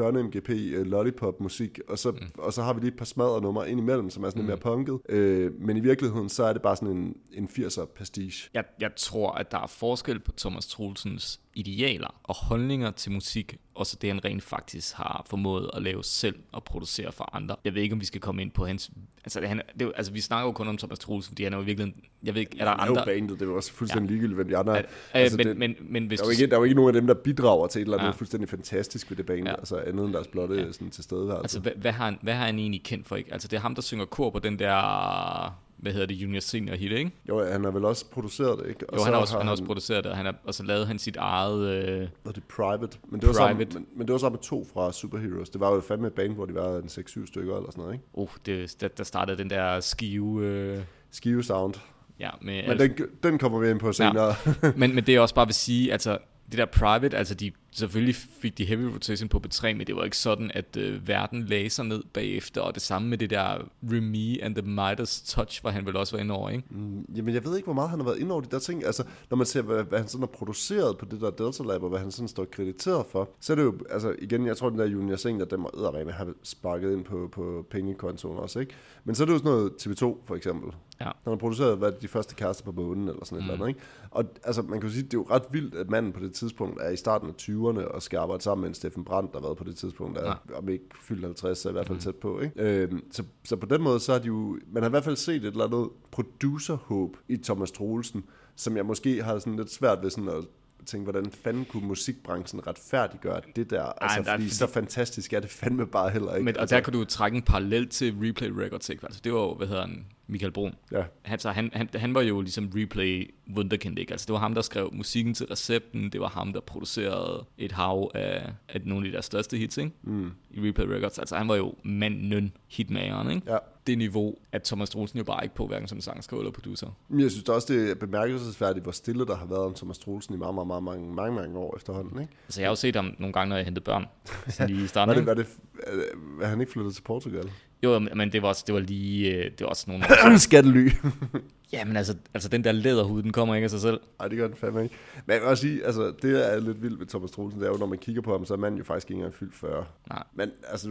børne-MGP 0.00 0.50
øh, 0.52 0.86
lollipop-musik, 0.86 1.65
og 1.88 1.98
så, 1.98 2.10
mm. 2.10 2.18
og 2.38 2.52
så 2.52 2.62
har 2.62 2.72
vi 2.72 2.80
lige 2.80 2.88
et 2.88 2.96
par 2.96 3.04
smadre 3.04 3.40
numre 3.40 3.70
ind 3.70 3.80
imellem, 3.80 4.10
som 4.10 4.24
er 4.24 4.30
sådan 4.30 4.42
mm. 4.42 4.48
lidt 4.48 4.64
mere 4.64 4.74
punket. 4.74 4.98
Øh, 5.08 5.52
men 5.60 5.76
i 5.76 5.80
virkeligheden, 5.80 6.28
så 6.28 6.44
er 6.44 6.52
det 6.52 6.62
bare 6.62 6.76
sådan 6.76 6.96
en, 6.96 7.16
en 7.32 7.48
80'er 7.58 7.84
pastiche. 7.84 8.50
jeg, 8.54 8.64
jeg 8.80 8.90
tror, 8.96 9.30
at 9.32 9.52
der 9.52 9.58
er 9.58 9.66
forskel 9.66 10.20
på 10.20 10.32
Thomas 10.36 10.66
Troelsens 10.66 11.40
idealer 11.56 12.14
og 12.24 12.34
holdninger 12.36 12.90
til 12.90 13.12
musik, 13.12 13.56
og 13.74 13.86
så 13.86 13.96
det, 14.00 14.10
han 14.10 14.24
rent 14.24 14.42
faktisk 14.42 14.94
har 14.96 15.26
formået 15.30 15.70
at 15.74 15.82
lave 15.82 16.04
selv 16.04 16.36
og 16.52 16.64
producere 16.64 17.12
for 17.12 17.34
andre. 17.36 17.56
Jeg 17.64 17.74
ved 17.74 17.82
ikke, 17.82 17.92
om 17.92 18.00
vi 18.00 18.06
skal 18.06 18.20
komme 18.20 18.42
ind 18.42 18.50
på 18.50 18.66
hans... 18.66 18.90
Altså, 19.24 19.46
han, 19.46 19.62
det, 19.78 19.92
altså 19.96 20.12
vi 20.12 20.20
snakker 20.20 20.46
jo 20.46 20.52
kun 20.52 20.68
om 20.68 20.76
Thomas 20.78 20.98
Troelsen, 20.98 21.30
fordi 21.30 21.44
han 21.44 21.52
er 21.52 21.56
jo 21.56 21.62
virkelig... 21.62 21.94
Jeg 22.22 22.34
ved 22.34 22.40
ikke, 22.40 22.56
er 22.60 22.64
der 22.64 22.70
Han 22.76 22.88
andre... 22.88 23.02
bandet, 23.06 23.40
det 23.40 23.46
jo 23.46 23.56
også 23.56 23.72
fuldstændig 23.72 24.08
ja. 24.08 24.12
ligegyldigt, 24.12 24.36
hvem 24.36 24.48
de 24.48 24.56
andre. 24.56 24.78
At, 24.78 24.86
Altså, 25.12 25.36
men, 25.36 25.46
det- 25.46 25.56
men, 25.56 25.74
men 25.80 26.06
hvis 26.06 26.20
Der 26.20 26.26
er, 26.26 26.30
ikke, 26.30 26.46
der 26.46 26.52
er 26.54 26.58
jo 26.58 26.64
ikke 26.64 26.76
nogen 26.76 26.88
af 26.96 27.00
dem, 27.00 27.06
der 27.06 27.14
bidrager 27.14 27.66
til 27.66 27.78
et 27.80 27.84
eller 27.84 27.98
andet 27.98 28.06
Ja. 28.06 28.12
fuldstændig 28.12 28.48
fantastisk 28.48 29.10
ved 29.10 29.16
det 29.16 29.26
bane, 29.26 29.40
Ja. 29.44 29.50
ja. 29.50 29.56
altså 29.56 29.76
andet 29.76 30.04
end 30.04 30.12
deres 30.14 30.26
blotte 30.28 30.54
ja. 30.54 30.72
sådan, 30.72 30.90
tilstedeværelse. 30.90 31.42
Altså, 31.42 31.60
hvad, 31.60 31.72
hvad, 31.76 31.92
har 31.92 32.04
han, 32.04 32.18
hvad 32.22 32.34
har 32.34 32.46
han 32.46 32.58
egentlig 32.58 32.82
kendt 32.84 33.06
for? 33.06 33.16
Ikke? 33.16 33.32
Altså, 33.32 33.48
det 33.48 33.56
er 33.56 33.60
ham, 33.60 33.74
der 33.74 33.82
synger 33.82 34.04
kor 34.04 34.30
på 34.30 34.38
den 34.38 34.58
der... 34.58 35.56
Hvad 35.76 35.92
hedder 35.92 36.06
det? 36.06 36.14
Junior 36.14 36.40
Senior 36.40 36.76
hit, 36.76 36.92
ikke? 36.92 37.10
jo, 37.28 37.44
han 37.44 37.64
har 37.64 37.70
vel 37.70 37.84
også 37.84 38.10
produceret 38.10 38.58
det, 38.58 38.68
ikke? 38.68 38.90
Og 38.90 38.98
Jo, 38.98 39.04
han 39.04 39.12
har 39.12 39.20
også, 39.20 39.32
har 39.32 39.40
han 39.40 39.46
har 39.46 39.52
også 39.52 39.64
produceret 39.64 40.04
det, 40.04 40.10
og, 40.10 40.16
han 40.16 40.26
er, 40.26 40.32
og 40.44 40.54
så 40.54 40.62
lavede 40.62 40.86
han 40.86 40.98
sit 40.98 41.16
eget... 41.16 41.68
Øh, 41.68 42.08
Og 42.24 42.34
det 42.34 42.44
Private. 42.44 42.98
Men 43.08 43.20
det, 43.20 43.26
var 43.28 43.32
sammen, 43.34 43.56
Private. 43.56 43.78
men, 43.78 43.86
men 43.96 44.06
det 44.06 44.12
var 44.12 44.18
så 44.18 44.28
med 44.28 44.38
to 44.38 44.66
fra 44.72 44.92
Superheroes. 44.92 45.50
Det 45.50 45.60
var 45.60 45.74
jo 45.74 45.80
fandme 45.80 46.06
et 46.06 46.12
band, 46.12 46.34
hvor 46.34 46.46
de 46.46 46.54
var 46.54 46.76
en 46.76 46.84
6-7 46.84 47.26
stykker 47.26 47.56
eller 47.56 47.70
sådan 47.70 47.82
noget, 47.82 47.94
ikke? 47.94 48.04
uh, 48.14 48.28
det, 48.46 48.76
der, 48.80 48.88
der 48.88 49.04
startede 49.04 49.38
den 49.38 49.50
der 49.50 49.80
skive... 49.80 50.44
Øh, 50.44 50.78
Skive 51.10 51.42
Sound. 51.44 51.74
ja, 52.20 52.30
med 52.42 52.68
Men 52.68 52.78
den, 52.78 52.94
den 53.22 53.38
kommer 53.38 53.58
vi 53.58 53.70
ind 53.70 53.80
på 53.80 53.92
senere. 53.92 54.34
Ja. 54.46 54.72
men, 54.76 54.94
men 54.94 55.06
det 55.06 55.14
er 55.14 55.20
også 55.20 55.34
bare 55.34 55.46
vil 55.46 55.54
sige, 55.54 55.92
altså 55.92 56.18
det 56.50 56.58
der 56.58 56.64
private, 56.66 57.16
altså 57.16 57.34
de, 57.34 57.52
selvfølgelig 57.72 58.14
fik 58.14 58.58
de 58.58 58.64
heavy 58.64 58.82
rotation 58.82 59.28
på 59.28 59.42
B3, 59.46 59.62
men 59.62 59.86
det 59.86 59.96
var 59.96 60.04
ikke 60.04 60.16
sådan, 60.16 60.50
at 60.54 60.76
øh, 60.76 61.08
verden 61.08 61.42
lagde 61.44 61.70
sig 61.70 61.84
ned 61.84 62.02
bagefter, 62.12 62.60
og 62.60 62.74
det 62.74 62.82
samme 62.82 63.08
med 63.08 63.18
det 63.18 63.30
der 63.30 63.58
Remy 63.92 64.42
and 64.42 64.54
the 64.54 64.62
Midas 64.62 65.22
Touch, 65.26 65.60
hvor 65.60 65.70
han 65.70 65.86
vel 65.86 65.96
også 65.96 66.16
var 66.16 66.22
inde 66.22 66.34
over, 66.34 66.50
ikke? 66.50 66.64
Mm, 66.70 67.04
Jamen, 67.16 67.34
jeg 67.34 67.44
ved 67.44 67.56
ikke, 67.56 67.66
hvor 67.66 67.74
meget 67.74 67.90
han 67.90 67.98
har 67.98 68.04
været 68.04 68.18
inde 68.18 68.32
over 68.32 68.40
de 68.40 68.48
der 68.50 68.58
ting. 68.58 68.84
Altså, 68.84 69.04
når 69.30 69.36
man 69.36 69.46
ser, 69.46 69.62
hvad, 69.62 69.84
hvad 69.84 69.98
han 69.98 70.08
sådan 70.08 70.22
har 70.22 70.38
produceret 70.38 70.98
på 70.98 71.04
det 71.04 71.20
der 71.20 71.30
Delta 71.30 71.62
Lab, 71.62 71.82
og 71.82 71.88
hvad 71.88 71.98
han 71.98 72.10
sådan 72.10 72.28
står 72.28 72.44
krediteret 72.44 73.06
for, 73.06 73.30
så 73.40 73.52
er 73.52 73.54
det 73.54 73.62
jo, 73.62 73.78
altså 73.90 74.14
igen, 74.18 74.46
jeg 74.46 74.56
tror, 74.56 74.70
den 74.70 74.78
der 74.78 74.86
Junior 74.86 75.16
Senior, 75.16 75.44
den 75.44 75.60
må 75.60 75.70
eddermame 75.76 76.12
have 76.12 76.34
sparket 76.42 76.92
ind 76.92 77.04
på, 77.04 77.28
på 77.32 77.66
pengekontoen 77.70 78.38
også, 78.38 78.58
ikke? 78.60 78.74
Men 79.04 79.14
så 79.14 79.22
er 79.22 79.26
det 79.26 79.32
jo 79.32 79.38
sådan 79.38 79.52
noget 79.52 79.70
TV2, 79.70 80.26
for 80.26 80.36
eksempel. 80.36 80.72
Ja. 81.00 81.04
Han 81.04 81.12
har 81.26 81.36
produceret, 81.36 81.78
hvad 81.78 81.92
er 81.92 81.98
de 81.98 82.08
første 82.08 82.34
kærester 82.34 82.64
på 82.64 82.72
månen, 82.72 83.08
eller 83.08 83.24
sådan 83.24 83.38
et 83.38 83.42
eller 83.42 83.54
andet, 83.54 83.68
ikke? 83.68 83.80
Og 84.10 84.24
altså, 84.44 84.62
man 84.62 84.80
kan 84.80 84.88
jo 84.88 84.94
sige, 84.94 85.02
det 85.02 85.14
er 85.14 85.18
jo 85.18 85.26
ret 85.30 85.42
vildt, 85.50 85.74
at 85.74 85.90
manden 85.90 86.12
på 86.12 86.20
det 86.20 86.32
tidspunkt 86.32 86.80
er 86.80 86.90
i 86.90 86.96
starten 86.96 87.28
af 87.28 87.32
20'erne, 87.42 87.84
og 87.94 88.02
skal 88.02 88.18
arbejde 88.18 88.42
sammen 88.42 88.60
med 88.62 88.68
en 88.68 88.74
Steffen 88.74 89.04
Brandt, 89.04 89.32
der 89.32 89.38
har 89.38 89.46
været 89.46 89.56
på 89.58 89.64
det 89.64 89.76
tidspunkt, 89.76 90.18
er, 90.18 90.26
Ja. 90.26 90.58
om 90.58 90.68
ikke 90.68 90.84
fyldt 91.00 91.24
50, 91.24 91.58
så 91.58 91.68
i 91.68 91.72
hvert 91.72 91.86
fald 91.86 91.98
tæt 91.98 92.14
på, 92.16 92.40
ikke? 92.40 92.60
Øhm, 92.82 93.02
så, 93.12 93.22
så 93.44 93.56
på 93.56 93.66
den 93.66 93.82
måde, 93.82 94.00
så 94.00 94.12
har 94.12 94.18
de 94.18 94.26
jo, 94.26 94.58
man 94.72 94.82
har 94.82 94.90
i 94.90 94.90
hvert 94.90 95.04
fald 95.04 95.16
set 95.16 95.36
et 95.36 95.44
eller 95.46 95.64
andet 95.64 95.88
producerhåb 96.10 97.16
i 97.28 97.36
Thomas 97.36 97.70
Troelsen, 97.70 98.24
som 98.56 98.76
jeg 98.76 98.86
måske 98.86 99.22
har 99.22 99.38
sådan 99.38 99.56
lidt 99.56 99.72
svært 99.72 99.98
ved 100.02 100.10
sådan 100.10 100.28
at 100.28 100.44
tænke, 100.86 101.04
hvordan 101.10 101.30
fanden 101.30 101.64
kunne 101.64 101.86
musikbranchen 101.86 102.66
retfærdiggøre 102.66 103.40
det 103.56 103.70
der? 103.70 103.82
Altså, 103.84 104.22
der 104.22 104.30
er 104.30 104.34
fordi, 104.34 104.44
fordi- 104.44 104.54
så 104.54 104.66
fantastisk 104.66 105.32
er 105.32 105.40
det 105.40 105.50
fandme 105.50 105.86
bare 105.86 106.10
heller 106.10 106.34
ikke. 106.34 106.44
Men, 106.44 106.56
og 106.56 106.60
altså, 106.60 106.76
der 106.76 106.82
kan 106.82 106.92
du 106.92 107.04
trække 107.04 107.36
en 107.36 107.42
parallel 107.42 107.88
til 107.88 108.14
Replay 108.22 108.48
Records, 108.50 108.88
ikke? 108.88 109.04
Altså 109.06 109.20
det 109.24 109.32
var 109.32 109.40
jo, 109.40 109.54
hvad 109.54 109.66
hedder 109.66 109.86
han, 109.86 110.06
Michael 110.28 110.52
Brun. 110.52 110.74
ja. 110.92 111.02
Han, 111.22 111.38
så 111.38 111.50
han, 111.50 111.70
han, 111.72 111.88
han 111.94 112.14
var 112.14 112.20
jo 112.20 112.40
ligesom 112.40 112.72
replay 112.74 113.34
wunderkind, 113.56 113.98
ikke? 113.98 114.12
Altså 114.12 114.26
det 114.26 114.32
var 114.32 114.38
ham, 114.38 114.54
der 114.54 114.62
skrev 114.62 114.90
musikken 114.92 115.34
til 115.34 115.46
recepten, 115.46 116.12
det 116.12 116.20
var 116.20 116.28
ham, 116.28 116.52
der 116.52 116.60
producerede 116.60 117.44
et 117.58 117.72
hav 117.72 118.10
af, 118.14 118.52
af 118.68 118.80
nogle 118.84 119.06
af 119.06 119.10
de 119.10 119.16
der 119.16 119.22
største 119.22 119.56
hits, 119.56 119.76
ikke? 119.78 119.92
Mm. 120.02 120.30
I 120.50 120.68
Replay 120.68 120.86
Records. 120.86 121.18
Altså 121.18 121.36
han 121.36 121.48
var 121.48 121.54
jo 121.56 121.74
manden 121.82 122.52
hitmageren, 122.68 123.30
ikke? 123.30 123.52
Ja. 123.52 123.58
Det 123.86 123.98
niveau, 123.98 124.34
at 124.52 124.62
Thomas 124.62 124.90
Troelsen 124.90 125.18
jo 125.18 125.24
bare 125.24 125.44
ikke 125.44 125.54
på, 125.54 125.66
hverken 125.66 125.88
som 125.88 126.00
sangskriver 126.00 126.42
eller 126.42 126.52
producer. 126.52 126.86
Men 127.08 127.20
jeg 127.20 127.30
synes 127.30 127.44
da 127.44 127.52
også, 127.52 127.72
det 127.72 127.90
er 127.90 127.94
bemærkelsesværdigt, 127.94 128.82
hvor 128.84 128.92
stille 128.92 129.26
der 129.26 129.36
har 129.36 129.46
været 129.46 129.60
om 129.60 129.74
Thomas 129.74 129.98
Troelsen 129.98 130.34
i 130.34 130.36
meget, 130.38 130.54
meget, 130.54 130.66
meget 130.66 130.82
mange, 130.82 131.14
mange, 131.14 131.34
mange 131.34 131.58
år 131.58 131.76
efterhånden. 131.76 132.20
Ikke? 132.20 132.32
Altså 132.46 132.60
jeg 132.60 132.66
har 132.66 132.70
jo 132.72 132.76
set 132.76 132.96
ham 132.96 133.14
nogle 133.18 133.32
gange, 133.32 133.48
når 133.48 133.56
jeg 133.56 133.64
hentede 133.64 133.84
børn. 133.84 134.06
Sådan 134.48 134.70
lige 134.74 134.84
i 134.84 134.86
starten, 134.86 135.26
Var 135.26 135.34
det, 135.34 135.46
var 135.86 135.92
det, 135.94 136.02
er 136.42 136.46
han 136.46 136.60
ikke 136.60 136.72
flyttet 136.72 136.94
til 136.94 137.02
Portugal? 137.02 137.50
Jo, 137.82 137.98
men 137.98 138.32
det 138.32 138.42
var 138.42 138.48
også, 138.48 138.64
det 138.66 138.74
var 138.74 138.80
lige, 138.80 139.34
øh, 139.34 139.44
det 139.44 139.60
var 139.60 139.66
også 139.66 139.84
nogle... 139.88 140.04
Altså. 140.10 140.38
Skattely. 140.48 140.90
ja, 141.72 141.84
men 141.84 141.96
altså, 141.96 142.16
altså 142.34 142.48
den 142.48 142.64
der 142.64 142.72
læderhud, 142.72 143.22
den 143.22 143.32
kommer 143.32 143.54
ikke 143.54 143.64
af 143.64 143.70
sig 143.70 143.80
selv. 143.80 144.00
Nej, 144.18 144.28
det 144.28 144.38
gør 144.38 144.46
den 144.46 144.56
fandme 144.56 144.82
ikke. 144.82 144.94
Men 145.26 145.32
jeg 145.32 145.40
kan 145.40 145.50
også 145.50 145.60
sige, 145.60 145.84
altså 145.84 146.06
det 146.06 146.22
der 146.34 146.40
er 146.40 146.60
lidt 146.60 146.82
vildt 146.82 147.00
ved 147.00 147.06
Thomas 147.06 147.30
Troelsen, 147.30 147.60
det 147.60 147.66
er 147.66 147.70
jo, 147.70 147.76
når 147.78 147.86
man 147.86 147.98
kigger 147.98 148.22
på 148.22 148.32
ham, 148.32 148.44
så 148.44 148.54
er 148.54 148.58
manden 148.58 148.78
jo 148.78 148.84
faktisk 148.84 149.10
ikke 149.10 149.18
engang 149.18 149.34
fyldt 149.34 149.54
40. 149.54 149.86
Nej. 150.10 150.22
Men 150.34 150.50
altså, 150.68 150.90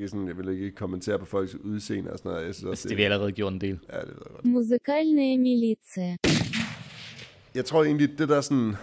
jeg, 0.00 0.10
sådan, 0.10 0.28
jeg 0.28 0.38
vil 0.38 0.48
ikke 0.48 0.70
kommentere 0.70 1.18
på 1.18 1.24
folks 1.24 1.54
udseende 1.54 2.12
og 2.12 2.18
sådan 2.18 2.32
noget. 2.32 2.46
Jeg 2.46 2.54
synes 2.54 2.64
altså, 2.64 2.70
også, 2.70 2.70
altså, 2.70 2.88
det, 2.88 2.90
det 2.90 2.98
vi 2.98 3.02
allerede 3.02 3.32
gjort 3.32 3.52
en 3.52 3.60
del. 3.60 3.78
Ja, 3.92 3.98
det 3.98 4.08
ved 4.08 4.14
jeg 4.24 4.32
godt. 4.34 4.44
Musikalne 4.44 5.38
militia. 5.38 6.16
Jeg 7.54 7.64
tror 7.64 7.84
egentlig, 7.84 8.18
det 8.18 8.28
der 8.28 8.40
sådan 8.40 8.74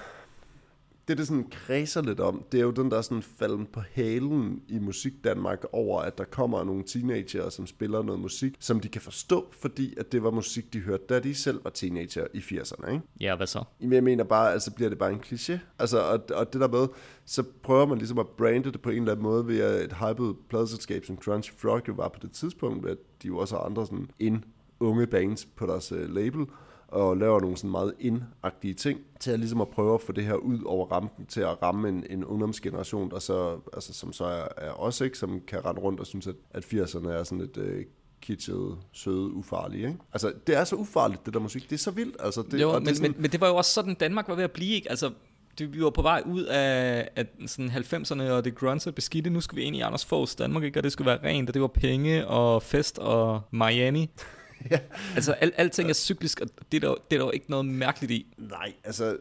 det, 1.09 1.17
det 1.17 1.27
sådan 1.27 1.49
kredser 1.51 2.01
lidt 2.01 2.19
om, 2.19 2.43
det 2.51 2.59
er 2.59 2.63
jo 2.63 2.71
den 2.71 2.91
der 2.91 3.01
sådan 3.01 3.23
falden 3.23 3.65
på 3.65 3.81
halen 3.93 4.61
i 4.67 4.79
musik 4.79 5.13
Danmark 5.23 5.65
over, 5.71 6.01
at 6.01 6.17
der 6.17 6.23
kommer 6.23 6.63
nogle 6.63 6.83
teenager, 6.83 7.49
som 7.49 7.67
spiller 7.67 8.01
noget 8.01 8.21
musik, 8.21 8.55
som 8.59 8.79
de 8.79 8.87
kan 8.87 9.01
forstå, 9.01 9.53
fordi 9.61 9.93
at 9.97 10.11
det 10.11 10.23
var 10.23 10.31
musik, 10.31 10.73
de 10.73 10.79
hørte, 10.79 11.03
da 11.09 11.19
de 11.19 11.35
selv 11.35 11.63
var 11.63 11.69
teenager 11.69 12.27
i 12.33 12.37
80'erne, 12.37 12.91
ikke? 12.91 13.01
Ja, 13.19 13.35
hvad 13.35 13.47
så? 13.47 13.63
Jeg 13.81 14.03
mener 14.03 14.23
bare, 14.23 14.51
altså 14.51 14.71
bliver 14.71 14.89
det 14.89 14.97
bare 14.97 15.11
en 15.11 15.21
kliché. 15.25 15.57
Altså, 15.79 15.99
og, 15.99 16.19
og 16.35 16.53
det 16.53 16.61
der 16.61 16.67
med, 16.67 16.87
så 17.25 17.43
prøver 17.63 17.85
man 17.85 17.97
ligesom 17.97 18.19
at 18.19 18.27
brande 18.27 18.71
det 18.71 18.81
på 18.81 18.89
en 18.89 18.97
eller 18.97 19.11
anden 19.11 19.23
måde 19.23 19.47
ved 19.47 19.59
at 19.59 19.81
et 19.81 19.93
hyped 19.93 20.33
pladeselskab 20.49 21.05
som 21.05 21.17
Crunchy 21.17 21.51
Frog 21.57 21.81
jo 21.87 21.93
var 21.93 22.07
på 22.07 22.19
det 22.21 22.31
tidspunkt, 22.31 22.89
at 22.89 22.97
de 23.23 23.27
jo 23.27 23.37
også 23.37 23.55
har 23.55 23.63
andre 23.63 23.85
sådan 23.85 24.09
ind 24.19 24.43
unge 24.79 25.07
bands 25.07 25.45
på 25.45 25.65
deres 25.65 25.91
uh, 25.91 26.13
label, 26.13 26.45
og 26.91 27.17
laver 27.17 27.39
nogle 27.39 27.57
sådan 27.57 27.69
meget 27.69 27.93
indagtige 27.99 28.73
ting, 28.73 28.99
til 29.19 29.31
at 29.31 29.39
ligesom 29.39 29.61
at 29.61 29.67
prøve 29.67 29.93
at 29.93 30.01
få 30.01 30.11
det 30.11 30.23
her 30.23 30.33
ud 30.33 30.63
over 30.65 30.87
rampen, 30.87 31.25
til 31.25 31.41
at 31.41 31.61
ramme 31.63 31.89
en, 31.89 32.03
en 32.09 32.25
ungdomsgeneration, 32.25 33.11
der 33.11 33.19
så, 33.19 33.59
altså, 33.73 33.93
som 33.93 34.13
så 34.13 34.25
er, 34.25 34.47
er 34.57 34.71
os, 34.71 35.01
ikke, 35.01 35.17
som 35.17 35.41
kan 35.47 35.65
rende 35.65 35.81
rundt 35.81 35.99
og 35.99 36.07
synes, 36.07 36.27
at, 36.27 36.35
at 36.51 36.65
80'erne 36.65 37.09
er 37.09 37.23
sådan 37.23 37.39
lidt 37.39 37.57
uh, 37.57 37.81
kitschede, 38.21 38.77
søde, 38.91 39.33
ufarlige. 39.33 39.87
Ikke? 39.87 39.99
Altså, 40.13 40.33
det 40.47 40.55
er 40.55 40.63
så 40.63 40.75
ufarligt, 40.75 41.25
det 41.25 41.33
der 41.33 41.39
musik. 41.39 41.69
Det 41.69 41.75
er 41.75 41.79
så 41.79 41.91
vildt. 41.91 42.15
Altså, 42.19 42.41
det, 42.51 42.61
jo, 42.61 42.69
og 42.69 42.81
men, 42.81 42.87
det 42.87 42.97
sådan, 42.97 43.11
men, 43.11 43.21
men 43.21 43.31
det 43.31 43.41
var 43.41 43.47
jo 43.47 43.55
også 43.55 43.73
sådan, 43.73 43.95
Danmark 43.95 44.27
var 44.27 44.35
ved 44.35 44.43
at 44.43 44.51
blive, 44.51 44.75
ikke? 44.75 44.89
Altså, 44.89 45.11
det, 45.59 45.73
vi 45.73 45.83
var 45.83 45.89
på 45.89 46.01
vej 46.01 46.23
ud 46.25 46.43
af, 46.43 47.09
af 47.15 47.25
sådan 47.45 47.71
90'erne, 47.71 48.21
og 48.21 48.45
det 48.45 48.55
grunge 48.55 48.91
beskidte. 48.91 49.29
Nu 49.29 49.41
skal 49.41 49.55
vi 49.55 49.61
ind 49.61 49.75
i 49.75 49.81
Anders 49.81 50.05
Foghs 50.05 50.35
Danmark, 50.35 50.63
ikke? 50.63 50.79
Og 50.79 50.83
det 50.83 50.91
skulle 50.91 51.05
være 51.05 51.23
rent, 51.23 51.49
og 51.49 51.53
det 51.53 51.61
var 51.61 51.67
penge 51.67 52.27
og 52.27 52.63
fest 52.63 52.99
og 52.99 53.41
Miami. 53.51 54.09
ja. 54.71 54.79
Altså, 55.15 55.31
al, 55.33 55.51
alting 55.57 55.89
er 55.89 55.93
cyklisk, 55.93 56.39
og 56.41 56.47
det 56.71 56.83
er, 56.83 56.87
der, 56.87 56.95
det 56.95 57.15
er 57.15 57.19
der 57.19 57.25
jo 57.25 57.31
ikke 57.31 57.49
noget 57.49 57.65
mærkeligt 57.65 58.11
i. 58.11 58.25
Nej, 58.37 58.73
altså... 58.83 59.17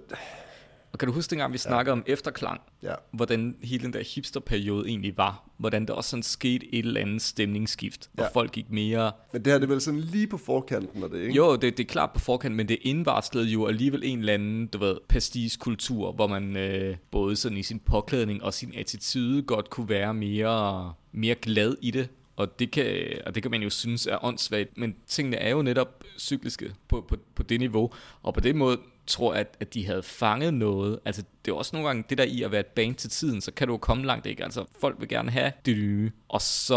Og 0.92 0.98
kan 0.98 1.08
du 1.08 1.12
huske 1.14 1.30
dengang, 1.30 1.52
vi 1.52 1.58
snakkede 1.58 1.92
om 1.92 2.02
efterklang? 2.06 2.60
Ja. 2.82 2.94
Hvordan 3.12 3.56
hele 3.62 3.84
den 3.84 3.92
der 3.92 4.02
hipsterperiode 4.14 4.88
egentlig 4.88 5.16
var. 5.16 5.48
Hvordan 5.58 5.86
der 5.86 5.92
også 5.94 6.10
sådan 6.10 6.22
skete 6.22 6.74
et 6.74 6.86
eller 6.86 7.00
andet 7.00 7.22
stemningsskift. 7.22 8.10
Hvor 8.12 8.24
Ja. 8.24 8.30
folk 8.34 8.52
gik 8.52 8.70
mere... 8.70 9.12
Men 9.32 9.44
det 9.44 9.52
her 9.52 9.58
det 9.58 9.66
er 9.66 9.72
vel 9.72 9.80
sådan 9.80 10.00
lige 10.00 10.26
på 10.26 10.36
forkanten 10.38 11.02
af 11.02 11.10
det, 11.10 11.20
ikke? 11.20 11.34
Jo, 11.34 11.56
det, 11.56 11.62
det 11.76 11.80
er 11.80 11.88
klart 11.88 12.10
på 12.12 12.18
forkant, 12.18 12.54
men 12.54 12.68
det 12.68 12.78
indvarslede 12.82 13.46
jo 13.46 13.66
alligevel 13.66 14.02
en 14.04 14.18
eller 14.18 14.34
anden, 14.34 14.66
du 14.66 14.78
ved, 14.78 14.96
pastiskultur, 15.08 16.12
hvor 16.12 16.26
man 16.26 16.56
øh, 16.56 16.96
både 17.10 17.36
sådan 17.36 17.58
i 17.58 17.62
sin 17.62 17.78
påklædning 17.78 18.42
og 18.42 18.54
sin 18.54 18.72
attitude 18.76 19.42
godt 19.42 19.70
kunne 19.70 19.88
være 19.88 20.14
mere, 20.14 20.92
mere 21.12 21.34
glad 21.34 21.74
i 21.82 21.90
det. 21.90 22.08
Og 22.38 22.58
det, 22.58 22.70
kan, 22.70 22.86
og 23.26 23.34
det 23.34 23.42
kan 23.42 23.50
man 23.50 23.62
jo 23.62 23.70
synes 23.70 24.06
er 24.06 24.24
åndssvagt, 24.24 24.78
men 24.78 24.96
tingene 25.06 25.36
er 25.36 25.50
jo 25.50 25.62
netop 25.62 26.04
cykliske 26.18 26.74
på, 26.88 27.04
på, 27.08 27.16
på 27.34 27.42
det 27.42 27.60
niveau. 27.60 27.92
Og 28.22 28.34
på 28.34 28.40
den 28.40 28.56
måde 28.56 28.78
tror 29.06 29.32
jeg, 29.32 29.40
at, 29.40 29.56
at 29.60 29.74
de 29.74 29.86
havde 29.86 30.02
fanget 30.02 30.54
noget. 30.54 30.98
Altså, 31.04 31.24
det 31.48 31.54
er 31.54 31.58
også 31.58 31.76
nogle 31.76 31.88
gange 31.88 32.04
det 32.10 32.18
der 32.18 32.24
i 32.24 32.42
at 32.42 32.50
være 32.50 32.60
et 32.60 32.66
band 32.66 32.94
til 32.94 33.10
tiden, 33.10 33.40
så 33.40 33.52
kan 33.52 33.68
du 33.68 33.74
jo 33.74 33.78
komme 33.78 34.04
langt, 34.04 34.26
ikke? 34.26 34.44
Altså, 34.44 34.64
folk 34.80 34.96
vil 35.00 35.08
gerne 35.08 35.30
have 35.30 35.52
det 35.66 35.76
nye, 35.76 36.10
og 36.28 36.42
så 36.42 36.74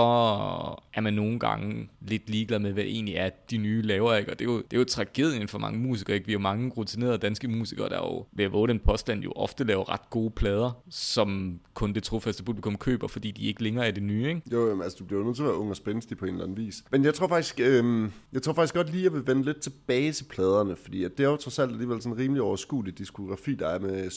er 0.94 1.02
man 1.02 1.14
nogle 1.14 1.40
gange 1.40 1.90
lidt 2.02 2.30
ligeglad 2.30 2.60
med, 2.60 2.72
hvad 2.72 2.84
det 2.84 2.92
egentlig 2.92 3.16
er, 3.16 3.30
de 3.52 3.58
nye 3.58 3.82
laver, 3.82 4.16
ikke? 4.16 4.32
Og 4.32 4.40
det 4.40 4.48
er 4.48 4.52
jo, 4.52 4.58
det 4.58 4.74
er 4.74 4.78
jo 4.78 4.84
tragedien 4.84 5.48
for 5.48 5.60
mange 5.60 5.80
musikere, 5.80 6.16
ikke? 6.16 6.26
Vi 6.26 6.32
har 6.32 6.40
jo 6.40 6.44
mange 6.44 6.70
rutinerede 6.70 7.18
danske 7.18 7.48
musikere, 7.48 7.90
der 7.90 7.98
jo, 7.98 8.26
ved 8.32 8.46
at 8.46 8.52
våge 8.52 8.68
den 8.68 8.80
påstand, 8.80 9.24
jo 9.24 9.32
ofte 9.32 9.64
laver 9.64 9.90
ret 9.90 10.10
gode 10.10 10.32
plader, 10.32 10.82
som 10.90 11.60
kun 11.74 11.94
det 11.94 12.04
trofaste 12.04 12.44
publikum 12.44 12.78
køber, 12.78 13.08
fordi 13.08 13.32
de 13.32 13.44
ikke 13.44 13.64
længere 13.64 13.88
er 13.88 13.92
det 13.92 14.04
nye, 14.04 14.28
ikke? 14.28 14.42
Jo, 14.52 14.68
jamen, 14.68 14.84
altså, 14.84 14.98
du 15.00 15.06
bliver 15.06 15.20
jo 15.20 15.26
nødt 15.26 15.36
til 15.36 15.44
at 15.44 15.48
være 15.50 15.58
ung 15.58 15.70
og 15.70 15.76
spændstig 15.76 16.18
på 16.18 16.26
en 16.26 16.32
eller 16.32 16.44
anden 16.44 16.58
vis. 16.58 16.84
Men 16.92 17.06
jeg 17.06 17.14
tror 17.14 17.28
faktisk, 17.28 17.60
øh, 17.60 18.10
jeg 18.34 18.42
tror 18.42 18.54
faktisk 18.54 18.74
godt 18.74 18.92
lige, 18.92 19.00
at 19.00 19.04
jeg 19.04 19.14
vil 19.14 19.28
vende 19.28 19.44
lidt 19.44 19.60
tilbage 19.62 20.12
til 20.12 20.24
pladerne, 20.24 20.76
fordi 20.76 21.04
at 21.04 21.18
det 21.18 21.24
er 21.24 21.30
jo 21.30 21.36
trods 21.36 21.60
alt 21.60 21.72
alligevel 21.72 22.02
sådan 22.02 22.14
en 22.14 22.20
rimelig 22.20 22.42
overskuelig 22.42 22.98
diskografi, 22.98 23.56
der 23.56 23.68
er 23.68 23.80
med 23.80 24.10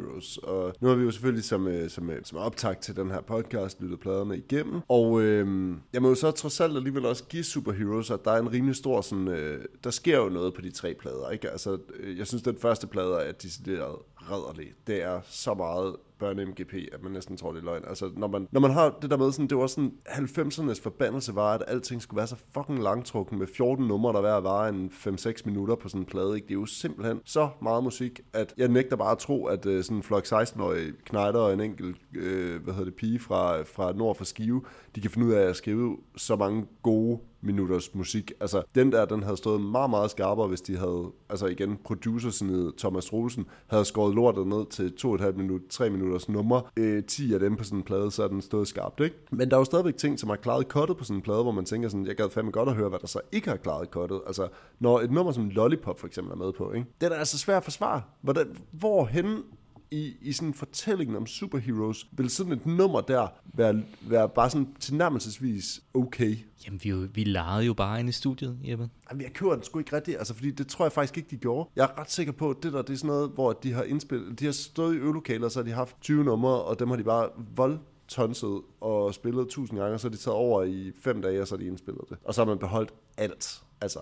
Heroes. 0.00 0.38
Og 0.38 0.74
nu 0.80 0.88
har 0.88 0.94
vi 0.94 1.04
jo 1.04 1.10
selvfølgelig 1.10 1.44
som, 1.44 1.68
øh, 1.68 1.90
som, 1.90 2.10
øh, 2.10 2.20
som 2.24 2.38
optag 2.38 2.80
til 2.80 2.96
den 2.96 3.10
her 3.10 3.20
podcast 3.20 3.82
lyttet 3.82 4.00
pladerne 4.00 4.36
igennem. 4.36 4.80
Og 4.88 5.22
øh, 5.22 5.74
jeg 5.92 6.02
må 6.02 6.08
jo 6.08 6.14
så 6.14 6.30
trods 6.30 6.60
alt 6.60 6.76
alligevel 6.76 7.06
også 7.06 7.24
give 7.24 7.44
Superheroes, 7.44 8.10
at 8.10 8.24
der 8.24 8.30
er 8.30 8.40
en 8.40 8.52
rimelig 8.52 8.76
stor 8.76 9.00
sådan, 9.00 9.28
øh, 9.28 9.64
der 9.84 9.90
sker 9.90 10.18
jo 10.18 10.28
noget 10.28 10.54
på 10.54 10.60
de 10.60 10.70
tre 10.70 10.94
plader, 10.94 11.30
ikke? 11.30 11.50
Altså, 11.50 11.78
øh, 12.00 12.18
jeg 12.18 12.26
synes, 12.26 12.42
den 12.42 12.56
første 12.56 12.86
plade 12.86 13.14
er 13.14 13.32
decideret 13.32 13.96
rædderlig. 14.30 14.72
Det 14.86 15.02
er 15.02 15.20
så 15.24 15.54
meget 15.54 15.96
børne-MGP, 16.22 16.94
at 16.94 17.02
man 17.02 17.12
næsten 17.12 17.36
tror, 17.36 17.52
det 17.52 17.60
er 17.60 17.64
løgn. 17.64 17.84
Altså, 17.88 18.10
når 18.16 18.26
man, 18.26 18.48
når 18.52 18.60
man 18.60 18.70
har 18.70 18.98
det 19.02 19.10
der 19.10 19.16
med, 19.16 19.32
sådan, 19.32 19.46
det 19.46 19.58
var 19.58 19.66
sådan, 19.66 19.92
90'ernes 20.08 20.82
forbandelse 20.82 21.34
var, 21.34 21.54
at 21.54 21.62
alting 21.66 22.02
skulle 22.02 22.18
være 22.18 22.26
så 22.26 22.36
fucking 22.54 22.82
langtrukken 22.82 23.38
med 23.38 23.46
14 23.46 23.86
numre, 23.86 24.12
der 24.12 24.20
hver 24.20 24.40
var 24.40 24.68
en 24.68 24.90
5-6 24.94 25.42
minutter 25.44 25.74
på 25.74 25.88
sådan 25.88 26.00
en 26.00 26.06
plade. 26.06 26.34
Ikke? 26.34 26.48
Det 26.48 26.54
er 26.54 26.58
jo 26.60 26.66
simpelthen 26.66 27.20
så 27.24 27.48
meget 27.62 27.84
musik, 27.84 28.20
at 28.32 28.54
jeg 28.56 28.68
nægter 28.68 28.96
bare 28.96 29.12
at 29.12 29.18
tro, 29.18 29.46
at 29.46 29.66
uh, 29.66 29.82
sådan 29.82 29.96
en 29.96 30.02
flok 30.02 30.26
16-årige 30.26 30.92
knejder 31.04 31.40
og 31.40 31.52
en 31.52 31.60
enkelt, 31.60 31.96
øh, 32.16 32.62
hvad 32.62 32.74
hedder 32.74 32.90
det, 32.90 32.94
pige 32.94 33.18
fra, 33.18 33.62
fra 33.62 33.92
nord 33.92 34.16
for 34.16 34.24
Skive, 34.24 34.62
de 34.94 35.00
kan 35.00 35.10
finde 35.10 35.26
ud 35.26 35.32
af 35.32 35.48
at 35.48 35.56
skrive 35.56 35.96
så 36.16 36.36
mange 36.36 36.66
gode 36.82 37.18
minutters 37.42 37.94
musik. 37.94 38.32
Altså, 38.40 38.62
den 38.74 38.92
der, 38.92 39.04
den 39.04 39.22
havde 39.22 39.36
stået 39.36 39.60
meget, 39.60 39.90
meget 39.90 40.10
skarpere, 40.10 40.48
hvis 40.48 40.60
de 40.60 40.76
havde, 40.76 41.10
altså 41.28 41.46
igen, 41.46 41.78
producersiden 41.84 42.72
Thomas 42.78 43.12
Rosen, 43.12 43.46
havde 43.66 43.84
skåret 43.84 44.14
lortet 44.14 44.46
ned 44.46 44.66
til 44.70 44.92
2,5 45.04 45.32
minut, 45.32 45.60
3 45.70 45.90
minutters 45.90 46.28
nummer. 46.28 46.70
Øh, 46.76 47.04
10 47.04 47.34
af 47.34 47.40
dem 47.40 47.56
på 47.56 47.64
sådan 47.64 47.78
en 47.78 47.82
plade, 47.82 48.10
så 48.10 48.24
er 48.24 48.28
den 48.28 48.42
stået 48.42 48.68
skarpt, 48.68 49.00
ikke? 49.00 49.16
Men 49.30 49.50
der 49.50 49.56
er 49.56 49.60
jo 49.60 49.64
stadigvæk 49.64 49.96
ting, 49.96 50.18
som 50.18 50.28
har 50.28 50.36
klaret 50.36 50.68
kottet 50.68 50.96
på 50.96 51.04
sådan 51.04 51.16
en 51.16 51.22
plade, 51.22 51.42
hvor 51.42 51.52
man 51.52 51.64
tænker 51.64 51.88
sådan, 51.88 52.06
jeg 52.06 52.16
gad 52.16 52.30
fandme 52.30 52.52
godt 52.52 52.68
at 52.68 52.74
høre, 52.74 52.88
hvad 52.88 52.98
der 52.98 53.06
så 53.06 53.20
ikke 53.32 53.48
har 53.48 53.56
klaret 53.56 53.90
kottet. 53.90 54.20
Altså, 54.26 54.48
når 54.78 55.00
et 55.00 55.10
nummer 55.10 55.32
som 55.32 55.48
Lollipop 55.48 56.00
for 56.00 56.06
eksempel 56.06 56.32
er 56.32 56.36
med 56.36 56.52
på, 56.52 56.72
ikke? 56.72 56.86
Det 57.00 57.06
er 57.06 57.10
da 57.10 57.16
altså 57.16 57.38
svært 57.38 57.56
at 57.56 57.64
forsvare. 57.64 58.02
Hvordan, 58.20 58.56
hvorhen 58.70 59.42
i, 59.90 60.16
i 60.20 60.32
sådan 60.32 60.48
en 60.48 60.54
fortælling 60.54 61.16
om 61.16 61.26
superheroes, 61.26 62.06
vil 62.12 62.30
sådan 62.30 62.52
et 62.52 62.66
nummer 62.66 63.00
der 63.00 63.28
være, 63.44 63.82
være 64.00 64.28
bare 64.28 64.50
sådan 64.50 64.74
tilnærmelsesvis 64.80 65.80
okay? 65.94 66.36
Jamen, 66.66 66.80
vi, 66.82 66.88
er 66.88 66.96
vi 66.96 67.24
legede 67.24 67.64
jo 67.64 67.74
bare 67.74 68.00
inde 68.00 68.08
i 68.08 68.12
studiet, 68.12 68.58
Jeppe. 68.64 68.88
Jamen, 69.10 69.22
jeg 69.22 69.32
kører 69.32 69.54
den 69.54 69.64
sgu 69.64 69.78
ikke 69.78 69.96
rigtigt, 69.96 70.18
altså, 70.18 70.34
fordi 70.34 70.50
det 70.50 70.66
tror 70.66 70.84
jeg 70.84 70.92
faktisk 70.92 71.16
ikke, 71.16 71.30
de 71.30 71.36
gjorde. 71.36 71.70
Jeg 71.76 71.84
er 71.84 72.00
ret 72.00 72.10
sikker 72.10 72.32
på, 72.32 72.50
at 72.50 72.56
det 72.62 72.72
der, 72.72 72.82
det 72.82 72.92
er 72.92 72.96
sådan 72.96 73.08
noget, 73.08 73.30
hvor 73.30 73.52
de 73.52 73.72
har 73.72 73.82
indspillet, 73.82 74.40
de 74.40 74.44
har 74.44 74.52
stået 74.52 74.94
i 74.94 74.98
øvelokaler, 74.98 75.48
så 75.48 75.58
har 75.58 75.64
de 75.64 75.72
haft 75.72 75.96
20 76.00 76.24
numre, 76.24 76.62
og 76.62 76.78
dem 76.78 76.88
har 76.88 76.96
de 76.96 77.04
bare 77.04 77.28
voldtonset 77.56 78.60
og 78.80 79.14
spillet 79.14 79.48
tusind 79.48 79.78
gange, 79.78 79.94
og 79.94 80.00
så 80.00 80.08
har 80.08 80.10
de 80.10 80.16
taget 80.16 80.36
over 80.36 80.62
i 80.62 80.92
fem 81.00 81.22
dage, 81.22 81.40
og 81.40 81.48
så 81.48 81.54
har 81.54 81.58
de 81.58 81.66
indspillet 81.66 82.04
det. 82.08 82.18
Og 82.24 82.34
så 82.34 82.40
har 82.40 82.46
man 82.46 82.58
beholdt 82.58 82.94
alt, 83.16 83.62
altså 83.80 84.00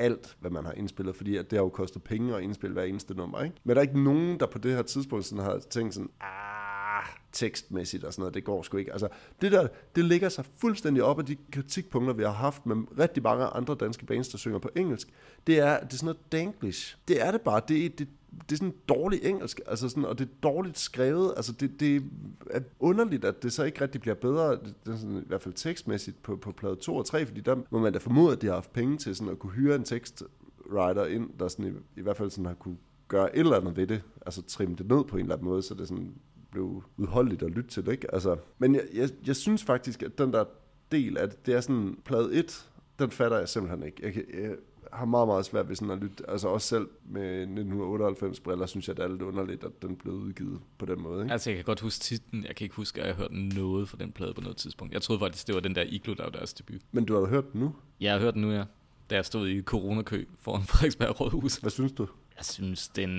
alt, 0.00 0.36
hvad 0.40 0.50
man 0.50 0.64
har 0.64 0.72
indspillet, 0.72 1.16
fordi 1.16 1.36
at 1.36 1.50
det 1.50 1.56
har 1.58 1.64
jo 1.64 1.68
kostet 1.68 2.02
penge 2.02 2.36
at 2.36 2.42
indspille 2.42 2.74
hver 2.74 2.82
eneste 2.84 3.14
nummer, 3.14 3.42
ikke? 3.42 3.56
Men 3.64 3.76
der 3.76 3.82
er 3.82 3.86
ikke 3.86 4.02
nogen, 4.02 4.40
der 4.40 4.46
på 4.46 4.58
det 4.58 4.72
her 4.74 4.82
tidspunkt 4.82 5.24
sådan 5.24 5.44
har 5.44 5.58
tænkt 5.70 5.94
sådan, 5.94 6.10
ah, 6.20 7.06
tekstmæssigt 7.32 8.04
og 8.04 8.12
sådan 8.12 8.20
noget, 8.22 8.34
det 8.34 8.44
går 8.44 8.62
sgu 8.62 8.76
ikke. 8.76 8.92
Altså, 8.92 9.08
det 9.40 9.52
der, 9.52 9.68
det 9.96 10.04
ligger 10.04 10.28
sig 10.28 10.44
fuldstændig 10.58 11.02
op 11.02 11.18
af 11.18 11.26
de 11.26 11.36
kritikpunkter, 11.52 12.12
vi 12.14 12.22
har 12.22 12.30
haft 12.30 12.66
med 12.66 12.76
rigtig 12.98 13.22
mange 13.22 13.44
andre 13.46 13.74
danske 13.80 14.06
bands, 14.06 14.28
der 14.28 14.38
synger 14.38 14.58
på 14.58 14.68
engelsk. 14.76 15.08
Det 15.46 15.58
er, 15.58 15.80
det 15.80 15.92
er 15.92 15.96
sådan 15.96 16.04
noget 16.06 16.32
danglish. 16.32 16.96
Det 17.08 17.22
er 17.26 17.30
det 17.30 17.40
bare. 17.40 17.60
Det, 17.68 17.84
er- 17.84 17.88
det, 17.88 18.08
det 18.32 18.52
er 18.52 18.56
sådan 18.56 18.74
dårligt 18.88 19.24
engelsk, 19.24 19.60
altså 19.66 19.88
sådan, 19.88 20.04
og 20.04 20.18
det 20.18 20.24
er 20.24 20.32
dårligt 20.42 20.78
skrevet. 20.78 21.32
Altså 21.36 21.52
det, 21.52 21.80
det 21.80 22.02
er 22.50 22.60
underligt, 22.80 23.24
at 23.24 23.42
det 23.42 23.52
så 23.52 23.64
ikke 23.64 23.80
rigtig 23.80 24.00
bliver 24.00 24.14
bedre, 24.14 24.50
det, 24.50 24.74
er 24.86 24.96
sådan, 24.96 25.16
i 25.16 25.26
hvert 25.26 25.42
fald 25.42 25.54
tekstmæssigt 25.54 26.22
på, 26.22 26.36
på 26.36 26.52
plade 26.52 26.76
2 26.76 26.96
og 26.96 27.06
3, 27.06 27.26
fordi 27.26 27.40
der 27.40 27.56
må 27.70 27.78
man 27.78 27.92
da 27.92 27.98
formode, 27.98 28.32
at 28.32 28.42
de 28.42 28.46
har 28.46 28.54
haft 28.54 28.72
penge 28.72 28.96
til 28.96 29.16
sådan 29.16 29.32
at 29.32 29.38
kunne 29.38 29.52
hyre 29.52 29.74
en 29.74 29.84
tekstwriter 29.84 31.06
ind, 31.06 31.30
der 31.38 31.48
sådan 31.48 31.66
i, 31.66 32.00
i 32.00 32.02
hvert 32.02 32.16
fald 32.16 32.30
sådan 32.30 32.46
har 32.46 32.54
kunne 32.54 32.76
gøre 33.08 33.36
et 33.36 33.40
eller 33.40 33.56
andet 33.56 33.76
ved 33.76 33.86
det, 33.86 34.02
altså 34.26 34.42
trimme 34.42 34.76
det 34.76 34.86
ned 34.88 35.04
på 35.04 35.16
en 35.16 35.22
eller 35.22 35.34
anden 35.34 35.48
måde, 35.48 35.62
så 35.62 35.74
det 35.74 35.88
sådan 35.88 36.14
blev 36.50 36.82
udholdeligt 36.96 37.42
at 37.42 37.50
lytte 37.50 37.70
til 37.70 37.86
det, 37.86 37.92
ikke? 37.92 38.14
Altså, 38.14 38.36
men 38.58 38.74
jeg, 38.74 38.84
jeg, 38.94 39.08
jeg 39.26 39.36
synes 39.36 39.64
faktisk, 39.64 40.02
at 40.02 40.18
den 40.18 40.32
der 40.32 40.44
del 40.92 41.18
af 41.18 41.28
det, 41.28 41.46
det 41.46 41.54
er 41.54 41.60
sådan, 41.60 41.98
plade 42.04 42.34
1, 42.34 42.70
den 42.98 43.10
fatter 43.10 43.38
jeg 43.38 43.48
simpelthen 43.48 43.82
ikke. 43.82 44.02
Jeg, 44.02 44.40
jeg 44.42 44.56
har 44.92 45.04
meget, 45.04 45.28
meget 45.28 45.44
svært 45.44 45.68
ved 45.68 45.76
sådan 45.76 45.90
at 45.90 45.98
lytte, 45.98 46.30
altså 46.30 46.48
også 46.48 46.68
selv 46.68 46.88
med 47.04 47.40
1998 47.40 48.40
briller, 48.40 48.66
synes 48.66 48.88
jeg, 48.88 48.96
det 48.96 49.04
er 49.04 49.08
lidt 49.08 49.22
underligt, 49.22 49.64
at 49.64 49.82
den 49.82 49.96
blev 49.96 50.14
udgivet 50.14 50.60
på 50.78 50.86
den 50.86 51.02
måde, 51.02 51.22
ikke? 51.22 51.32
Altså, 51.32 51.50
jeg 51.50 51.56
kan 51.56 51.64
godt 51.64 51.80
huske 51.80 52.02
titlen. 52.02 52.44
Jeg 52.44 52.56
kan 52.56 52.64
ikke 52.64 52.76
huske, 52.76 53.00
at 53.00 53.06
jeg 53.06 53.14
har 53.14 53.22
hørt 53.22 53.32
noget 53.32 53.88
fra 53.88 53.96
den 54.00 54.12
plade 54.12 54.34
på 54.34 54.40
noget 54.40 54.56
tidspunkt. 54.56 54.94
Jeg 54.94 55.02
troede 55.02 55.20
faktisk, 55.20 55.46
det 55.46 55.54
var 55.54 55.60
den 55.60 55.74
der 55.74 55.84
Iglo, 55.86 56.14
der 56.14 56.22
var 56.22 56.30
deres 56.30 56.54
debut. 56.54 56.80
Men 56.92 57.04
du 57.04 57.20
har 57.20 57.26
hørt 57.26 57.52
den 57.52 57.60
nu. 57.60 57.74
Jeg 58.00 58.12
har 58.12 58.20
hørt 58.20 58.34
den 58.34 58.42
nu, 58.42 58.50
ja. 58.52 58.64
Da 59.10 59.14
jeg 59.14 59.24
stod 59.24 59.48
i 59.48 59.62
coronakø 59.62 60.24
foran 60.38 60.62
Frederiksberg 60.70 61.20
Rådhus. 61.20 61.56
Hvad 61.56 61.70
synes 61.70 61.92
du? 61.92 62.06
Jeg 62.40 62.44
synes, 62.46 62.88
den 62.88 63.10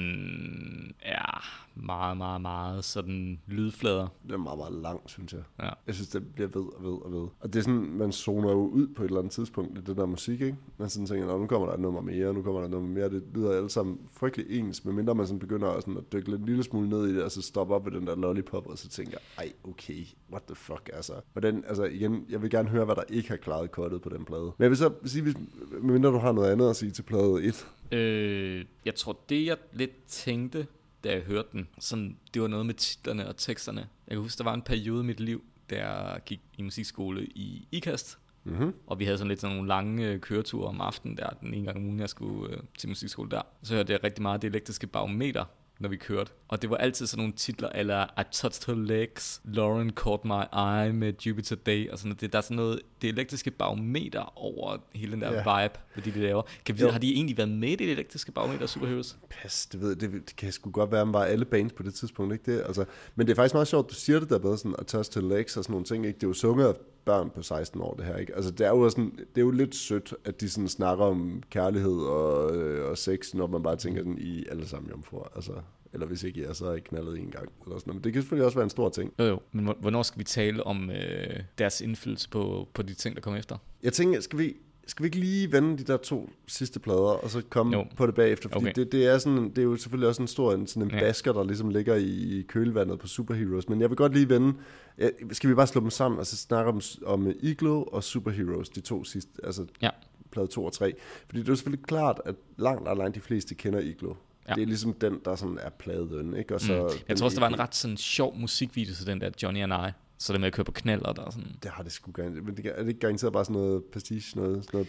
er 1.01 1.43
meget, 1.75 2.17
meget, 2.17 2.41
meget 2.41 2.85
sådan 2.85 3.39
lydflader. 3.47 4.07
Den 4.23 4.31
er 4.31 4.37
meget, 4.37 4.57
meget 4.57 4.73
lang, 4.73 5.01
synes 5.05 5.33
jeg. 5.33 5.41
Ja. 5.59 5.69
Jeg 5.87 5.95
synes, 5.95 6.09
det 6.09 6.33
bliver 6.33 6.47
ved 6.47 6.61
og 6.77 6.83
ved 6.83 7.05
og 7.05 7.11
ved. 7.11 7.27
Og 7.39 7.53
det 7.53 7.55
er 7.59 7.63
sådan, 7.63 7.79
man 7.91 8.11
zoner 8.11 8.51
jo 8.51 8.67
ud 8.67 8.87
på 8.87 9.03
et 9.03 9.07
eller 9.07 9.19
andet 9.19 9.33
tidspunkt 9.33 9.77
i 9.77 9.81
det 9.81 9.97
der 9.97 10.05
musik, 10.05 10.41
ikke? 10.41 10.57
Man 10.77 10.89
sådan 10.89 11.05
tænker, 11.07 11.25
"Nå, 11.25 11.37
nu 11.37 11.47
kommer 11.47 11.67
der 11.67 11.73
et 11.73 11.79
nummer 11.79 12.01
mere, 12.01 12.33
nu 12.33 12.41
kommer 12.41 12.59
der 12.59 12.65
et 12.65 12.71
nummer 12.71 12.89
mere. 12.89 13.09
Det 13.09 13.23
lyder 13.35 13.51
alle 13.57 13.69
sammen 13.69 13.99
frygtelig 14.13 14.59
ens, 14.59 14.85
medmindre 14.85 15.15
man 15.15 15.27
sådan 15.27 15.39
begynder 15.39 15.69
at, 15.69 15.81
sådan 15.83 15.97
at 15.97 16.13
dykke 16.13 16.29
lidt 16.29 16.39
en 16.41 16.45
lille 16.47 16.63
smule 16.63 16.89
ned 16.89 17.07
i 17.07 17.15
det, 17.15 17.23
og 17.23 17.31
så 17.31 17.41
stoppe 17.41 17.75
op 17.75 17.85
ved 17.85 17.91
den 17.91 18.07
der 18.07 18.15
lollipop, 18.15 18.67
og 18.67 18.77
så 18.77 18.89
tænker 18.89 19.17
ej, 19.37 19.51
okay, 19.63 20.05
what 20.31 20.43
the 20.43 20.55
fuck, 20.55 20.89
altså. 20.93 21.13
Hvordan, 21.33 21.63
altså 21.67 21.83
igen, 21.83 22.25
jeg 22.29 22.41
vil 22.41 22.49
gerne 22.49 22.69
høre, 22.69 22.85
hvad 22.85 22.95
der 22.95 23.03
ikke 23.09 23.29
har 23.29 23.37
klaret 23.37 23.71
kottet 23.71 24.01
på 24.01 24.09
den 24.09 24.25
plade. 24.25 24.43
Men 24.43 24.53
jeg 24.59 24.69
vil 24.69 24.77
så 24.77 24.93
sige, 25.05 25.23
hvis, 25.23 25.35
medmindre 25.81 26.09
du 26.09 26.17
har 26.17 26.31
noget 26.31 26.51
andet 26.51 26.69
at 26.69 26.75
sige 26.75 26.91
til 26.91 27.03
plade 27.03 27.43
1. 27.43 27.67
Øh, 27.91 28.65
jeg 28.85 28.95
tror, 28.95 29.19
det 29.29 29.45
jeg 29.45 29.57
lidt 29.73 30.05
tænkte, 30.07 30.67
da 31.03 31.11
jeg 31.11 31.21
hørte 31.21 31.47
den, 31.51 31.67
sådan, 31.79 32.17
det 32.33 32.41
var 32.41 32.47
noget 32.47 32.65
med 32.65 32.73
titlerne 32.73 33.27
og 33.27 33.37
teksterne. 33.37 33.81
Jeg 34.07 34.15
kan 34.15 34.21
huske, 34.21 34.37
der 34.37 34.43
var 34.43 34.53
en 34.53 34.61
periode 34.61 35.03
i 35.03 35.05
mit 35.05 35.19
liv, 35.19 35.43
der 35.69 35.75
jeg 35.77 36.21
gik 36.25 36.41
i 36.57 36.61
musikskole 36.61 37.25
i 37.25 37.67
IKAST, 37.71 38.17
Mm-hmm. 38.43 38.73
og 38.87 38.99
vi 38.99 39.05
havde 39.05 39.17
sådan 39.17 39.27
lidt 39.27 39.41
sådan 39.41 39.55
nogle 39.55 39.67
lange 39.67 40.07
øh, 40.07 40.19
køreture 40.19 40.67
om 40.67 40.81
aftenen 40.81 41.17
der, 41.17 41.29
den 41.29 41.53
ene 41.53 41.65
gang 41.65 41.77
om 41.77 41.85
ugen, 41.85 41.99
jeg 41.99 42.09
skulle 42.09 42.55
øh, 42.55 42.61
til 42.77 42.89
musikskole 42.89 43.31
der. 43.31 43.41
Så 43.63 43.75
hørte 43.75 43.93
jeg 43.93 44.03
rigtig 44.03 44.21
meget 44.21 44.41
det 44.41 44.47
elektriske 44.47 44.87
barometer, 44.87 45.45
når 45.81 45.89
vi 45.89 45.97
kørte. 45.97 46.31
Og 46.47 46.61
det 46.61 46.69
var 46.69 46.77
altid 46.77 47.07
sådan 47.07 47.21
nogle 47.21 47.33
titler, 47.33 47.69
eller 47.69 48.03
I 48.03 48.23
touched 48.31 48.75
her 48.75 48.83
legs, 48.83 49.41
Lauren 49.43 49.89
caught 49.89 50.25
my 50.25 50.43
eye 50.53 50.93
med 50.93 51.13
Jupiter 51.25 51.55
Day, 51.55 51.89
og 51.89 51.97
sådan 51.97 52.09
noget. 52.09 52.21
Det, 52.21 52.33
der 52.33 52.37
er 52.37 52.41
sådan 52.41 52.57
noget, 52.57 52.79
det 53.01 53.09
elektriske 53.09 53.51
barometer 53.51 54.39
over 54.39 54.77
hele 54.93 55.11
den 55.11 55.21
der 55.21 55.33
yeah. 55.33 55.63
vibe, 55.63 55.79
hvad 55.93 56.03
de, 56.03 56.11
de 56.11 56.19
laver. 56.19 56.41
Kan 56.65 56.75
vi 56.75 56.79
vide, 56.79 56.91
har 56.91 56.99
de 56.99 57.13
egentlig 57.13 57.37
været 57.37 57.49
med 57.49 57.69
i 57.69 57.75
det 57.75 57.91
elektriske 57.91 58.31
barometer 58.31 58.65
Superheroes? 58.65 59.17
Pas, 59.29 59.65
det, 59.65 59.81
ved, 59.81 59.95
det, 59.95 60.11
det 60.11 60.35
kan 60.35 60.51
sgu 60.51 60.71
godt 60.71 60.91
være, 60.91 61.01
at 61.01 61.07
man 61.07 61.13
var 61.13 61.23
alle 61.23 61.45
bands 61.45 61.73
på 61.73 61.83
det 61.83 61.93
tidspunkt, 61.93 62.33
ikke 62.33 62.51
det? 62.51 62.63
Altså, 62.65 62.85
men 63.15 63.27
det 63.27 63.31
er 63.31 63.35
faktisk 63.35 63.53
meget 63.53 63.67
sjovt, 63.67 63.89
du 63.89 63.95
siger 63.95 64.19
det 64.19 64.29
der 64.29 64.39
med 64.39 64.57
sådan, 64.57 64.75
at 64.79 64.87
touch 64.87 65.11
to 65.11 65.19
legs 65.19 65.57
og 65.57 65.63
sådan 65.63 65.73
nogle 65.73 65.85
ting, 65.85 66.05
ikke? 66.05 66.17
Det 66.17 66.23
er 66.23 66.27
jo 66.27 66.33
sunget 66.33 66.75
børn 67.05 67.29
på 67.29 67.41
16 67.41 67.81
år, 67.81 67.93
det 67.93 68.05
her, 68.05 68.17
ikke? 68.17 68.35
Altså, 68.35 68.51
det 68.51 68.65
er 68.65 68.69
jo, 68.69 68.89
sådan, 68.89 69.11
det 69.17 69.37
er 69.37 69.41
jo 69.41 69.51
lidt 69.51 69.75
sødt, 69.75 70.13
at 70.25 70.41
de 70.41 70.49
sådan 70.49 70.67
snakker 70.67 71.05
om 71.05 71.43
kærlighed 71.49 71.97
og, 71.99 72.55
øh, 72.55 72.89
og 72.89 72.97
sex, 72.97 73.33
når 73.33 73.47
man 73.47 73.63
bare 73.63 73.75
tænker 73.75 74.01
sådan, 74.01 74.17
I 74.17 74.45
alle 74.51 74.67
sammen 74.67 74.89
jomfruer, 74.91 75.27
altså. 75.35 75.51
Eller 75.93 76.07
hvis 76.07 76.23
ikke 76.23 76.39
I 76.41 76.43
er, 76.43 76.53
så 76.53 76.65
er 76.65 76.75
I 76.75 76.79
knaldet 76.79 77.19
en 77.19 77.31
gang. 77.31 77.49
Eller 77.65 77.79
sådan. 77.79 77.93
Men 77.93 78.03
det 78.03 78.13
kan 78.13 78.21
selvfølgelig 78.21 78.45
også 78.45 78.57
være 78.57 78.63
en 78.63 78.69
stor 78.69 78.89
ting. 78.89 79.13
Jo 79.19 79.23
jo, 79.25 79.39
men 79.51 79.65
hvor- 79.65 79.77
hvornår 79.79 80.03
skal 80.03 80.19
vi 80.19 80.23
tale 80.23 80.63
om 80.63 80.89
øh, 80.89 81.39
deres 81.57 81.81
indflydelse 81.81 82.29
på, 82.29 82.67
på 82.73 82.81
de 82.81 82.93
ting, 82.93 83.15
der 83.15 83.21
kommer 83.21 83.39
efter? 83.39 83.57
Jeg 83.83 83.93
tænker, 83.93 84.19
skal 84.19 84.39
vi, 84.39 84.55
skal 84.87 85.03
vi 85.03 85.07
ikke 85.07 85.19
lige 85.19 85.51
vende 85.51 85.77
de 85.77 85.83
der 85.83 85.97
to 85.97 86.29
sidste 86.47 86.79
plader, 86.79 86.99
og 86.99 87.29
så 87.29 87.41
komme 87.49 87.77
Jo. 87.77 87.85
på 87.97 88.05
det 88.07 88.15
bagefter? 88.15 88.49
Fordi 88.49 88.63
Okay. 88.65 88.73
det, 88.75 88.91
det, 88.91 89.05
er 89.05 89.17
sådan, 89.17 89.49
det 89.49 89.57
er 89.57 89.63
jo 89.63 89.75
selvfølgelig 89.75 90.07
også 90.09 90.21
en 90.21 90.27
stor 90.27 90.53
en, 90.53 90.67
sådan 90.67 90.83
en 90.83 90.91
Ja. 90.91 90.99
basker, 90.99 91.33
der 91.33 91.43
ligesom 91.43 91.69
ligger 91.69 91.95
i, 91.95 92.45
kølvandet 92.47 92.99
på 92.99 93.07
Superheroes. 93.07 93.69
Men 93.69 93.81
jeg 93.81 93.89
vil 93.89 93.97
godt 93.97 94.13
lige 94.13 94.29
vende, 94.29 94.53
ja, 94.99 95.09
skal 95.31 95.49
vi 95.49 95.55
bare 95.55 95.67
slå 95.67 95.81
dem 95.81 95.89
sammen 95.89 96.19
og 96.19 96.25
så 96.25 96.37
snakke 96.37 96.71
om, 96.71 96.81
om 97.05 97.31
Iglo 97.39 97.83
og 97.83 98.03
Superheroes, 98.03 98.69
de 98.69 98.81
to 98.81 99.03
sidste, 99.03 99.31
altså 99.43 99.65
Ja. 99.81 99.89
plade 100.31 100.47
2 100.47 100.65
og 100.65 100.73
3. 100.73 100.93
Fordi 101.25 101.39
det 101.39 101.47
er 101.47 101.51
jo 101.51 101.55
selvfølgelig 101.55 101.85
klart, 101.85 102.21
at 102.25 102.35
langt, 102.57 102.83
langt, 102.83 102.97
langt 102.99 103.15
de 103.15 103.21
fleste 103.21 103.55
kender 103.55 103.79
Iglo. 103.79 104.13
Ja. 104.49 104.53
Det 104.53 104.61
er 104.61 104.65
ligesom 104.67 104.93
den, 104.93 105.19
der 105.25 105.35
sådan 105.35 105.57
er 105.61 105.69
pladen, 105.69 106.35
ikke? 106.37 106.53
Og 106.55 106.61
så 106.61 106.73
Mm. 106.93 106.99
Jeg 107.07 107.17
tror 107.17 107.25
også, 107.25 107.35
der 107.35 107.41
var 107.41 107.47
en 107.53 107.59
ret 107.59 107.75
sådan 107.75 107.97
sjov 107.97 108.37
musikvideo 108.37 108.93
til 108.95 109.07
den 109.07 109.21
der 109.21 109.29
Johnny 109.43 109.59
and 109.63 109.73
I. 109.73 109.91
Så 110.21 110.33
det 110.33 110.41
med 110.41 110.47
at 110.47 110.53
køre 110.53 110.63
på 110.63 110.71
knaller 110.71 111.13
der 111.13 111.25
er 111.25 111.29
sådan... 111.29 111.55
Det 111.63 111.71
har 111.71 111.83
det 111.83 111.91
sgu 111.91 112.11
garanteret. 112.11 112.45
Men 112.45 112.57
det, 112.57 112.65
er 112.65 112.79
det 112.79 112.87
ikke 112.87 112.99
garanteret 112.99 113.33
bare 113.33 113.45
sådan 113.45 113.61
noget 113.61 113.83
pastiche, 113.83 114.39
noget, 114.39 114.65
sådan 114.65 114.77
noget 114.77 114.87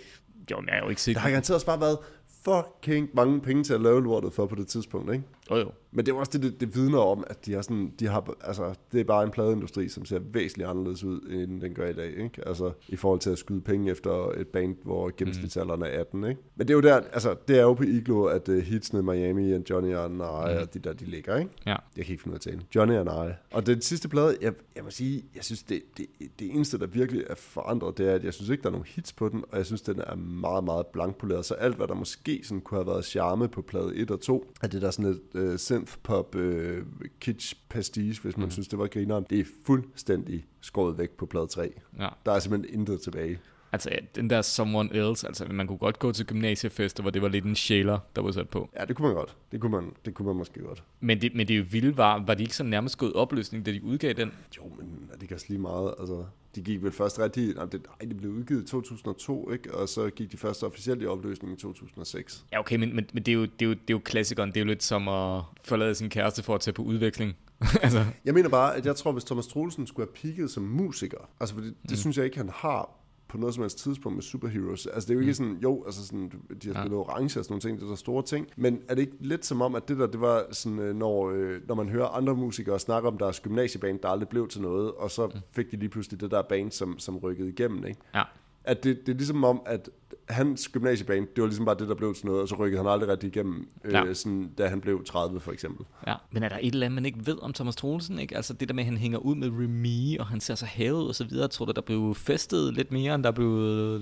Jo, 0.51 0.61
men 0.61 0.69
jeg 0.69 0.75
har 0.75 0.83
jo 0.83 0.89
ikke 0.89 1.03
set 1.03 1.15
Der 1.15 1.21
har 1.21 1.31
garanteret 1.31 1.55
også 1.55 1.67
bare 1.67 1.81
været 1.81 1.99
fucking 2.45 3.11
mange 3.15 3.41
penge 3.41 3.65
til 3.65 3.75
at 3.75 3.81
lave 3.81 4.03
lortet 4.03 4.33
for 4.33 4.47
på 4.47 4.55
det 4.55 4.67
tidspunkt, 4.67 5.13
ikke? 5.13 5.25
Jo, 5.53 5.59
jo. 5.59 5.71
Men 5.91 6.07
det 6.07 6.13
er 6.13 6.17
også 6.17 6.33
det, 6.33 6.43
det, 6.43 6.61
det 6.61 6.75
vidner 6.75 6.99
om, 6.99 7.25
at 7.27 7.47
de 7.47 7.53
har 7.53 7.63
sådan, 7.63 7.93
de 8.01 8.07
har, 8.07 8.35
altså, 8.41 8.75
det 8.93 9.01
er 9.01 9.05
bare 9.05 9.25
en 9.25 9.31
pladeindustri, 9.31 9.89
som 9.89 10.05
ser 10.05 10.19
væsentligt 10.19 10.69
anderledes 10.69 11.05
ud, 11.05 11.21
end 11.21 11.61
den 11.61 11.75
gør 11.75 11.89
i 11.89 11.93
dag, 11.93 12.17
ikke? 12.17 12.49
Altså, 12.49 12.73
i 12.89 12.97
forhold 12.97 13.21
til 13.21 13.31
at 13.31 13.39
skyde 13.39 13.61
penge 13.61 13.91
efter 13.91 14.29
et 14.37 14.49
band, 14.49 14.77
hvor 14.85 15.13
gennemsnitsalderen 15.17 15.83
er 15.83 15.87
18, 15.87 16.25
ikke? 16.25 16.41
Men 16.57 16.69
det 16.69 16.75
er 16.75 16.77
jo 16.77 16.81
der, 16.81 16.95
altså, 16.95 17.37
det 17.49 17.59
er 17.59 17.63
jo 17.63 17.75
på 17.75 17.83
Iglo, 17.83 18.25
at 18.25 18.49
uh, 18.49 18.59
hitsene 18.59 19.03
Miami 19.03 19.53
og 19.53 19.63
Johnny 19.71 19.95
and 19.95 20.15
I, 20.15 20.17
mm. 20.17 20.21
og 20.21 20.75
de 20.75 20.79
der, 20.79 20.93
de 20.93 21.05
ligger, 21.05 21.37
ikke? 21.37 21.51
Ja. 21.67 21.77
Jeg 21.97 22.05
kan 22.05 22.13
ikke 22.13 22.23
finde 22.23 22.35
ud 22.35 22.39
af 22.47 22.49
at 22.49 22.53
tale. 22.53 22.61
Johnny 22.75 22.95
and 22.95 23.09
I. 23.09 23.33
Og 23.51 23.67
den 23.67 23.81
sidste 23.81 24.09
plade, 24.09 24.37
jeg, 24.41 24.53
jeg 24.77 24.85
må 24.85 24.91
sige, 24.91 25.25
jeg 25.35 25.45
synes, 25.45 25.63
det, 25.63 25.83
det, 25.97 26.07
det 26.39 26.55
eneste, 26.55 26.79
der 26.79 26.87
virkelig 26.87 27.25
er 27.31 27.35
forandret, 27.35 27.99
det 27.99 28.09
er, 28.09 28.15
at 28.15 28.25
jeg 28.25 28.35
synes 28.35 28.49
ikke, 28.51 28.63
der 28.63 28.69
er 28.69 28.73
nogen 28.73 28.87
hits 28.89 29.13
på 29.13 29.29
den, 29.29 29.45
og 29.51 29.59
jeg 29.59 29.67
synes, 29.67 29.83
den 29.83 30.01
er 30.07 30.15
meget, 30.17 30.65
meget 30.65 30.87
blankpoleret. 30.87 31.45
Så 31.45 31.55
alt, 31.55 31.77
hvad 31.77 31.89
der 31.89 31.95
måske 31.95 32.41
sådan 32.45 32.61
kunne 32.61 32.79
have 32.79 32.87
været 32.87 33.05
charme 33.05 33.49
på 33.49 33.63
plade 33.63 33.97
1 33.97 34.11
og 34.11 34.21
2, 34.21 34.53
er 34.63 34.67
det 34.67 34.83
der 34.83 34.91
sådan 34.91 35.11
et 35.11 35.21
uh, 35.43 35.57
synth-pop 35.57 36.35
uh, 36.35 36.79
kitsch 37.21 37.55
pastiche, 37.69 38.23
hvis 38.23 38.37
man 38.37 38.45
mm. 38.47 38.51
synes, 38.51 38.69
det 38.69 38.79
var 38.79 38.87
grineren. 38.87 39.27
Det 39.31 39.41
er 39.41 39.45
fuldstændig 39.67 40.47
skåret 40.61 40.99
væk 40.99 41.11
på 41.11 41.27
plade 41.27 41.47
3. 41.47 41.73
ja. 41.99 42.09
Der 42.27 42.33
er 42.33 42.39
simpelthen 42.39 42.81
intet 42.81 43.01
tilbage. 43.01 43.39
Altså, 43.73 43.91
den 44.17 44.31
der 44.31 44.43
Someone 44.43 44.95
Else, 44.95 45.27
altså 45.27 45.45
man 45.51 45.67
kunne 45.67 45.79
godt 45.79 45.99
gå 45.99 46.13
til 46.13 46.27
gymnasiefester, 46.27 47.03
hvor 47.03 47.11
det 47.11 47.23
var 47.23 47.29
lidt 47.29 47.45
en 47.45 47.55
sjæler, 47.55 47.99
der 48.17 48.23
var 48.23 48.31
sat 48.31 48.49
på. 48.49 48.71
Ja, 48.81 48.85
det 48.85 48.97
kunne 48.97 49.09
man 49.09 49.17
godt. 49.17 49.37
Det 49.53 49.61
kunne 49.61 49.73
man, 49.73 49.93
det 50.05 50.15
kunne 50.15 50.27
man 50.27 50.37
måske 50.37 50.61
godt. 50.61 50.83
Men 51.01 51.23
det, 51.23 51.35
men 51.35 51.49
det 51.49 51.55
er 51.55 51.59
jo 51.59 51.65
vildt, 51.71 51.97
var, 51.97 52.25
var 52.27 52.35
de 52.35 52.43
ikke 52.43 52.57
så 52.57 52.65
nærmest 52.65 52.99
gået 52.99 53.13
opløsning, 53.13 53.67
da 53.67 53.73
de 53.73 53.85
udgav 53.85 54.13
den? 54.13 54.33
Jo, 54.57 54.63
men 54.79 55.09
det 55.15 55.23
ikke 55.23 55.35
også 55.35 55.47
lige 55.49 55.61
meget? 55.61 55.95
Altså, 56.01 56.25
de 56.55 56.63
gik 56.63 56.83
vel 56.83 56.93
først 56.93 57.19
rigtig... 57.19 57.55
Nej, 57.55 57.65
det, 57.65 57.87
nej, 58.01 58.09
det 58.09 58.17
blev 58.17 58.31
udgivet 58.31 58.63
i 58.63 58.67
2002, 58.67 59.51
ikke? 59.51 59.75
Og 59.75 59.89
så 59.89 60.11
gik 60.11 60.33
de 60.33 60.37
først 60.37 60.65
officielt 60.65 61.03
i 61.03 61.07
opløsning 61.07 61.53
i 61.53 61.57
2006. 61.57 62.45
Ja, 62.53 62.61
okay, 62.61 62.77
men, 62.77 62.97
men, 62.97 63.07
men 63.13 63.23
det, 63.23 63.33
er 63.33 63.37
jo, 63.37 63.43
det, 63.43 63.63
er 63.63 63.67
jo, 63.67 63.73
det 63.73 63.81
er 63.81 63.95
jo 63.95 63.99
klassikeren. 63.99 64.49
Det 64.51 64.57
er 64.57 64.61
jo 64.61 64.67
lidt 64.67 64.83
som 64.83 65.09
at 65.09 65.43
forlade 65.65 65.95
sin 65.95 66.11
kæreste 66.11 66.43
for 66.43 66.55
at 66.55 66.61
tage 66.61 66.75
på 66.75 66.83
udveksling. 66.83 67.37
altså, 67.83 68.05
Jeg 68.25 68.35
mener 68.35 68.49
bare, 68.49 68.77
at 68.77 68.87
jeg 68.87 68.97
tror, 68.97 69.13
hvis 69.13 69.25
Thomas 69.25 69.47
Troelsen 69.47 69.87
skulle 69.87 70.09
have 70.09 70.33
peaked 70.33 70.49
som 70.49 70.63
musiker, 70.63 71.29
altså 71.41 71.55
fordi, 71.55 71.67
det 71.67 71.91
mm. 71.91 71.97
synes 71.97 72.17
jeg 72.17 72.25
ikke, 72.25 72.37
han 72.37 72.51
har 72.55 73.02
på 73.33 73.39
noget 73.39 73.55
som 73.55 73.63
helst 73.63 73.79
tidspunkt 73.79 74.17
med 74.17 74.23
superheroes. 74.23 74.87
Altså 74.87 75.07
det 75.07 75.11
er 75.11 75.15
jo 75.15 75.21
ikke 75.21 75.35
sådan, 75.35 75.59
jo, 75.63 75.85
altså 75.85 76.07
sådan, 76.07 76.33
de 76.63 76.73
har 76.73 76.83
spillet 76.83 76.99
orange 76.99 77.25
og 77.25 77.45
sådan 77.45 77.47
nogle 77.53 77.61
ting, 77.61 77.79
det 77.79 77.85
er 77.85 77.89
der 77.89 77.97
store 77.97 78.23
ting, 78.23 78.47
men 78.57 78.83
er 78.89 78.95
det 78.95 79.03
ikke 79.03 79.17
lidt 79.21 79.47
som 79.47 79.63
om, 79.63 79.75
at 79.75 79.89
det 79.89 79.99
der, 79.99 80.07
det 80.07 80.21
var 80.21 80.47
sådan, 80.51 80.79
øh, 80.79 80.97
når, 80.97 81.31
øh, 81.31 81.61
når 81.69 81.75
man 81.75 81.89
hører 81.89 82.07
andre 82.07 82.35
musikere 82.35 82.79
snakke 82.79 83.09
om 83.09 83.19
deres 83.19 83.41
gymnasieband, 83.41 83.99
der 84.01 84.09
aldrig 84.09 84.29
blev 84.29 84.49
til 84.49 84.63
noget, 84.63 84.93
og 84.93 85.11
så 85.11 85.41
fik 85.53 85.71
de 85.71 85.77
lige 85.77 85.89
pludselig 85.89 86.21
det 86.21 86.31
der 86.31 86.43
band, 86.43 86.71
som, 86.71 86.99
som 86.99 87.17
rykkede 87.17 87.49
igennem, 87.49 87.87
ikke? 87.87 88.01
ja. 88.15 88.23
At 88.65 88.85
det, 88.85 89.07
det 89.07 89.13
er 89.13 89.17
ligesom 89.17 89.45
om, 89.45 89.63
at 89.67 89.91
hans 90.33 90.69
gymnasieband, 90.69 91.27
det 91.37 91.43
var 91.43 91.49
ligesom 91.49 91.65
bare 91.65 91.77
det, 91.79 91.89
der 91.89 91.95
blev 91.95 92.15
til 92.15 92.27
noget, 92.27 92.43
og 92.43 92.49
så 92.49 92.55
rykkede 92.55 92.83
han 92.83 92.91
aldrig 92.93 93.09
rigtig 93.09 93.29
igennem, 93.29 93.69
øh, 93.85 93.93
Ja. 93.93 94.15
sådan, 94.15 94.51
da 94.59 94.67
han 94.67 94.81
blev 94.81 95.05
30 95.05 95.41
for 95.41 95.53
eksempel. 95.53 95.87
Ja, 96.07 96.15
men 96.33 96.43
er 96.43 96.49
der 96.49 96.59
et 96.63 96.73
eller 96.75 96.87
andet, 96.87 96.95
man 96.95 97.07
ikke 97.07 97.19
ved 97.27 97.43
om 97.43 97.53
Thomas 97.53 97.77
Troelsen, 97.77 98.19
ikke? 98.19 98.37
Altså 98.37 98.53
det 98.55 98.69
der 98.69 98.75
med, 98.75 98.83
at 98.83 98.89
han 98.89 98.97
hænger 98.97 99.19
ud 99.19 99.35
med 99.35 99.49
Remy, 99.49 100.19
og 100.21 100.27
han 100.27 100.41
ser 100.41 100.55
så 100.55 100.67
havet 100.67 101.09
og 101.09 101.15
så 101.15 101.25
videre. 101.25 101.49
Tror 101.49 101.65
du, 101.65 101.73
der 101.73 101.81
blev 101.83 102.15
festet 102.15 102.75
lidt 102.75 102.93
mere, 102.93 103.15
end 103.15 103.25
der 103.25 103.31
blev 103.31 103.49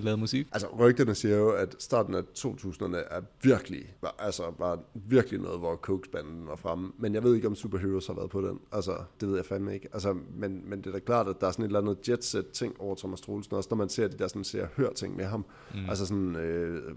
lavet 0.03 0.19
musik? 0.19 0.47
Altså, 0.51 0.67
rygterne 0.79 1.15
siger 1.15 1.37
jo, 1.37 1.49
at 1.49 1.75
starten 1.79 2.15
af 2.15 2.21
2000'erne 2.37 2.97
er 3.11 3.21
virkelig, 3.43 3.81
var, 4.01 4.15
altså, 4.19 4.43
var 4.59 4.79
virkelig 4.95 5.39
noget, 5.39 5.59
hvor 5.59 5.75
Coke-banden 5.75 6.47
var 6.47 6.55
fremme. 6.55 6.91
Men 6.99 7.13
jeg 7.13 7.23
ved 7.23 7.35
ikke, 7.35 7.47
om 7.47 7.55
Superheroes 7.55 8.07
har 8.07 8.13
været 8.13 8.29
på 8.29 8.41
den. 8.41 8.59
Altså, 8.71 8.91
det 9.21 9.27
ved 9.29 9.35
jeg 9.35 9.45
fandme 9.45 9.73
ikke. 9.73 9.87
Altså, 9.93 10.15
men, 10.35 10.69
men 10.69 10.79
det 10.79 10.87
er 10.87 10.91
da 10.91 10.99
klart, 10.99 11.27
at 11.27 11.35
der 11.41 11.47
er 11.47 11.51
sådan 11.51 11.65
et 11.65 11.69
eller 11.69 11.79
andet 11.79 12.09
jetset-ting 12.09 12.73
over 12.79 12.95
Thomas 12.95 13.21
Troelsen, 13.21 13.53
også 13.55 13.67
når 13.71 13.77
man 13.77 13.89
ser 13.89 14.07
de 14.07 14.17
der 14.17 14.27
sådan, 14.27 14.43
ser 14.43 14.67
hør 14.77 14.89
ting 14.93 15.15
med 15.15 15.25
ham. 15.25 15.45
Mm. 15.73 15.89
Altså 15.89 16.05
sådan, 16.05 16.20
øh, 16.35 16.95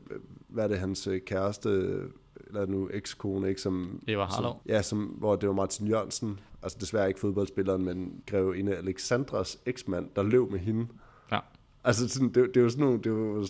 hvad 0.48 0.64
er 0.64 0.68
det, 0.68 0.78
hans 0.78 1.06
øh, 1.06 1.20
kæreste, 1.20 1.68
eller 2.46 2.60
er 2.60 2.66
nu 2.66 2.90
ekskone, 2.92 3.48
ikke? 3.48 3.60
Som, 3.60 4.02
Eva 4.08 4.24
Harlow. 4.24 4.50
Som, 4.50 4.60
ja, 4.66 4.82
som, 4.82 5.04
hvor 5.04 5.36
det 5.36 5.48
var 5.48 5.54
Martin 5.54 5.86
Jørgensen, 5.86 6.40
altså 6.62 6.78
desværre 6.80 7.08
ikke 7.08 7.20
fodboldspilleren, 7.20 7.84
men 7.84 8.22
grevinde 8.26 8.76
Alexandras 8.76 9.58
eksmand, 9.66 10.10
der 10.16 10.22
løb 10.22 10.50
med 10.50 10.58
hende. 10.58 10.86
Ja. 11.32 11.38
Altså, 11.86 12.08
sådan, 12.08 12.28
det, 12.28 12.34
det, 12.34 12.56
er 12.56 12.60
jo 12.60 12.68
sådan 12.68 12.84
nogle, 12.84 12.98
det, 12.98 13.06
er 13.06 13.10
jo, 13.10 13.40
det, 13.40 13.48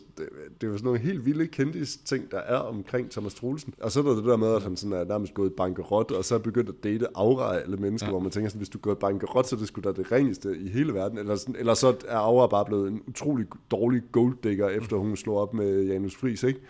det 0.60 0.66
er 0.66 0.70
jo 0.70 0.72
sådan 0.72 0.84
nogle 0.84 1.00
helt 1.00 1.26
vilde 1.26 1.46
kendis 1.46 1.96
ting, 1.96 2.30
der 2.30 2.38
er 2.38 2.56
omkring 2.56 3.10
Thomas 3.10 3.34
Troelsen. 3.34 3.74
Og 3.80 3.92
så 3.92 4.00
er 4.00 4.04
der 4.04 4.14
det 4.14 4.24
der 4.24 4.36
med, 4.36 4.54
at 4.54 4.62
han 4.62 4.76
sådan 4.76 4.92
er 4.92 5.04
nærmest 5.04 5.34
gået 5.34 5.52
bankerot, 5.52 6.10
og 6.10 6.24
så 6.24 6.34
er 6.34 6.38
begyndt 6.38 6.68
at 6.68 6.74
date 6.84 7.06
Aura 7.14 7.62
eller 7.62 7.76
mennesker, 7.76 8.06
ja. 8.06 8.10
Hvor 8.10 8.20
man 8.20 8.30
tænker 8.30 8.48
sådan, 8.48 8.58
hvis 8.58 8.68
du 8.68 8.78
går 8.78 8.94
bankerot, 8.94 9.46
så 9.46 9.56
er 9.56 9.58
det 9.58 9.68
sgu 9.68 9.80
da 9.80 9.92
det 9.92 10.12
reneste 10.12 10.58
i 10.58 10.68
hele 10.68 10.94
verden. 10.94 11.18
Eller, 11.18 11.36
sådan, 11.36 11.56
eller 11.58 11.74
så 11.74 11.96
er 12.08 12.16
Aura 12.16 12.46
bare 12.46 12.64
blevet 12.64 12.88
en 12.88 13.02
utrolig 13.06 13.46
dårlig 13.70 14.02
golddigger, 14.12 14.68
efter 14.68 14.96
hun 14.96 15.16
slog 15.16 15.36
op 15.36 15.54
med 15.54 15.82
Janus 15.82 16.16
Friis, 16.16 16.42
ikke? 16.42 16.60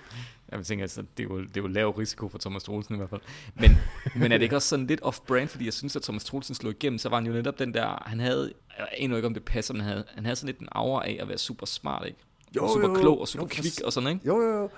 Jeg 0.54 0.66
tænker, 0.66 0.84
altså, 0.84 1.02
det, 1.16 1.22
er 1.24 1.28
jo, 1.34 1.40
det 1.40 1.56
er 1.56 1.60
jo 1.60 1.66
lav 1.66 1.90
risiko 1.90 2.28
for 2.28 2.38
Thomas 2.38 2.62
Troelsen 2.64 2.94
i 2.94 2.98
hvert 2.98 3.10
fald. 3.10 3.20
Men, 3.54 3.70
men 4.20 4.32
er 4.32 4.36
det 4.38 4.42
ikke 4.42 4.56
også 4.56 4.68
sådan 4.68 4.86
lidt 4.86 5.00
off-brand, 5.02 5.46
fordi 5.48 5.64
jeg 5.64 5.72
synes, 5.72 5.96
at 5.96 6.02
Thomas 6.02 6.24
Troelsen 6.24 6.54
slog 6.54 6.72
igennem, 6.72 6.98
så 6.98 7.08
var 7.08 7.16
han 7.16 7.26
jo 7.26 7.32
netop 7.32 7.58
den 7.58 7.74
der, 7.74 8.02
han 8.06 8.20
havde, 8.20 8.52
jeg 8.78 8.88
aner 8.98 9.16
ikke, 9.16 9.26
om 9.26 9.34
det 9.34 9.44
passer, 9.44 9.74
men 9.74 9.80
han 9.80 9.90
havde, 9.90 10.04
han 10.14 10.24
havde 10.24 10.36
sådan 10.36 10.46
lidt 10.46 10.58
en 10.58 10.68
aura 10.72 11.06
af 11.08 11.18
at 11.20 11.28
være 11.28 11.38
super 11.38 11.66
smart, 11.66 12.06
ikke? 12.06 12.18
Jo, 12.56 12.68
super 12.68 12.88
jo, 12.88 12.94
klog 12.94 13.20
og 13.20 13.28
super 13.28 13.44
Jo, 13.44 13.48
kvik 13.48 13.80
og 13.84 13.92
sådan, 13.92 14.08
ikke? 14.08 14.20
Jo, 14.26 14.40
jo, 14.42 14.60
jo. 14.60 14.68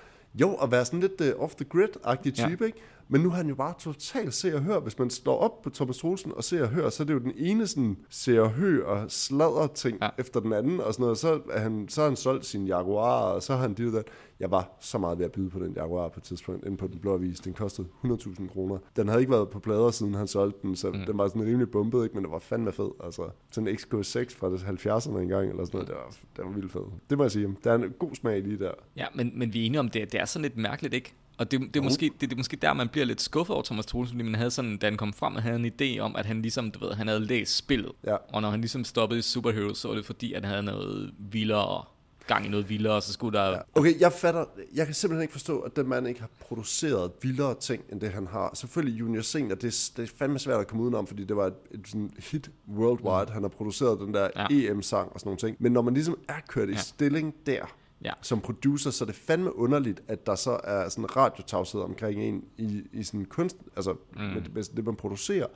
Jo, 0.40 0.54
at 0.54 0.70
være 0.70 0.84
sådan 0.84 1.00
lidt 1.00 1.20
uh, 1.34 1.42
off 1.42 1.54
the 1.54 1.64
grid-agtig 1.74 2.32
Ja. 2.38 2.48
type, 2.48 2.66
ikke? 2.66 2.78
Men 3.08 3.20
nu 3.20 3.28
er 3.28 3.32
han 3.32 3.48
jo 3.48 3.54
bare 3.54 3.74
totalt 3.78 4.34
se 4.34 4.54
og 4.54 4.62
hør. 4.62 4.80
Hvis 4.80 4.98
man 4.98 5.10
står 5.10 5.38
op 5.38 5.62
på 5.62 5.70
Thomas 5.70 5.98
Troelsen 5.98 6.32
og 6.36 6.44
ser 6.44 6.62
og 6.62 6.68
hør, 6.68 6.88
så 6.90 7.02
er 7.02 7.04
det 7.06 7.14
jo 7.14 7.18
den 7.18 7.32
ene 7.36 7.66
sådan 7.66 7.96
se 8.10 8.42
og 8.42 8.50
hør 8.50 8.84
og 8.84 9.10
sladder 9.10 9.66
ting 9.66 9.98
Ja. 10.02 10.08
efter 10.18 10.40
den 10.40 10.52
anden 10.52 10.80
og 10.80 10.92
sådan 10.94 11.02
noget. 11.02 11.18
Så, 11.18 11.40
er 11.50 11.60
han, 11.60 11.88
så 11.88 12.00
har 12.00 12.08
han 12.08 12.16
solgt 12.16 12.46
sin 12.46 12.66
Jaguar, 12.66 13.20
og 13.22 13.42
så 13.42 13.52
har 13.52 13.60
han 13.60 13.74
det 13.74 13.92
der. 13.92 14.02
Jeg 14.40 14.50
var 14.50 14.76
så 14.80 14.98
meget 14.98 15.18
ved 15.18 15.24
at 15.24 15.32
byde 15.32 15.50
på 15.50 15.58
den 15.58 15.72
Jaguar 15.72 16.08
på 16.08 16.20
et 16.20 16.24
tidspunkt, 16.24 16.66
inde 16.66 16.76
på 16.76 16.86
den 16.86 16.98
blå 16.98 17.14
avis. 17.14 17.40
Den 17.40 17.52
kostede 17.52 17.88
100.000 18.04 18.48
kroner. 18.52 18.78
Den 18.96 19.08
havde 19.08 19.20
ikke 19.20 19.32
været 19.32 19.50
på 19.50 19.58
plader, 19.58 19.90
siden 19.90 20.14
han 20.14 20.26
solgte 20.26 20.58
den, 20.62 20.76
så 20.76 20.90
mm. 20.90 20.98
den 21.06 21.18
var 21.18 21.28
sådan 21.28 21.42
rimelig 21.42 21.70
bumpet, 21.70 22.02
ikke? 22.04 22.14
men 22.14 22.24
det 22.24 22.32
var 22.32 22.38
fandme 22.38 22.72
fed. 22.72 22.90
Altså, 23.04 23.22
sådan 23.52 23.68
en 23.68 23.74
XK6 23.76 24.38
fra 24.38 24.50
det 24.50 24.58
70'erne 24.58 25.18
engang, 25.18 25.50
eller 25.50 25.64
sådan 25.64 25.78
noget. 25.78 25.88
Det 25.88 25.96
var, 25.96 26.16
det 26.36 26.44
var 26.44 26.50
vildt 26.50 26.72
fed. 26.72 26.82
Det 27.10 27.18
må 27.18 27.24
jeg 27.24 27.30
sige. 27.30 27.56
Der 27.64 27.70
er 27.72 27.74
en 27.74 27.92
god 27.98 28.14
smag 28.14 28.42
lige 28.42 28.58
der. 28.58 28.72
Ja, 28.96 29.06
men, 29.14 29.32
men 29.34 29.52
vi 29.54 29.62
er 29.62 29.66
enige 29.66 29.80
om, 29.80 29.88
det, 29.88 30.12
det 30.12 30.20
er 30.20 30.24
sådan 30.24 30.42
lidt 30.42 30.56
mærkeligt, 30.56 30.94
ikke? 30.94 31.14
Og 31.38 31.50
det, 31.50 31.60
det, 31.60 31.76
er 31.76 31.84
måske, 31.84 32.04
det, 32.06 32.20
det 32.20 32.32
er 32.32 32.36
måske 32.36 32.56
der, 32.56 32.72
man 32.72 32.88
bliver 32.88 33.04
lidt 33.04 33.20
skuffet 33.20 33.54
over 33.54 33.62
Thomas 33.64 33.86
Troelsen, 33.86 34.16
fordi 34.16 34.24
man 34.30 34.34
havde 34.34 34.50
sådan, 34.50 34.76
da 34.76 34.86
han 34.86 34.96
kom 34.96 35.12
frem, 35.12 35.34
havde 35.34 35.56
en 35.56 35.66
idé 35.66 35.98
om, 36.00 36.16
at 36.16 36.26
han 36.26 36.42
ligesom, 36.42 36.70
du 36.70 36.78
ved, 36.86 36.92
han 36.94 37.06
havde 37.08 37.20
læst 37.20 37.56
spillet. 37.56 37.92
Ja. 38.04 38.16
Og 38.32 38.42
når 38.42 38.50
han 38.50 38.60
ligesom 38.60 38.84
stoppede 38.84 39.18
i 39.18 39.22
Superheroes, 39.22 39.78
så 39.78 39.88
var 39.88 39.94
det 39.94 40.06
fordi, 40.06 40.32
at 40.32 40.44
han 40.44 40.50
havde 40.50 40.62
noget 40.62 41.14
vildere, 41.18 41.84
gang 42.26 42.46
i 42.46 42.48
noget 42.48 42.68
vildere, 42.68 42.92
og 42.94 43.02
så 43.02 43.12
skulle 43.12 43.38
der... 43.38 43.50
Ja. 43.50 43.56
Okay, 43.74 44.00
jeg 44.00 44.12
fatter, 44.12 44.44
jeg 44.74 44.86
kan 44.86 44.94
simpelthen 44.94 45.22
ikke 45.22 45.32
forstå, 45.32 45.58
at 45.60 45.76
den 45.76 45.88
mand 45.88 46.08
ikke 46.08 46.20
har 46.20 46.30
produceret 46.40 47.10
vildere 47.22 47.54
ting, 47.60 47.82
end 47.92 48.00
det 48.00 48.10
han 48.12 48.26
har. 48.26 48.50
Selvfølgelig 48.54 49.00
Junior 49.00 49.22
Senior, 49.22 49.54
det, 49.54 49.64
er- 49.64 49.90
det 49.96 50.10
er 50.10 50.14
fandme 50.18 50.38
svært 50.38 50.60
at 50.60 50.66
komme 50.66 50.82
udenom, 50.84 51.06
fordi 51.06 51.24
det 51.24 51.36
var 51.36 51.46
et, 51.46 51.54
et 51.70 51.80
sådan 51.88 52.10
hit 52.30 52.50
worldwide. 52.74 53.26
Mm. 53.26 53.32
Han 53.32 53.42
har 53.42 53.48
produceret 53.48 54.00
den 54.00 54.14
der 54.14 54.28
Ja. 54.36 54.46
EM-sang 54.50 55.12
og 55.12 55.20
sådan 55.20 55.28
nogle 55.28 55.38
ting. 55.38 55.56
Men 55.60 55.72
når 55.72 55.82
man 55.82 55.94
ligesom 55.94 56.18
er 56.28 56.40
kørt 56.48 56.68
i 56.68 56.72
Ja. 56.72 56.78
stilling 56.78 57.34
der, 57.46 57.64
Ja. 58.04 58.12
som 58.22 58.40
producer, 58.40 58.90
så 58.90 59.04
er 59.04 59.06
det 59.06 59.14
fandme 59.14 59.56
underligt, 59.56 60.02
at 60.08 60.26
der 60.26 60.34
så 60.34 60.60
er 60.64 60.88
sådan 60.88 61.16
radiotavshed 61.16 61.80
omkring 61.80 62.22
en 62.22 62.44
i, 62.58 62.82
i 62.92 63.02
sådan 63.02 63.24
kunst, 63.24 63.56
altså 63.76 63.92
mm. 63.92 64.22
med, 64.22 64.42
det, 64.42 64.54
med 64.54 64.62
det, 64.76 64.84
man 64.84 64.96
producerer 64.96 65.46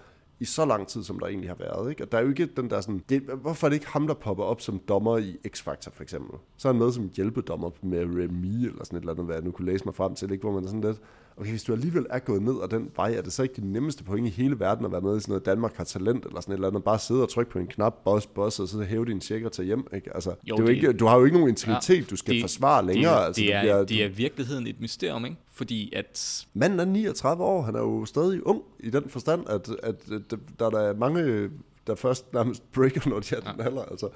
i 0.41 0.45
så 0.45 0.65
lang 0.65 0.89
tid, 0.89 1.05
som 1.05 1.19
der 1.19 1.27
egentlig 1.27 1.51
har 1.51 1.57
været. 1.57 1.91
Ikke? 1.91 2.05
Og 2.05 2.13
der 2.13 2.19
er 2.19 2.23
jo 2.23 2.29
ikke 2.29 2.47
den 2.47 2.71
der 2.71 2.81
sådan... 2.81 3.05
Det, 3.09 3.23
hvorfor 3.23 3.67
er 3.67 3.69
det 3.69 3.77
ikke 3.77 3.89
ham, 3.89 4.07
der 4.07 4.15
popper 4.15 4.45
op 4.45 4.61
som 4.61 4.79
dommer 4.79 5.19
i 5.19 5.37
X-Factor, 5.47 5.91
for 5.91 6.03
eksempel? 6.03 6.39
Så 6.57 6.69
er 6.69 6.73
han 6.73 6.81
med 6.83 6.93
som 6.93 7.11
hjælpedommer 7.17 7.71
med 7.83 8.05
Remy, 8.05 8.67
eller 8.67 8.85
sådan 8.85 8.97
et 8.97 9.01
eller 9.01 9.13
andet, 9.13 9.27
hvad 9.27 9.35
jeg 9.35 9.45
nu 9.45 9.51
kunne 9.51 9.67
læse 9.73 9.85
mig 9.85 9.95
frem 9.95 10.15
til, 10.15 10.33
ikke? 10.33 10.43
hvor 10.43 10.53
man 10.53 10.65
er 10.65 10.69
sådan 10.69 10.81
lidt... 10.81 11.01
Okay, 11.41 11.51
hvis 11.51 11.63
du 11.63 11.73
alligevel 11.73 12.07
er 12.11 12.19
gået 12.19 12.43
ned 12.43 12.55
ad 12.63 12.69
den 12.69 12.91
vej, 12.97 13.15
er 13.15 13.23
det 13.23 13.33
så 13.33 13.43
ikke 13.43 13.55
det 13.55 13.65
nemmeste 13.65 14.05
point 14.05 14.27
i 14.27 14.31
hele 14.31 14.61
verden 14.61 14.85
at 14.85 14.93
være 14.93 15.01
med 15.01 15.17
i 15.17 15.21
sådan 15.21 15.33
noget 15.33 15.47
Danmark 15.47 15.77
har 15.77 15.85
talent, 15.85 16.27
eller 16.27 16.41
sådan 16.41 16.53
et 16.53 16.57
eller 16.57 16.69
andet, 16.69 16.85
bare 16.85 16.99
sidde 16.99 17.23
og 17.23 17.29
trykke 17.29 17.53
på 17.53 17.59
en 17.59 17.67
knap, 17.67 17.95
boss, 18.05 18.27
boss, 18.27 18.61
og 18.61 18.69
så 18.69 18.81
hæve 18.83 19.05
din 19.07 19.21
check 19.21 19.45
og 19.45 19.53
tage 19.53 19.67
hjem, 19.67 19.87
ikke? 19.95 20.15
Altså, 20.15 20.31
Jo, 20.31 20.57
det 20.57 20.63
er 20.63 20.63
jo 20.63 20.69
ikke, 20.69 20.93
du 20.93 21.07
har 21.07 21.19
jo 21.19 21.25
ikke 21.25 21.37
nogen 21.37 21.49
integritet, 21.51 21.99
ja, 21.99 22.05
du 22.11 22.17
skal 22.17 22.35
det- 22.35 22.43
forsvare 22.43 22.87
længere. 22.87 23.19
Det, 23.21 23.27
altså, 23.27 23.43
det, 23.43 23.55
er, 23.55 23.61
bliver, 23.63 23.85
det 23.85 24.05
er 24.05 24.09
virkeligheden 24.09 24.67
et 24.67 24.81
mysterium, 24.81 25.25
ikke? 25.25 25.37
Fordi 25.53 25.93
at... 25.97 26.47
Manden 26.55 26.81
er 26.81 26.85
39 26.85 27.45
år, 27.45 27.63
han 27.63 27.75
er 27.75 27.81
jo 27.81 28.05
stadig 28.05 28.47
ung 28.47 28.63
i 28.81 28.91
den 28.91 29.09
forstand, 29.09 29.49
at, 29.49 29.69
at, 29.83 29.95
at 30.13 30.39
der 30.59 30.67
er 30.67 30.71
der 30.71 30.95
mange, 30.95 31.51
der 31.87 31.95
først 31.95 32.33
nærmest 32.33 32.73
breaker, 32.73 33.09
når 33.11 33.21
de 33.21 33.35
er 33.35 33.41
den 33.53 33.61
alder. 33.61 33.83
Altså, 33.83 34.09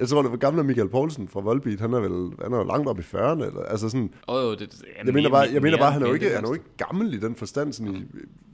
Jeg 0.00 0.08
tror, 0.08 0.22
det 0.22 0.30
var 0.30 0.36
gamle 0.36 0.64
Michael 0.64 0.88
Poulsen 0.88 1.28
fra 1.28 1.40
Volbeat. 1.40 1.80
Han 1.80 1.92
er 1.92 2.00
vel 2.00 2.30
han 2.42 2.52
er 2.52 2.56
jo 2.56 2.64
langt 2.64 2.88
op 2.88 2.98
i 2.98 3.02
40'erne. 3.02 3.44
Eller, 3.46 3.62
altså 3.62 3.88
sådan, 3.88 4.10
Oh, 4.26 4.42
jo, 4.44 4.54
det, 4.54 4.82
ja, 4.98 5.04
jeg 5.04 5.14
mener 5.14 5.30
bare, 5.30 5.48
jeg 5.52 5.62
mener 5.62 5.78
bare 5.78 5.92
han 5.92 6.02
er 6.02 6.06
jo 6.08 6.14
ikke, 6.14 6.28
han 6.34 6.44
er 6.44 6.48
jo 6.48 6.52
ikke 6.54 6.76
gammel 6.76 7.14
i 7.14 7.18
den 7.20 7.34
forstand. 7.34 7.72
Sådan 7.72 7.94
i, 7.94 7.98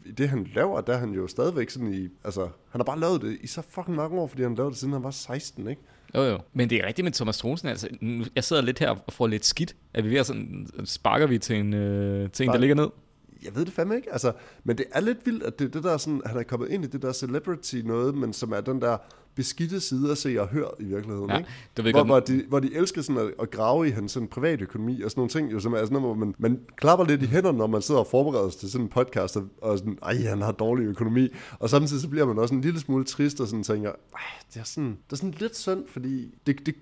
I 0.08 0.12
det, 0.12 0.28
han 0.28 0.46
laver, 0.54 0.80
der 0.80 0.92
er 0.92 0.98
han 0.98 1.10
jo 1.10 1.26
stadigvæk 1.26 1.70
sådan 1.70 1.94
i... 1.94 2.08
Altså, 2.24 2.40
han 2.42 2.78
har 2.80 2.84
bare 2.84 3.00
lavet 3.00 3.22
det 3.22 3.38
i 3.40 3.46
så 3.46 3.62
fucking 3.70 3.96
mange 3.96 4.18
år, 4.20 4.26
fordi 4.26 4.42
han 4.42 4.54
lavede 4.54 4.70
det, 4.70 4.78
siden 4.78 4.92
han 4.92 5.02
var 5.02 5.10
16, 5.10 5.68
ikke? 5.68 5.82
Jo, 6.14 6.22
jo. 6.22 6.38
Men 6.52 6.70
det 6.70 6.78
er 6.82 6.86
rigtigt 6.86 7.04
med 7.04 7.12
Thomas 7.12 7.38
Troelsen. 7.38 7.68
Altså, 7.68 7.88
nu- 8.00 8.24
jeg 8.34 8.44
sidder 8.44 8.62
lidt 8.62 8.78
her 8.78 8.90
og 9.06 9.12
får 9.12 9.26
lidt 9.26 9.44
skidt. 9.44 9.76
Er 9.94 10.02
vi 10.02 10.10
ved 10.10 10.18
at 10.18 10.26
sådan, 10.26 10.66
sparker 10.84 11.26
vi 11.26 11.38
til 11.38 11.56
en 11.56 11.74
øh, 11.74 12.30
ting, 12.30 12.52
der 12.52 12.58
ligger 12.58 12.76
ned? 12.76 12.88
Jeg 13.44 13.54
ved 13.56 13.64
det 13.64 13.72
fandme 13.74 13.96
ikke. 13.96 14.12
Altså, 14.12 14.32
men 14.64 14.78
det 14.78 14.86
er 14.92 15.00
lidt 15.00 15.18
vildt, 15.24 15.42
at 15.42 15.58
det 15.58 15.74
det 15.74 15.84
der 15.84 15.96
sådan, 15.96 16.22
han 16.26 16.38
er 16.38 16.42
kommet 16.42 16.68
ind 16.70 16.84
i 16.84 16.88
det 16.88 17.02
der 17.02 17.12
celebrity 17.12 17.76
noget, 17.76 18.14
men 18.14 18.32
som 18.32 18.52
er 18.52 18.60
den 18.60 18.80
der 18.80 18.96
beskidte 19.36 19.80
side 19.80 20.10
at 20.10 20.18
se 20.18 20.40
og 20.40 20.48
høre 20.48 20.70
i 20.80 20.84
virkeligheden. 20.84 21.30
Ja, 21.30 21.38
ikke? 21.38 21.50
ved 21.76 21.82
hvor, 21.82 21.92
godt- 21.92 22.06
hvor, 22.06 22.20
de, 22.20 22.44
hvor 22.48 22.60
de 22.60 22.74
elsker 22.74 23.02
sådan 23.02 23.22
at, 23.22 23.32
at 23.42 23.50
grave 23.50 23.88
i 23.88 23.90
hans 23.90 24.12
sådan 24.12 24.28
private 24.28 24.62
økonomi 24.62 25.02
og 25.02 25.10
sådan 25.10 25.20
nogle 25.20 25.30
ting, 25.30 25.52
jo, 25.52 25.60
som 25.60 25.72
er 25.72 25.76
sådan 25.78 25.92
noget, 25.92 26.06
hvor 26.06 26.14
man, 26.26 26.34
man 26.38 26.60
klapper 26.76 27.06
lidt 27.06 27.22
i 27.22 27.26
hænderne, 27.26 27.58
når 27.58 27.66
man 27.66 27.82
sidder 27.82 28.00
og 28.00 28.06
forbereder 28.06 28.48
sig 28.50 28.60
til 28.60 28.70
sådan 28.70 28.84
en 28.84 28.88
podcast, 28.90 29.36
og, 29.36 29.48
og 29.62 29.78
sådan, 29.78 29.98
ej, 30.02 30.14
han 30.16 30.42
har 30.42 30.52
dårlig 30.52 30.84
økonomi, 30.84 31.28
og 31.58 31.70
samtidig 31.70 32.02
så 32.02 32.08
bliver 32.08 32.26
man 32.26 32.38
også 32.38 32.54
en 32.54 32.60
lille 32.60 32.80
smule 32.80 33.04
trist 33.04 33.40
og 33.40 33.46
sådan 33.48 33.62
tænker, 33.64 33.92
det 34.54 34.60
er 34.60 34.64
sådan, 34.64 34.90
det 34.90 35.12
er 35.12 35.16
sådan 35.16 35.34
lidt 35.38 35.56
synd, 35.56 35.84
fordi 35.88 36.34
det, 36.46 36.66
det, 36.66 36.74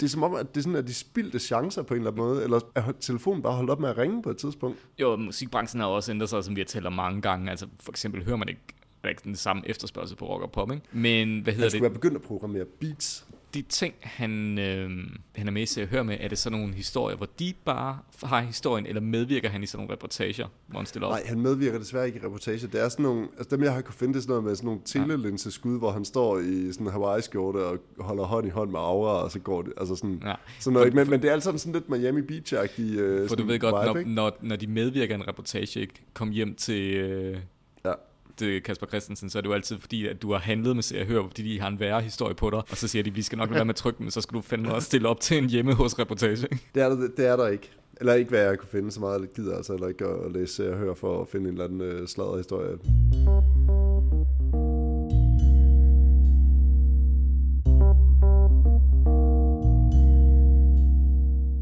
det 0.00 0.06
er 0.06 0.10
som 0.10 0.22
om, 0.22 0.34
at 0.34 0.54
det 0.54 0.60
er 0.60 0.62
sådan, 0.62 0.76
at 0.76 0.86
de 0.86 0.94
spildte 0.94 1.38
chancer 1.38 1.82
på 1.82 1.94
en 1.94 2.00
eller 2.00 2.10
anden 2.10 2.24
måde, 2.24 2.44
eller 2.44 2.60
er 2.74 2.82
telefonen 3.00 3.42
bare 3.42 3.52
holdt 3.52 3.70
op 3.70 3.80
med 3.80 3.88
at 3.88 3.98
ringe 3.98 4.22
på 4.22 4.30
et 4.30 4.36
tidspunkt. 4.36 4.78
Jo, 4.98 5.16
musikbranchen 5.16 5.80
har 5.80 5.86
også 5.88 6.12
ændret 6.12 6.28
sig, 6.28 6.44
som 6.44 6.56
vi 6.56 6.60
har 6.60 6.66
talt 6.66 6.86
om 6.86 6.92
mange 6.92 7.20
gange. 7.22 7.50
Altså, 7.50 7.66
for 7.80 7.92
eksempel 7.92 8.24
hører 8.24 8.36
man 8.36 8.48
ikke, 8.48 8.60
der 9.02 9.08
er 9.08 9.10
ikke 9.10 9.22
den 9.24 9.36
samme 9.36 9.62
efterspørgsel 9.66 10.16
på 10.16 10.28
rock 10.28 10.42
og 10.42 10.52
pop, 10.52 10.72
ikke? 10.72 10.84
Men 10.92 11.40
hvad 11.40 11.52
hedder 11.52 11.64
Han 11.64 11.70
skulle 11.70 11.78
det? 11.78 11.82
være 11.82 11.90
begyndt 12.00 12.16
at 12.16 12.22
programmere 12.22 12.64
beats. 12.80 13.26
De 13.54 13.62
ting, 13.62 13.94
han, 14.00 14.58
øh, 14.58 14.90
han 15.36 15.46
er 15.48 15.52
med 15.52 15.66
til 15.66 15.80
at 15.80 15.88
høre 15.88 16.04
med, 16.04 16.16
er 16.20 16.28
det 16.28 16.38
sådan 16.38 16.58
nogle 16.58 16.74
historier, 16.74 17.16
hvor 17.16 17.28
de 17.38 17.54
bare 17.64 17.98
har 18.22 18.40
historien, 18.40 18.86
eller 18.86 19.00
medvirker 19.00 19.48
han 19.48 19.62
i 19.62 19.66
sådan 19.66 19.78
nogle 19.82 19.92
reportager, 19.92 20.48
hvor 20.66 20.78
han 20.78 20.86
stiller 20.86 21.06
op? 21.06 21.12
Nej, 21.12 21.22
han 21.26 21.40
medvirker 21.40 21.78
desværre 21.78 22.06
ikke 22.06 22.18
i 22.18 22.24
reportage. 22.26 22.66
Det 22.66 22.80
er 22.82 22.88
sådan 22.88 23.02
nogle, 23.02 23.28
altså 23.38 23.56
dem 23.56 23.64
jeg 23.64 23.72
har 23.74 23.80
kunne 23.80 23.94
finde, 23.94 24.12
det 24.14 24.18
er 24.18 24.22
sådan 24.22 24.30
noget 24.32 24.44
med 24.44 24.56
sådan 24.56 24.66
nogle 24.66 24.80
telelinseskud, 24.84 25.78
hvor 25.78 25.90
han 25.90 26.04
står 26.04 26.38
i 26.38 26.72
sådan 26.72 26.86
en 26.86 26.92
Hawaii-skjorte 26.92 27.56
og 27.56 27.78
holder 27.98 28.24
hånd 28.24 28.46
i 28.46 28.50
hånd 28.50 28.70
med 28.70 28.80
Aura, 28.80 29.22
og 29.24 29.30
så 29.30 29.38
går 29.38 29.62
det, 29.62 29.72
altså 29.76 29.96
sådan, 29.96 30.22
Ja. 30.26 30.34
sådan 30.60 30.74
noget, 30.74 30.94
men, 30.94 31.10
men 31.10 31.22
det 31.22 31.28
er 31.28 31.32
alt 31.32 31.42
sammen 31.42 31.58
sådan 31.58 31.72
lidt 31.72 31.88
Miami 31.88 32.20
Beach-agtig 32.20 32.98
øh, 32.98 33.28
For 33.28 33.36
du 33.36 33.44
ved 33.46 33.58
godt, 33.60 33.96
vibe, 33.98 34.08
når, 34.10 34.22
når, 34.30 34.36
når 34.40 34.56
de 34.56 34.66
medvirker 34.66 35.14
i 35.14 35.18
en 35.20 35.28
reportage, 35.28 35.80
ikke? 35.80 35.94
kom 36.14 36.30
hjem 36.30 36.54
til, 36.54 36.94
øh, 36.94 37.38
Ja 37.84 37.92
det 38.40 38.62
Kasper 38.62 38.86
Christensen, 38.86 39.30
så 39.30 39.38
er 39.38 39.40
det 39.40 39.48
jo 39.48 39.54
altid 39.54 39.78
fordi, 39.78 40.06
at 40.06 40.22
du 40.22 40.32
har 40.32 40.38
handlet 40.38 40.76
med 40.76 40.82
Se 40.82 41.00
og 41.00 41.06
Hør, 41.06 41.22
fordi 41.26 41.42
de 41.42 41.60
har 41.60 41.68
en 41.68 41.80
værre 41.80 42.00
historie 42.00 42.34
på 42.34 42.50
dig, 42.50 42.58
og 42.58 42.76
så 42.76 42.88
siger 42.88 43.02
de, 43.02 43.14
vi 43.14 43.22
skal 43.22 43.38
nok 43.38 43.48
lade 43.48 43.54
være 43.54 43.64
med 43.64 43.74
at 43.74 43.76
trykke 43.76 43.98
den, 43.98 44.04
men 44.04 44.10
så 44.10 44.20
skal 44.20 44.36
du 44.36 44.40
fandme 44.40 44.74
også 44.74 44.86
stille 44.86 45.08
op 45.08 45.20
til 45.20 45.38
en 45.38 45.50
hjemme 45.50 45.74
hos 45.74 45.98
reportage. 45.98 46.48
Det 46.74 46.82
er, 46.82 46.88
der, 46.88 47.08
det 47.16 47.26
er 47.26 47.36
der 47.36 47.48
ikke. 47.48 47.70
Eller 48.00 48.14
ikke, 48.14 48.28
hvad 48.28 48.40
jeg 48.40 48.58
kunne 48.58 48.68
finde 48.68 48.90
så 48.92 49.00
meget, 49.00 49.20
jeg 49.20 49.28
gider 49.36 49.56
altså 49.56 49.72
heller 49.72 49.88
ikke 49.88 50.04
at 50.06 50.32
læse 50.32 50.72
og 50.72 50.78
høre 50.78 50.96
for 50.96 51.22
at 51.22 51.28
finde 51.28 51.48
en 51.48 51.52
eller 51.52 51.64
anden 51.64 51.80
øh, 51.80 52.08
sladret 52.08 52.38
historie. 52.38 52.78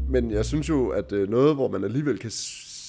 Men 0.09 0.31
jeg 0.31 0.45
synes 0.45 0.69
jo, 0.69 0.89
at 0.89 1.11
øh, 1.11 1.29
noget, 1.29 1.55
hvor 1.55 1.67
man 1.67 1.83
alligevel 1.83 2.17
kan 2.17 2.31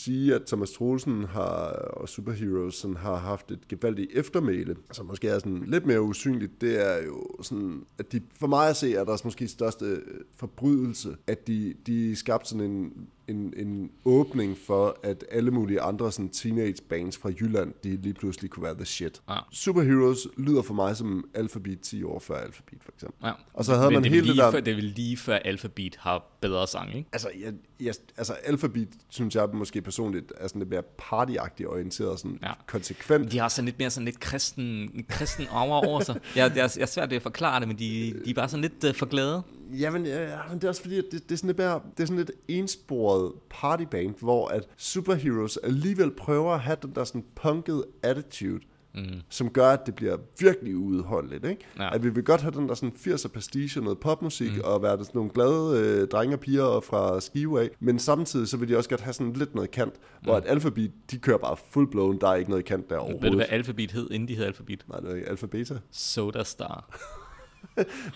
sige, 0.04 0.34
at 0.34 0.42
Thomas 0.46 0.72
Troelsen 0.72 1.24
har, 1.24 1.68
og 1.96 2.08
Superheroes 2.08 2.74
sådan, 2.74 2.96
har 2.96 3.16
haft 3.16 3.50
et 3.50 3.68
gevaldigt 3.68 4.10
eftermæle, 4.14 4.76
som 4.92 5.06
måske 5.06 5.28
er 5.28 5.38
sådan 5.38 5.64
lidt 5.66 5.86
mere 5.86 6.02
usynligt, 6.02 6.60
det 6.60 6.90
er 6.90 7.02
jo 7.04 7.26
sådan, 7.42 7.84
at 7.98 8.12
de, 8.12 8.20
for 8.40 8.46
mig 8.46 8.68
at 8.68 8.76
se, 8.76 8.94
er 8.94 9.04
deres 9.04 9.24
måske 9.24 9.48
største 9.48 10.00
forbrydelse, 10.36 11.16
at 11.26 11.46
de, 11.46 11.74
de 11.86 12.16
skabte 12.16 12.48
sådan 12.48 12.70
en, 12.70 13.08
en, 13.28 13.52
en 13.56 13.90
åbning 14.04 14.56
for, 14.66 14.96
at 15.02 15.24
alle 15.30 15.50
mulige 15.50 15.80
andre 15.80 16.12
sådan 16.12 16.28
teenage 16.28 16.76
bands 16.88 17.16
fra 17.18 17.30
Jylland, 17.40 17.74
de 17.84 17.96
lige 17.96 18.14
pludselig 18.14 18.50
kunne 18.50 18.64
være 18.64 18.74
the 18.74 18.84
shit. 18.84 19.22
Ja. 19.28 19.36
Superheroes 19.52 20.18
lyder 20.38 20.62
for 20.62 20.74
mig 20.74 20.96
som 20.96 21.24
Alphabet 21.34 21.80
10 21.80 22.02
år 22.02 22.18
før 22.18 22.34
Alphabet, 22.36 22.78
for 22.82 22.92
eksempel. 22.96 23.26
Ja. 23.26 23.32
Og 23.54 23.64
så 23.64 23.74
havde 23.74 23.86
Men 23.86 23.94
man 23.94 24.02
det 24.02 24.10
hele 24.12 24.28
det 24.28 24.36
der- 24.36 24.50
Før, 24.50 24.60
det 24.60 24.72
er 24.72 24.80
lige 24.82 25.16
før 25.16 25.34
Alphabet 25.36 25.96
har 26.00 26.36
bedre 26.40 26.66
sang, 26.66 26.94
ikke? 26.96 27.08
Altså, 27.12 27.28
jeg, 27.40 27.52
jeg, 27.80 27.94
altså 28.16 28.32
Alphabet, 28.32 28.88
synes 29.08 29.34
jeg 29.34 29.48
måske 29.54 29.82
personligt, 29.82 30.32
er 30.36 30.48
sådan 30.48 30.60
lidt 30.60 30.70
mere 30.70 30.82
partyagtigt 30.98 31.68
orienteret, 31.68 32.18
sådan 32.20 32.38
Ja. 32.42 32.52
konsekvent. 32.66 33.32
De 33.32 33.38
har 33.38 33.48
sådan 33.48 33.64
lidt 33.64 33.78
mere 33.78 33.90
sådan 33.90 34.04
lidt 34.04 34.20
kristen, 34.20 34.64
en 34.94 35.04
kristen 35.08 35.46
aura 35.50 35.86
over 35.86 36.00
sig. 36.00 36.14
Jeg, 36.36 36.52
jeg, 36.56 36.70
jeg 36.76 36.82
er 36.82 36.86
svært 36.86 37.10
ved 37.10 37.16
at 37.16 37.22
forklare 37.22 37.60
det, 37.60 37.68
men 37.68 37.78
de, 37.78 38.14
de 38.24 38.30
er 38.30 38.34
bare 38.34 38.48
sådan 38.48 38.62
lidt 38.62 38.84
uh, 38.84 38.94
for 38.94 39.06
glade. 39.06 39.42
Jamen, 39.78 40.06
ja, 40.06 40.38
men 40.48 40.58
det 40.58 40.64
er 40.64 40.68
også 40.68 40.82
fordi, 40.82 40.98
at 40.98 41.04
det, 41.12 41.22
det, 41.28 41.32
er 41.32 41.36
sådan 41.36 41.48
lidt 41.48 41.58
mere, 41.58 41.80
det 41.96 42.02
er 42.02 42.06
sådan 42.06 42.16
lidt 42.18 42.30
ensporet 42.48 43.11
partyband, 43.50 44.14
hvor 44.18 44.48
at 44.48 44.68
superheroes 44.76 45.56
alligevel 45.56 46.10
prøver 46.10 46.52
at 46.52 46.60
have 46.60 46.76
den 46.82 46.92
der 46.94 47.04
sådan 47.04 47.24
punked 47.34 47.82
attitude, 48.02 48.60
mm. 48.94 49.04
som 49.28 49.50
gør, 49.50 49.70
at 49.70 49.86
det 49.86 49.94
bliver 49.94 50.16
virkelig 50.40 50.76
uudholdeligt. 50.76 51.44
Ikke? 51.44 51.64
Ja. 51.78 51.94
At 51.94 52.04
vi 52.04 52.08
vil 52.08 52.24
godt 52.24 52.40
have 52.40 52.54
den 52.54 52.68
der 52.68 52.74
sådan 52.74 52.94
80'er 52.98 53.28
pastiche, 53.28 53.80
noget 53.80 53.98
popmusik, 53.98 54.52
mm. 54.56 54.60
og 54.64 54.82
være 54.82 54.98
sådan 54.98 55.10
nogle 55.14 55.30
glade 55.30 55.78
øh, 55.78 56.08
drenge 56.08 56.36
og 56.36 56.40
piger 56.40 56.80
fra 56.80 57.20
Skive 57.20 57.60
af, 57.60 57.70
men 57.80 57.98
samtidig 57.98 58.48
så 58.48 58.56
vil 58.56 58.68
de 58.68 58.76
også 58.76 58.90
godt 58.90 59.00
have 59.00 59.12
sådan 59.12 59.32
lidt 59.32 59.54
noget 59.54 59.70
kant, 59.70 59.94
mm. 59.94 60.24
hvor 60.24 60.36
at 60.36 60.44
Alphabet, 60.46 60.92
de 61.10 61.18
kører 61.18 61.38
bare 61.38 61.56
full 61.70 61.90
blown, 61.90 62.20
der 62.20 62.28
er 62.28 62.34
ikke 62.34 62.50
noget 62.50 62.64
kant 62.64 62.90
der 62.90 62.96
overhovedet. 62.96 63.22
Ved 63.22 63.30
du, 63.30 63.36
hvad 63.36 63.46
Alphabet 63.48 63.92
hed, 63.92 64.10
inden 64.10 64.28
de 64.28 64.36
hed 64.36 64.44
Alphabet? 64.44 64.84
Nej, 64.88 65.00
det 65.00 65.10
er 65.10 65.14
ikke 65.14 65.28
Alphabeta. 65.28 65.74
Soda 65.90 66.44
Star. 66.44 66.98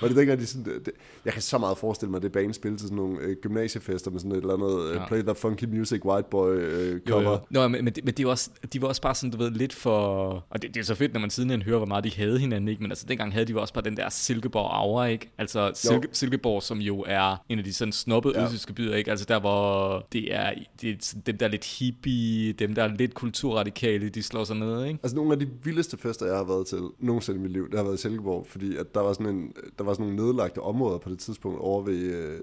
Var 0.00 0.08
det 0.08 0.16
dengang, 0.16 0.40
de 0.40 0.46
sådan, 0.46 0.64
det, 0.64 0.90
jeg 1.24 1.32
kan 1.32 1.42
så 1.42 1.58
meget 1.58 1.78
forestille 1.78 2.10
mig, 2.10 2.16
at 2.16 2.22
det 2.22 2.32
bane 2.32 2.54
spillede 2.54 2.80
til 2.82 2.88
sådan 2.88 2.96
nogle 2.96 3.20
øh, 3.20 3.36
gymnasiefester 3.42 4.10
med 4.10 4.20
sådan 4.20 4.32
et 4.32 4.36
eller 4.36 4.54
andet 4.54 4.90
øh, 4.90 4.96
Ja. 4.96 5.06
Play 5.06 5.22
the 5.22 5.34
Funky 5.34 5.64
Music 5.64 6.04
White 6.04 6.28
Boy 6.30 6.50
øh, 6.56 7.00
cover. 7.08 7.38
Nå, 7.50 7.68
men, 7.68 7.84
men, 7.84 7.94
det, 7.94 8.04
men 8.04 8.14
det 8.14 8.24
var 8.26 8.30
også, 8.30 8.50
de 8.72 8.82
var 8.82 8.88
også 8.88 9.02
bare 9.02 9.14
sådan, 9.14 9.30
du 9.30 9.38
ved, 9.38 9.50
lidt 9.50 9.72
for... 9.72 10.26
Og 10.50 10.62
det, 10.62 10.74
det 10.74 10.80
er 10.80 10.84
så 10.84 10.94
fedt, 10.94 11.12
når 11.12 11.20
man 11.20 11.30
sidenhen 11.30 11.62
hører, 11.62 11.76
hvor 11.76 11.86
meget 11.86 12.04
de 12.04 12.12
havde 12.16 12.38
hinanden, 12.38 12.68
ikke? 12.68 12.82
Men 12.82 12.90
altså, 12.90 13.06
dengang 13.08 13.32
havde 13.32 13.46
de 13.46 13.52
jo 13.52 13.60
også 13.60 13.74
bare 13.74 13.84
den 13.84 13.96
der 13.96 14.08
Silkeborg-aura, 14.08 15.06
ikke? 15.06 15.30
Altså, 15.38 15.70
Silke, 15.74 16.08
Silkeborg, 16.12 16.62
som 16.62 16.78
jo 16.78 17.04
er 17.06 17.44
en 17.48 17.58
af 17.58 17.64
de 17.64 17.72
sådan 17.72 17.92
snobbede 17.92 18.40
Ja. 18.40 18.48
byer, 18.76 18.94
ikke? 18.94 19.10
Altså, 19.10 19.26
der 19.28 19.40
hvor 19.40 20.06
det 20.12 20.34
er, 20.34 20.52
det 20.80 20.90
er 20.90 21.14
dem, 21.26 21.38
der 21.38 21.46
er 21.46 21.50
lidt 21.50 21.78
hippie, 21.78 22.52
dem, 22.52 22.74
der 22.74 22.82
er 22.84 22.88
lidt 22.88 23.14
kulturradikale, 23.14 24.08
de 24.08 24.22
slår 24.22 24.44
sig 24.44 24.56
ned, 24.56 24.84
ikke? 24.84 24.98
Altså 25.02 25.16
nogle 25.16 25.32
af 25.32 25.38
de 25.38 25.48
vildeste 25.64 25.96
fester, 25.96 26.26
jeg 26.26 26.36
har 26.36 26.44
været 26.44 26.66
til 26.66 26.78
nogensinde 26.98 27.38
i 27.38 27.42
mit 27.42 27.52
liv, 27.52 27.70
det 27.70 27.78
har 27.78 27.84
været 27.84 27.94
i 27.94 28.00
Silkeborg, 28.00 28.46
fordi 28.50 28.76
at 28.76 28.94
der 28.94 29.00
var 29.00 29.12
sådan, 29.12 29.26
en, 29.34 29.35
der 29.78 29.84
var 29.84 29.92
sådan 29.92 30.06
nogle 30.06 30.26
nedlagte 30.26 30.58
områder 30.58 30.98
på 30.98 31.10
det 31.10 31.18
tidspunkt 31.18 31.60
over 31.60 31.82
ved 31.82 31.98
øh, 31.98 32.40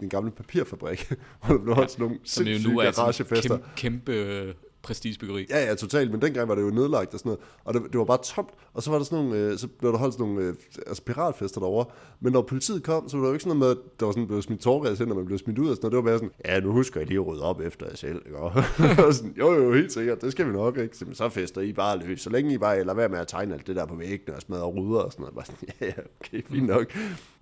den 0.00 0.08
gamle 0.08 0.30
papirfabrik, 0.30 1.12
hvor 1.44 1.54
der 1.54 1.62
blev 1.62 1.74
holdt 1.74 1.90
sådan 1.90 2.02
nogle 2.02 2.16
jo 2.16 2.20
sindssyge 2.24 2.82
er 2.82 2.92
garagefester. 2.92 3.58
kæmpe, 3.76 4.12
kæmpe 4.12 4.12
øh, 4.12 4.54
prestigebyggeri. 4.82 5.46
Ja, 5.50 5.64
ja, 5.64 5.74
totalt, 5.74 6.10
men 6.10 6.22
dengang 6.22 6.48
var 6.48 6.54
det 6.54 6.62
jo 6.62 6.70
nedlagt 6.70 7.14
og 7.14 7.18
sådan 7.18 7.30
noget, 7.30 7.40
og 7.64 7.74
det, 7.74 7.82
det 7.92 7.98
var 7.98 8.04
bare 8.04 8.22
tomt, 8.24 8.50
og 8.74 8.82
så 8.82 8.90
var 8.90 8.98
der 8.98 9.04
sådan 9.04 9.24
nogle, 9.24 9.38
øh, 9.38 9.58
så 9.58 9.68
blev 9.68 9.92
der 9.92 9.98
holdt 9.98 10.14
sådan 10.14 10.26
nogle 10.26 10.42
øh, 10.42 10.54
altså 10.86 11.02
piratfester 11.02 11.60
derovre, 11.60 11.84
men 12.20 12.32
når 12.32 12.42
politiet 12.42 12.82
kom, 12.82 13.08
så 13.08 13.16
var 13.16 13.24
der 13.24 13.28
jo 13.28 13.34
ikke 13.34 13.42
sådan 13.42 13.58
noget 13.58 13.76
med, 13.76 13.84
at 13.84 14.00
der 14.00 14.06
var 14.06 14.12
sådan 14.12 14.26
blev 14.26 14.42
smidt 14.42 14.60
tårgas 14.60 15.00
ind, 15.00 15.10
og 15.10 15.16
man 15.16 15.26
blev 15.26 15.38
smidt 15.38 15.58
ud 15.58 15.68
og 15.68 15.76
sådan 15.76 15.90
noget, 15.90 15.92
det 15.92 16.04
var 16.04 16.18
bare 16.18 16.18
sådan, 16.18 16.54
ja, 16.54 16.60
nu 16.60 16.72
husker 16.72 17.00
jeg 17.00 17.08
lige 17.08 17.20
at 17.20 17.26
rydde 17.26 17.42
op 17.42 17.60
efter 17.60 17.86
jer 17.86 17.96
selv, 17.96 18.22
ikke? 18.26 18.38
Og 19.06 19.14
sådan, 19.14 19.34
jo, 19.38 19.52
jo, 19.52 19.74
helt 19.74 19.92
sikkert, 19.92 20.20
det 20.22 20.32
skal 20.32 20.46
vi 20.46 20.52
nok, 20.52 20.78
ikke? 20.78 20.96
Så, 20.96 21.04
så 21.12 21.28
fester 21.28 21.60
I 21.60 21.72
bare 21.72 21.98
løs, 21.98 22.20
så 22.20 22.30
længe 22.30 22.54
I 22.54 22.58
bare 22.58 22.78
lader 22.78 22.94
være 22.94 23.08
med 23.08 23.18
at 23.18 23.28
tegne 23.28 23.54
alt 23.54 23.66
det 23.66 23.76
der 23.76 23.86
på 23.86 23.94
væggene 23.94 24.36
og 24.36 24.42
smadre 24.42 24.64
ruder 24.64 25.00
og 25.00 25.12
sådan 25.12 25.22
noget, 25.22 25.34
bare 25.34 25.44
sådan, 25.44 25.68
ja, 25.80 25.86
ja, 25.86 25.92
okay, 26.20 26.42
fint 26.50 26.66
nok. 26.66 26.86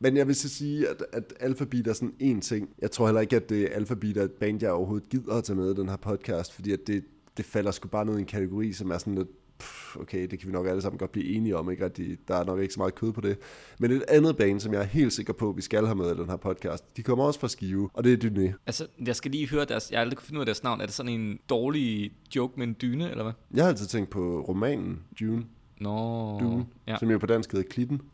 Men 0.01 0.17
jeg 0.17 0.27
vil 0.27 0.35
så 0.35 0.49
sige, 0.49 0.89
at, 0.89 1.05
at 1.13 1.35
alfabet 1.41 1.87
er 1.87 1.93
sådan 1.93 2.15
en 2.19 2.41
ting. 2.41 2.69
Jeg 2.79 2.91
tror 2.91 3.07
heller 3.07 3.21
ikke, 3.21 3.37
at 3.37 3.53
øh, 3.53 3.59
det 3.59 3.69
Alphabet 3.73 4.17
er 4.17 4.23
et 4.23 4.33
band, 4.33 4.63
jeg 4.63 4.71
overhovedet 4.71 5.09
gider 5.09 5.35
at 5.35 5.45
tage 5.45 5.57
med 5.57 5.71
i 5.71 5.75
den 5.75 5.89
her 5.89 5.97
podcast, 5.97 6.55
fordi 6.55 6.73
at 6.73 6.81
det, 6.87 7.05
det 7.39 7.47
falder 7.47 7.71
sgu 7.71 7.89
bare 7.89 8.05
ned 8.05 8.17
i 8.17 8.21
en 8.21 8.27
kategori, 8.27 8.73
som 8.73 8.91
er 8.91 8.99
sådan 8.99 9.15
lidt, 9.15 9.29
pff, 9.59 9.97
okay, 9.97 10.27
det 10.31 10.39
kan 10.39 10.49
vi 10.49 10.53
nok 10.53 10.67
alle 10.67 10.83
sammen 10.83 10.99
godt 10.99 11.13
blive 11.13 11.27
enige 11.27 11.57
om, 11.57 11.71
ikke? 11.71 11.85
At 11.85 11.97
de, 11.97 12.17
der 12.29 12.35
er 12.35 12.45
nok 12.45 12.61
ikke 12.61 12.75
så 12.75 12.81
meget 12.81 12.95
kød 12.95 13.13
på 13.13 13.21
det. 13.21 13.39
Men 13.79 13.91
et 13.91 14.05
andet 14.09 14.37
band, 14.37 14.61
som 14.61 14.73
jeg 14.73 14.81
er 14.81 14.85
helt 14.87 15.13
sikker 15.13 15.33
på, 15.33 15.53
vi 15.53 15.63
skal 15.63 15.87
have 15.87 15.97
med 15.97 16.15
i 16.15 16.19
den 16.19 16.29
her 16.29 16.37
podcast, 16.37 16.97
de 16.97 17.03
kommer 17.03 17.25
også 17.25 17.41
fra 17.41 17.49
Skive, 17.49 17.91
og 17.95 18.05
det 18.05 18.25
er 18.25 18.31
Dyné. 18.31 18.53
Altså, 18.67 18.87
jeg 19.07 19.17
skal 19.17 19.31
lige 19.31 19.49
høre 19.49 19.65
deres... 19.65 19.91
Jeg 19.91 19.99
har 19.99 20.01
aldrig 20.01 20.17
kunne 20.19 20.27
finde 20.27 20.39
ud 20.39 20.43
af 20.43 20.47
deres 20.47 20.63
navn. 20.63 20.81
Er 20.81 20.87
det 20.87 20.95
sådan 20.95 21.13
en 21.21 21.39
dårlig 21.49 22.13
joke 22.37 22.55
med 22.57 22.67
en 22.67 22.77
dyne, 22.83 23.11
eller 23.11 23.23
hvad? 23.25 23.33
Jeg 23.55 23.65
har 23.65 23.69
altid 23.69 23.87
tænkt 23.87 24.11
på 24.11 24.41
romanen 24.49 25.03
Dune, 25.21 25.45
Nå... 25.81 26.39
Dune 26.41 26.67
Ja. 26.87 26.97
som 26.99 27.11
jo 27.11 27.19
på 27.19 27.27
dansk 27.27 27.53
hedder 27.53 27.69
Klitten. 27.69 28.01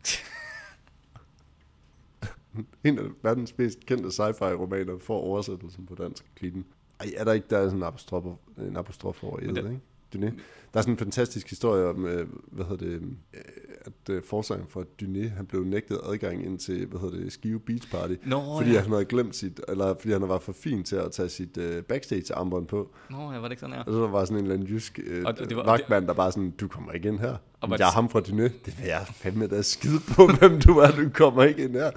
en 2.85 2.99
af 2.99 3.05
verdens 3.23 3.59
mest 3.59 3.87
kendte 3.87 4.11
sci-fi-romaner 4.11 4.99
får 5.01 5.19
oversættelsen 5.21 5.87
på 5.87 5.95
dansk, 5.95 6.25
Klitten. 6.37 6.65
Ej, 7.05 7.11
er 7.17 7.25
der 7.25 7.33
ikke, 7.33 7.47
der 7.51 7.59
er 7.59 7.65
sådan 7.65 7.79
en 7.79 7.83
apostrof, 7.83 8.25
en 8.59 8.77
apostrof 8.77 9.23
over 9.25 9.41
i 9.41 9.47
det, 9.47 9.57
ikke? 9.57 9.81
Dyné. 10.17 10.27
Der 10.75 10.79
er 10.81 10.83
sådan 10.83 10.95
en 10.95 10.99
fantastisk 10.99 11.51
historie 11.51 11.85
om, 11.87 12.07
øh, 12.07 12.27
hvad 12.53 12.65
hedder 12.65 12.87
det, 12.87 13.03
øh, 13.35 13.41
at 13.81 14.11
øh, 14.11 14.23
forsangeren 14.23 14.69
for 14.71 14.85
Dyné, 15.03 15.29
han 15.29 15.47
blev 15.47 15.65
nægtet 15.65 16.01
adgang 16.13 16.45
ind 16.45 16.59
til, 16.59 16.87
hvad 16.87 17.01
hedder 17.01 17.17
det, 17.19 17.33
Skive 17.33 17.61
Beach 17.61 17.91
Party, 17.91 18.15
Nå, 18.27 18.41
fordi 18.59 18.73
ja. 18.73 18.81
han 18.81 18.91
havde 18.91 19.05
glemt 19.05 19.37
sit, 19.37 19.61
eller 19.69 19.95
fordi 20.01 20.13
han 20.13 20.29
var 20.29 20.39
for 20.39 20.53
fin 20.53 20.85
til 20.85 20.97
at 20.97 21.13
tage 21.13 21.29
sit 21.29 21.57
øh, 21.57 21.83
backstage-armbånd 21.83 22.67
på. 22.67 22.91
Nå, 23.11 23.17
ja, 23.33 23.39
var 23.39 23.43
det 23.43 23.51
ikke 23.51 23.61
sådan 23.61 23.75
her? 23.75 23.83
Og 23.85 23.93
så 23.93 24.07
var 24.07 24.25
sådan 24.25 24.37
en 24.39 24.43
eller 24.45 24.55
anden 24.55 24.69
jysk 24.69 25.01
øh, 25.07 25.23
Og 25.27 25.39
det 25.39 25.57
var- 25.57 25.65
vagtmand, 25.65 26.07
der 26.07 26.13
bare 26.15 26.33
sådan, 26.33 26.51
du 26.51 26.69
kommer 26.69 26.93
ikke 26.93 27.09
ind 27.09 27.19
her. 27.19 27.37
Og 27.65 27.71
var 27.71 27.77
Jeg 27.77 27.89
er 27.89 27.93
ham 27.93 28.09
fra 28.11 28.21
Dyné. 28.21 28.43
Det 28.43 28.75
vil 28.79 28.87
jeg 28.87 29.07
fandme 29.15 29.47
da 29.47 29.63
skide 29.63 30.01
på, 30.17 30.27
hvem 30.39 30.61
du 30.61 30.79
er. 30.79 30.91
Du 30.91 31.09
kommer 31.15 31.43
ikke 31.45 31.65
ind 31.65 31.73
her. 31.73 31.91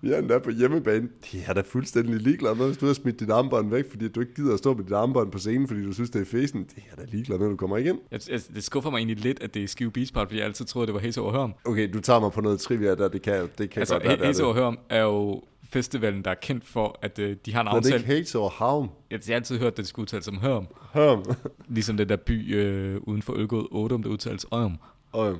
Vi 0.00 0.12
er 0.12 0.18
endda 0.18 0.38
på 0.38 0.50
hjemmebane. 0.50 1.08
De 1.32 1.42
er 1.46 1.52
da 1.52 1.60
fuldstændig 1.66 2.14
ligeglade 2.20 2.54
med, 2.54 2.66
hvis 2.66 2.76
du 2.78 2.86
har 2.86 2.92
smidt 2.92 3.20
dit 3.20 3.30
armbånd 3.30 3.70
væk, 3.70 3.90
fordi 3.90 4.08
du 4.08 4.20
ikke 4.20 4.34
gider 4.34 4.52
at 4.52 4.58
stå 4.58 4.74
med 4.74 4.84
dit 4.84 4.92
armbånd 4.92 5.30
på 5.32 5.38
scenen, 5.38 5.68
fordi 5.68 5.84
du 5.84 5.92
synes, 5.92 6.10
det 6.10 6.20
er 6.22 6.26
fesen. 6.26 6.64
Det 6.76 6.82
er 6.92 6.96
da 6.96 7.02
ligeglade 7.10 7.40
med, 7.40 7.48
du 7.50 7.56
kommer 7.56 7.76
ikke 7.76 7.90
ind. 7.90 7.98
Jeg, 8.12 8.20
jeg, 8.30 8.40
det 8.54 8.64
skuffer 8.64 8.90
mig 8.90 8.98
egentlig 8.98 9.20
lidt, 9.20 9.42
at 9.42 9.54
det 9.54 9.64
er 9.64 9.68
Skive 9.68 9.90
Beach 9.90 10.12
Park, 10.12 10.26
fordi 10.28 10.38
jeg 10.38 10.46
altid 10.46 10.64
troede, 10.64 10.86
det 10.86 10.94
var 10.94 11.00
Hæs 11.00 11.18
over 11.18 11.32
Hørm. 11.32 11.54
Okay, 11.64 11.90
du 11.92 12.00
tager 12.00 12.20
mig 12.20 12.32
på 12.32 12.40
noget 12.40 12.60
trivia 12.60 12.94
der. 12.94 13.08
Det 13.08 13.22
kan, 13.22 13.48
det 13.58 13.70
kan 13.70 13.80
Altså, 13.80 13.94
godt 13.94 14.04
være, 14.04 14.16
det 14.16 14.22
er 14.22 14.26
Hæs 14.26 14.40
over 14.40 14.52
det. 14.52 14.62
Hørm 14.62 14.78
er 14.90 15.02
jo 15.02 15.42
festivalen, 15.70 16.24
der 16.24 16.30
er 16.30 16.34
kendt 16.42 16.64
for, 16.66 16.98
at 17.02 17.18
øh, 17.18 17.36
de 17.46 17.54
har 17.54 17.60
en 17.60 17.64
Men 17.64 17.70
det 17.70 17.74
er 17.74 17.76
aftale. 17.76 17.96
ikke 17.96 18.06
Hates 18.08 18.34
over 18.34 18.50
Havn. 18.50 18.90
Jeg 19.10 19.20
har 19.26 19.34
altid 19.34 19.58
hørt, 19.58 19.72
at 19.72 19.76
det 19.76 19.86
skulle 19.86 20.02
udtales 20.04 20.24
som 20.24 20.38
Hørm. 20.38 20.66
Hørm. 20.92 21.24
Ligesom 21.68 21.96
den 21.96 22.08
der 22.08 22.16
by 22.16 22.56
øh, 22.56 22.96
uden 23.02 23.22
for 23.22 23.32
Ølgod 23.32 23.66
8, 23.70 23.94
om 23.94 24.02
det 24.02 24.10
udtales 24.10 24.46
Ørm. 24.54 24.76
Og, 25.14 25.38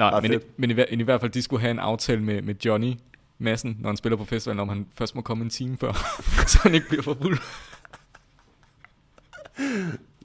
Ah, 0.00 0.22
men, 0.22 0.30
i, 0.32 0.34
fedt. 0.34 0.58
men 0.58 0.70
i, 0.70 0.74
i 1.00 1.02
hvert 1.02 1.20
fald, 1.20 1.30
de 1.32 1.42
skulle 1.42 1.60
have 1.60 1.70
en 1.70 1.78
aftale 1.78 2.22
med, 2.22 2.42
med 2.42 2.54
Johnny 2.64 2.92
Madsen, 3.38 3.76
når 3.80 3.88
han 3.88 3.96
spiller 3.96 4.16
på 4.16 4.24
festivalen, 4.24 4.60
om 4.60 4.68
han 4.68 4.86
først 4.94 5.14
må 5.14 5.20
komme 5.20 5.44
en 5.44 5.50
time 5.50 5.76
før, 5.76 5.92
så 6.50 6.58
han 6.62 6.74
ikke 6.74 6.88
bliver 6.88 7.02
for 7.02 7.16
fuld. 7.22 7.38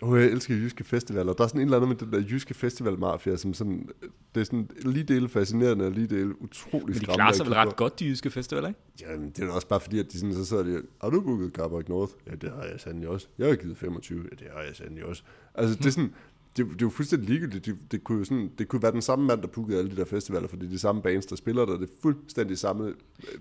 oh, 0.02 0.22
jeg 0.22 0.30
elsker 0.30 0.56
jyske 0.56 0.84
festivaler. 0.84 1.34
Der 1.34 1.44
er 1.44 1.48
sådan 1.48 1.62
en 1.62 1.68
eller 1.68 1.78
anden 1.78 1.90
med 1.90 1.98
den 1.98 2.12
der 2.14 2.20
jyske 2.30 2.54
festivalmafia, 2.54 3.38
som 3.38 3.54
sådan, 3.54 3.90
det 4.36 4.42
er 4.42 4.46
sådan 4.46 4.70
lige 4.86 5.04
dele 5.04 5.30
fascinerende 5.30 5.86
og 5.86 5.92
lige 5.92 6.08
dele 6.08 6.42
utrolig 6.42 6.88
Men 6.88 6.96
de 6.96 7.06
klarer 7.06 7.34
sig 7.34 7.46
vel 7.46 7.54
ret 7.54 7.76
godt, 7.76 8.00
de 8.00 8.06
jyske 8.06 8.30
festivaler, 8.30 8.68
ikke? 8.68 8.80
Jamen, 9.02 9.30
det 9.30 9.44
er 9.44 9.52
også 9.52 9.68
bare 9.68 9.80
fordi, 9.80 10.00
at 10.00 10.06
de 10.12 10.20
sådan, 10.20 10.36
så 10.36 10.46
sidder 10.46 10.64
de, 10.64 10.82
har 11.02 11.10
du 11.10 11.22
booket 11.22 11.52
Carbac 11.54 11.88
North? 11.90 12.12
Ja, 12.28 12.36
det 12.36 12.52
har 12.56 12.64
jeg 12.64 12.80
sandelig 12.80 13.10
også. 13.10 13.28
Jeg 13.38 13.48
har 13.48 13.56
givet 13.56 13.78
25. 13.78 14.24
Ja, 14.24 14.46
det 14.46 14.48
har 14.56 14.62
jeg 14.62 14.76
sandelig 14.76 15.06
også. 15.06 15.24
Altså, 15.56 15.76
det 15.76 15.86
er 15.86 15.90
sådan, 15.92 16.14
det, 16.58 16.66
det 16.66 16.74
er 16.74 16.78
jo 16.82 16.90
fuldstændig 16.90 17.30
ligegyldigt. 17.30 17.66
Det, 17.66 17.76
det, 17.92 18.04
kunne 18.04 18.18
jo 18.18 18.24
sådan, 18.24 18.52
det 18.58 18.68
kunne 18.68 18.82
være 18.82 18.92
den 18.92 19.02
samme 19.02 19.26
mand, 19.26 19.42
der 19.42 19.48
bookede 19.48 19.78
alle 19.80 19.92
de 19.92 19.96
der 19.96 20.06
festivaler, 20.06 20.48
fordi 20.48 20.62
det 20.62 20.68
er 20.68 20.72
de 20.72 20.80
samme 20.80 21.02
bands, 21.02 21.26
der 21.26 21.36
spiller 21.36 21.66
der. 21.66 21.74
Det 21.78 21.84
er 21.90 21.94
fuldstændig 22.02 22.58
samme 22.58 22.88
øh, 22.88 22.94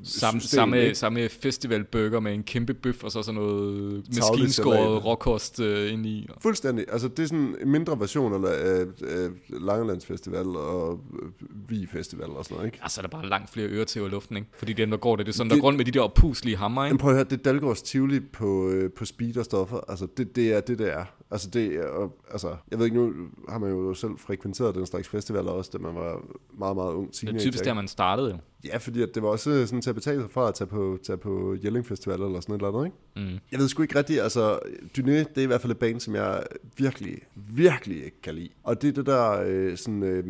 Samme, 0.02 0.40
system, 0.40 0.56
samme, 0.56 0.82
ikke? 0.82 0.94
samme 0.94 1.28
festivalburger 1.28 2.20
med 2.20 2.34
en 2.34 2.42
kæmpe 2.42 2.74
bøf, 2.74 3.04
og 3.04 3.12
så 3.12 3.22
sådan 3.22 3.40
noget 3.40 4.04
maskinskåret 4.16 5.04
råkost 5.04 5.60
øh, 5.60 5.92
ind 5.92 6.06
i. 6.06 6.28
Fuldstændig. 6.40 6.84
Altså, 6.92 7.08
det 7.08 7.18
er 7.22 7.26
sådan 7.26 7.56
en 7.62 7.70
mindre 7.70 8.00
version 8.00 8.44
af, 8.44 8.48
af, 8.48 8.80
af 9.00 9.28
Langelands 9.48 10.06
Festival 10.06 10.46
og 10.46 11.00
øh, 11.22 11.28
Vi 11.68 11.86
Festival 11.92 12.28
og 12.30 12.44
sådan 12.44 12.54
noget, 12.54 12.66
ikke? 12.66 12.78
Altså, 12.82 13.02
der 13.02 13.06
er 13.08 13.10
bare 13.10 13.28
langt 13.28 13.50
flere 13.50 13.68
ører 13.68 13.84
til 13.84 14.02
i 14.02 14.08
luften, 14.08 14.36
ikke? 14.36 14.48
Fordi 14.58 14.72
dem, 14.72 14.90
der 14.90 14.96
går 14.96 15.16
det, 15.16 15.26
det 15.26 15.32
er 15.32 15.36
sådan, 15.36 15.50
Det- 15.50 15.54
der 15.56 15.60
går 15.60 15.66
rundt 15.66 15.76
med 15.76 15.84
de 15.84 15.90
der 15.90 16.00
oppuslige 16.00 16.56
hammer, 16.56 16.82
Men 16.82 16.92
ikke? 16.92 17.00
prøv 17.00 17.10
at 17.10 17.16
høre, 17.16 17.24
det 17.24 17.32
er 17.32 17.42
Dalgårds 17.42 17.82
Tivoli 17.82 18.20
på, 18.20 18.68
øh, 18.70 18.90
på 18.92 19.04
speed 19.04 19.36
og 19.36 19.44
stoffer. 19.44 19.80
Altså, 19.88 20.06
det, 20.16 20.36
det 20.36 20.52
er 20.54 20.60
det, 20.60 20.78
det 20.78 20.92
er. 20.92 21.04
Altså, 21.30 21.50
det 21.50 21.66
er, 21.74 22.08
altså, 22.30 22.56
jeg 22.70 22.78
ved 22.78 22.86
ikke, 22.86 22.96
nu 22.96 23.03
har 23.48 23.58
man 23.58 23.70
jo 23.70 23.94
selv 23.94 24.12
frekventeret 24.18 24.74
den 24.74 24.86
slags 24.86 25.08
festivaler 25.08 25.50
også, 25.50 25.70
da 25.72 25.78
man 25.78 25.94
var 25.94 26.22
meget, 26.58 26.76
meget 26.76 26.92
ung 26.92 27.06
Det 27.08 27.14
teenager. 27.16 27.38
er 27.38 27.40
typisk 27.40 27.64
der, 27.64 27.74
man 27.74 27.88
startede 27.88 28.30
jo. 28.30 28.36
Ja, 28.64 28.76
fordi 28.76 29.02
at 29.02 29.08
det 29.14 29.22
var 29.22 29.28
også 29.28 29.66
sådan 29.66 29.82
til 29.82 29.90
at 29.90 29.94
betale 29.94 30.20
sig 30.20 30.30
fra 30.30 30.48
at 30.48 30.54
tage 30.54 30.68
på, 30.68 30.98
tage 31.06 31.16
på 31.16 31.56
Jelling 31.64 31.86
Festival 31.86 32.20
eller 32.22 32.40
sådan 32.40 32.54
et 32.54 32.58
eller 32.58 32.78
andet, 32.78 32.84
ikke? 33.16 33.32
Mm. 33.32 33.38
Jeg 33.52 33.60
ved 33.60 33.68
sgu 33.68 33.82
ikke 33.82 33.98
rigtigt, 33.98 34.20
altså, 34.20 34.58
Dyné, 34.98 35.10
det 35.10 35.38
er 35.38 35.42
i 35.42 35.46
hvert 35.46 35.60
fald 35.60 35.70
et 35.70 35.78
band, 35.78 36.00
som 36.00 36.14
jeg 36.14 36.42
virkelig, 36.76 37.18
virkelig 37.34 38.04
ikke 38.04 38.20
kan 38.22 38.34
lide. 38.34 38.48
Og 38.62 38.82
det 38.82 38.88
er 38.88 38.92
det 38.92 39.06
der, 39.06 39.42
øh, 39.46 39.76
sådan, 39.76 40.02
øh, 40.02 40.24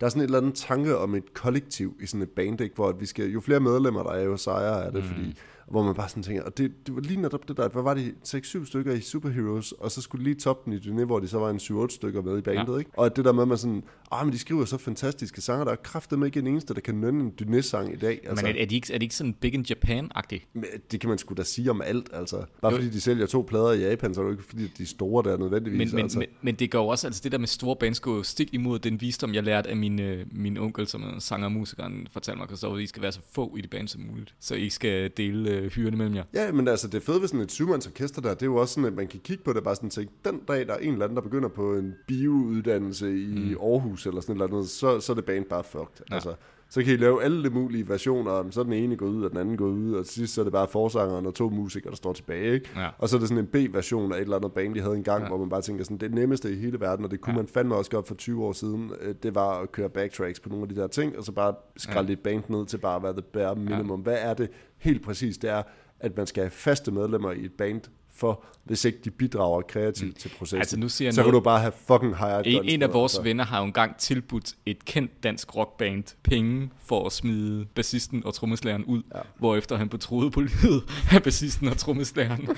der 0.00 0.06
er 0.06 0.10
sådan 0.10 0.22
et 0.22 0.26
eller 0.26 0.38
andet 0.38 0.54
tanke 0.54 0.98
om 0.98 1.14
et 1.14 1.34
kollektiv 1.34 1.96
i 2.00 2.06
sådan 2.06 2.22
et 2.22 2.30
band, 2.30 2.60
ikke? 2.60 2.74
hvor 2.74 2.88
at 2.88 3.00
vi 3.00 3.06
skal, 3.06 3.30
jo 3.30 3.40
flere 3.40 3.60
medlemmer 3.60 4.02
der 4.02 4.10
er, 4.10 4.22
jo 4.24 4.36
sejere 4.36 4.84
er 4.84 4.90
det, 4.90 5.02
mm. 5.02 5.08
fordi 5.08 5.36
hvor 5.68 5.82
man 5.82 5.94
bare 5.94 6.08
sådan 6.08 6.22
tænker, 6.22 6.42
og 6.42 6.58
det, 6.58 6.86
det 6.86 6.94
var 6.94 7.00
lige 7.00 7.20
netop 7.20 7.48
det 7.48 7.56
der, 7.56 7.64
at 7.64 7.72
hvad 7.72 7.82
var 7.82 7.94
det, 7.94 8.14
6-7 8.24 8.66
stykker 8.66 8.92
i 8.92 9.00
Superheroes, 9.00 9.72
og 9.72 9.90
så 9.90 10.00
skulle 10.00 10.24
lige 10.24 10.34
toppe 10.34 10.70
den 10.70 10.72
i 10.72 10.76
Dyné, 10.76 11.04
hvor 11.04 11.20
de 11.20 11.28
så 11.28 11.38
var 11.38 11.50
en 11.50 11.56
7-8 11.56 11.88
stykker 11.88 12.22
med 12.22 12.38
i 12.38 12.40
bandet, 12.40 12.72
ja. 12.72 12.78
ikke? 12.78 12.90
Og 12.96 13.16
det 13.16 13.24
der 13.24 13.32
med, 13.32 13.42
at 13.42 13.48
man 13.48 13.58
sådan, 13.58 13.82
ah, 14.10 14.26
men 14.26 14.32
de 14.32 14.38
skriver 14.38 14.64
så 14.64 14.78
fantastiske 14.78 15.40
sanger, 15.40 15.64
der 15.64 15.72
er 15.72 15.76
kraftedeme 15.76 16.26
ikke 16.26 16.38
en 16.38 16.46
eneste, 16.46 16.74
der 16.74 16.80
kan 16.80 16.94
nynne 16.94 17.20
en 17.20 17.32
Dyné-sang 17.42 17.92
i 17.92 17.96
dag. 17.96 18.20
Altså. 18.24 18.46
Men 18.46 18.56
er, 18.56 18.62
er, 18.62 18.66
de 18.66 18.74
ikke, 18.74 18.94
er 18.94 18.98
de 18.98 19.04
ikke 19.04 19.14
sådan 19.14 19.34
Big 19.34 19.54
in 19.54 19.66
Japan-agtige? 19.70 20.46
Men 20.52 20.64
det 20.90 21.00
kan 21.00 21.08
man 21.08 21.18
sgu 21.18 21.34
da 21.34 21.42
sige 21.42 21.70
om 21.70 21.82
alt, 21.82 22.08
altså. 22.12 22.44
Bare 22.62 22.72
Jo. 22.72 22.78
fordi 22.78 22.90
de 22.90 23.00
sælger 23.00 23.26
to 23.26 23.46
plader 23.48 23.72
i 23.72 23.80
Japan, 23.80 24.14
så 24.14 24.20
er 24.20 24.24
det 24.24 24.30
jo 24.30 24.38
ikke 24.38 24.48
fordi, 24.48 24.66
de 24.78 24.82
er 24.82 24.86
store 24.86 25.30
der 25.30 25.36
nødvendigvis. 25.38 25.78
Men, 25.78 25.96
men, 25.96 26.02
altså. 26.02 26.18
men, 26.18 26.28
men 26.42 26.54
det 26.54 26.70
går 26.70 26.90
også, 26.90 27.06
altså 27.06 27.20
det 27.24 27.32
der 27.32 27.38
med 27.38 27.48
store 27.48 27.76
bands 27.76 28.00
går 28.00 28.22
stik 28.22 28.54
imod 28.54 28.78
den 28.78 29.00
visdom, 29.00 29.34
jeg 29.34 29.42
lærte 29.42 29.68
af 29.70 29.76
min, 29.76 30.00
øh, 30.00 30.26
min 30.30 30.58
onkel, 30.58 30.86
som 30.86 31.02
er 31.02 31.18
sanger 31.18 31.46
og 31.46 31.52
musiker, 31.52 31.82
han 31.82 32.06
fortalte 32.12 32.38
mig, 32.38 32.74
at 32.76 32.82
I 32.82 32.86
skal 32.86 33.02
være 33.02 33.12
så 33.12 33.20
få 33.32 33.56
i 33.58 33.60
det 33.60 33.70
band 33.70 33.88
som 33.88 34.02
muligt, 34.02 34.34
så 34.40 34.54
I 34.54 34.68
skal 34.68 35.10
dele 35.16 35.55
øh, 35.56 35.70
hyrene 35.70 35.96
mellem 35.96 36.14
jer. 36.14 36.24
Ja, 36.34 36.52
men 36.52 36.68
altså 36.68 36.88
det 36.88 37.02
fede 37.02 37.20
ved 37.20 37.28
sådan 37.28 37.40
et 37.40 37.52
syvmandsorkester 37.52 38.22
der, 38.22 38.34
det 38.34 38.42
er 38.42 38.46
jo 38.46 38.56
også 38.56 38.74
sådan, 38.74 38.88
at 38.88 38.94
man 38.94 39.06
kan 39.06 39.20
kigge 39.20 39.44
på 39.44 39.50
det 39.50 39.58
og 39.58 39.64
bare 39.64 39.74
sådan 39.74 39.90
tænke, 39.90 40.12
den 40.24 40.40
dag 40.48 40.66
der 40.66 40.74
er 40.74 40.78
en 40.78 40.92
eller 40.92 41.04
anden, 41.04 41.16
der 41.16 41.22
begynder 41.22 41.48
på 41.48 41.74
en 41.74 41.94
biouddannelse 42.06 43.22
i 43.22 43.54
mm. 43.54 43.56
Aarhus 43.62 44.06
eller 44.06 44.20
sådan 44.20 44.36
et 44.36 44.42
eller 44.42 44.56
andet, 44.56 44.70
så, 44.70 45.00
så 45.00 45.12
er 45.12 45.14
det 45.14 45.24
band 45.24 45.44
bare 45.44 45.64
fucked. 45.64 45.86
Ja. 45.98 46.04
Ja. 46.10 46.14
Altså, 46.14 46.34
så 46.68 46.82
kan 46.82 46.92
I 46.92 46.96
lave 46.96 47.22
alle 47.22 47.44
de 47.44 47.50
mulige 47.50 47.88
versioner, 47.88 48.30
og 48.30 48.46
så 48.50 48.60
er 48.60 48.64
den 48.64 48.72
ene 48.72 48.96
gået 48.96 49.10
ud, 49.10 49.24
og 49.24 49.30
den 49.30 49.38
anden 49.38 49.56
gået 49.56 49.72
ud, 49.72 49.92
og 49.92 50.06
til 50.06 50.14
sidst 50.14 50.34
så 50.34 50.40
er 50.40 50.44
det 50.44 50.52
bare 50.52 50.68
forsangeren 50.68 51.26
og 51.26 51.34
to 51.34 51.48
musikere, 51.48 51.90
der 51.90 51.96
står 51.96 52.12
tilbage, 52.12 52.54
ikke? 52.54 52.70
Ja. 52.76 52.88
Og 52.98 53.08
så 53.08 53.16
er 53.16 53.20
det 53.20 53.28
sådan 53.28 53.44
en 53.44 53.70
B-version 53.70 54.12
af 54.12 54.16
et 54.16 54.22
eller 54.22 54.36
andet 54.36 54.52
band, 54.52 54.74
de 54.74 54.80
havde 54.80 54.96
engang, 54.96 55.22
ja. 55.22 55.28
Hvor 55.28 55.38
man 55.38 55.48
bare 55.48 55.62
tænker 55.62 55.84
sådan, 55.84 55.96
det 55.96 56.14
nemmeste 56.14 56.52
i 56.52 56.56
hele 56.56 56.80
verden, 56.80 57.04
og 57.04 57.10
det 57.10 57.20
kunne 57.20 57.32
ja. 57.32 57.36
Ja. 57.36 57.42
man 57.42 57.48
fandme 57.48 57.74
også 57.74 57.90
godt 57.90 58.08
for 58.08 58.14
20 58.14 58.44
år 58.44 58.52
siden, 58.52 58.92
øh, 59.00 59.14
det 59.22 59.34
var 59.34 59.60
at 59.60 59.72
køre 59.72 59.90
backtracks 59.90 60.40
på 60.40 60.48
nogle 60.48 60.62
af 60.62 60.68
de 60.68 60.76
der 60.76 60.86
ting, 60.86 61.18
og 61.18 61.24
så 61.24 61.32
bare 61.32 61.54
skralde 61.76 62.08
ja. 62.08 62.12
et 62.12 62.20
band 62.20 62.42
ned 62.48 62.66
til 62.66 62.78
bare 62.78 62.96
at 62.96 63.02
være 63.02 63.12
the 63.12 63.22
bare 63.22 63.56
minimum. 63.56 63.98
Ja. 63.98 64.02
Hvad 64.02 64.18
er 64.20 64.34
det 64.34 64.50
helt 64.78 65.04
præcis? 65.04 65.38
Det 65.38 65.50
er, 65.50 65.62
at 66.00 66.16
man 66.16 66.26
skal 66.26 66.42
have 66.42 66.50
faste 66.50 66.92
medlemmer 66.92 67.32
i 67.32 67.44
et 67.44 67.52
band, 67.52 67.80
for 68.18 68.44
hvis 68.64 68.84
ikke 68.84 68.98
de 69.04 69.10
bidrager 69.10 69.60
kreativt 69.62 70.08
mm. 70.08 70.14
til 70.20 70.28
processen. 70.38 70.58
Altså, 70.58 70.76
nu 70.78 70.88
siger 70.88 71.10
så 71.10 71.16
kan 71.22 71.22
noget- 71.30 71.34
du 71.34 71.44
bare 71.44 71.60
have 71.60 71.72
fucking 71.86 72.16
hired 72.16 72.42
En, 72.46 72.64
en 72.64 72.82
af 72.82 72.92
vores 72.92 73.20
venner 73.24 73.44
har 73.44 73.58
jo 73.58 73.64
engang 73.64 73.96
tilbudt 73.96 74.52
et 74.66 74.84
kendt 74.84 75.22
dansk 75.22 75.56
rockband 75.56 76.04
penge 76.22 76.70
for 76.86 77.06
at 77.06 77.12
smide 77.12 77.66
bassisten 77.74 78.22
og 78.26 78.34
trommeslageren 78.34 78.84
ud, 78.84 79.02
Ja. 79.14 79.18
ja. 79.18 79.22
hvorefter 79.38 79.76
han 79.76 79.88
på 79.88 80.40
livet 80.40 80.82
af 81.12 81.22
bassisten 81.22 81.68
og 81.68 81.76
trommeslageren. 81.78 82.48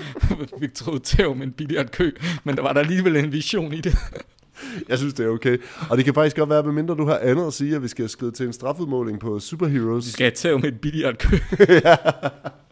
fik 0.59 0.73
troet 0.73 1.03
tæv 1.03 1.35
med 1.35 1.47
en 1.47 1.51
billiardkø, 1.53 2.11
men 2.43 2.55
der 2.55 2.61
var 2.61 2.73
der 2.73 2.79
alligevel 2.79 3.15
en 3.15 3.31
vision 3.31 3.73
i 3.73 3.81
det. 3.81 3.95
Jeg 4.89 4.97
synes, 4.97 5.13
det 5.13 5.25
er 5.25 5.29
okay. 5.29 5.57
Og 5.89 5.97
det 5.97 6.05
kan 6.05 6.13
faktisk 6.13 6.35
godt 6.35 6.49
være, 6.49 6.63
medmindre 6.63 6.95
du 6.95 7.05
har 7.05 7.17
andet 7.17 7.47
at 7.47 7.53
sige, 7.53 7.75
at 7.75 7.83
vi 7.83 7.87
skal 7.87 8.09
skride 8.09 8.31
til 8.31 8.45
en 8.45 8.53
strafudmåling 8.53 9.19
på 9.19 9.39
Superheroes. 9.39 10.05
De 10.05 10.11
skal 10.11 10.23
have 10.23 10.31
tæv 10.35 10.59
med 10.59 10.71
en 10.71 10.77
billiardkø. 10.77 11.37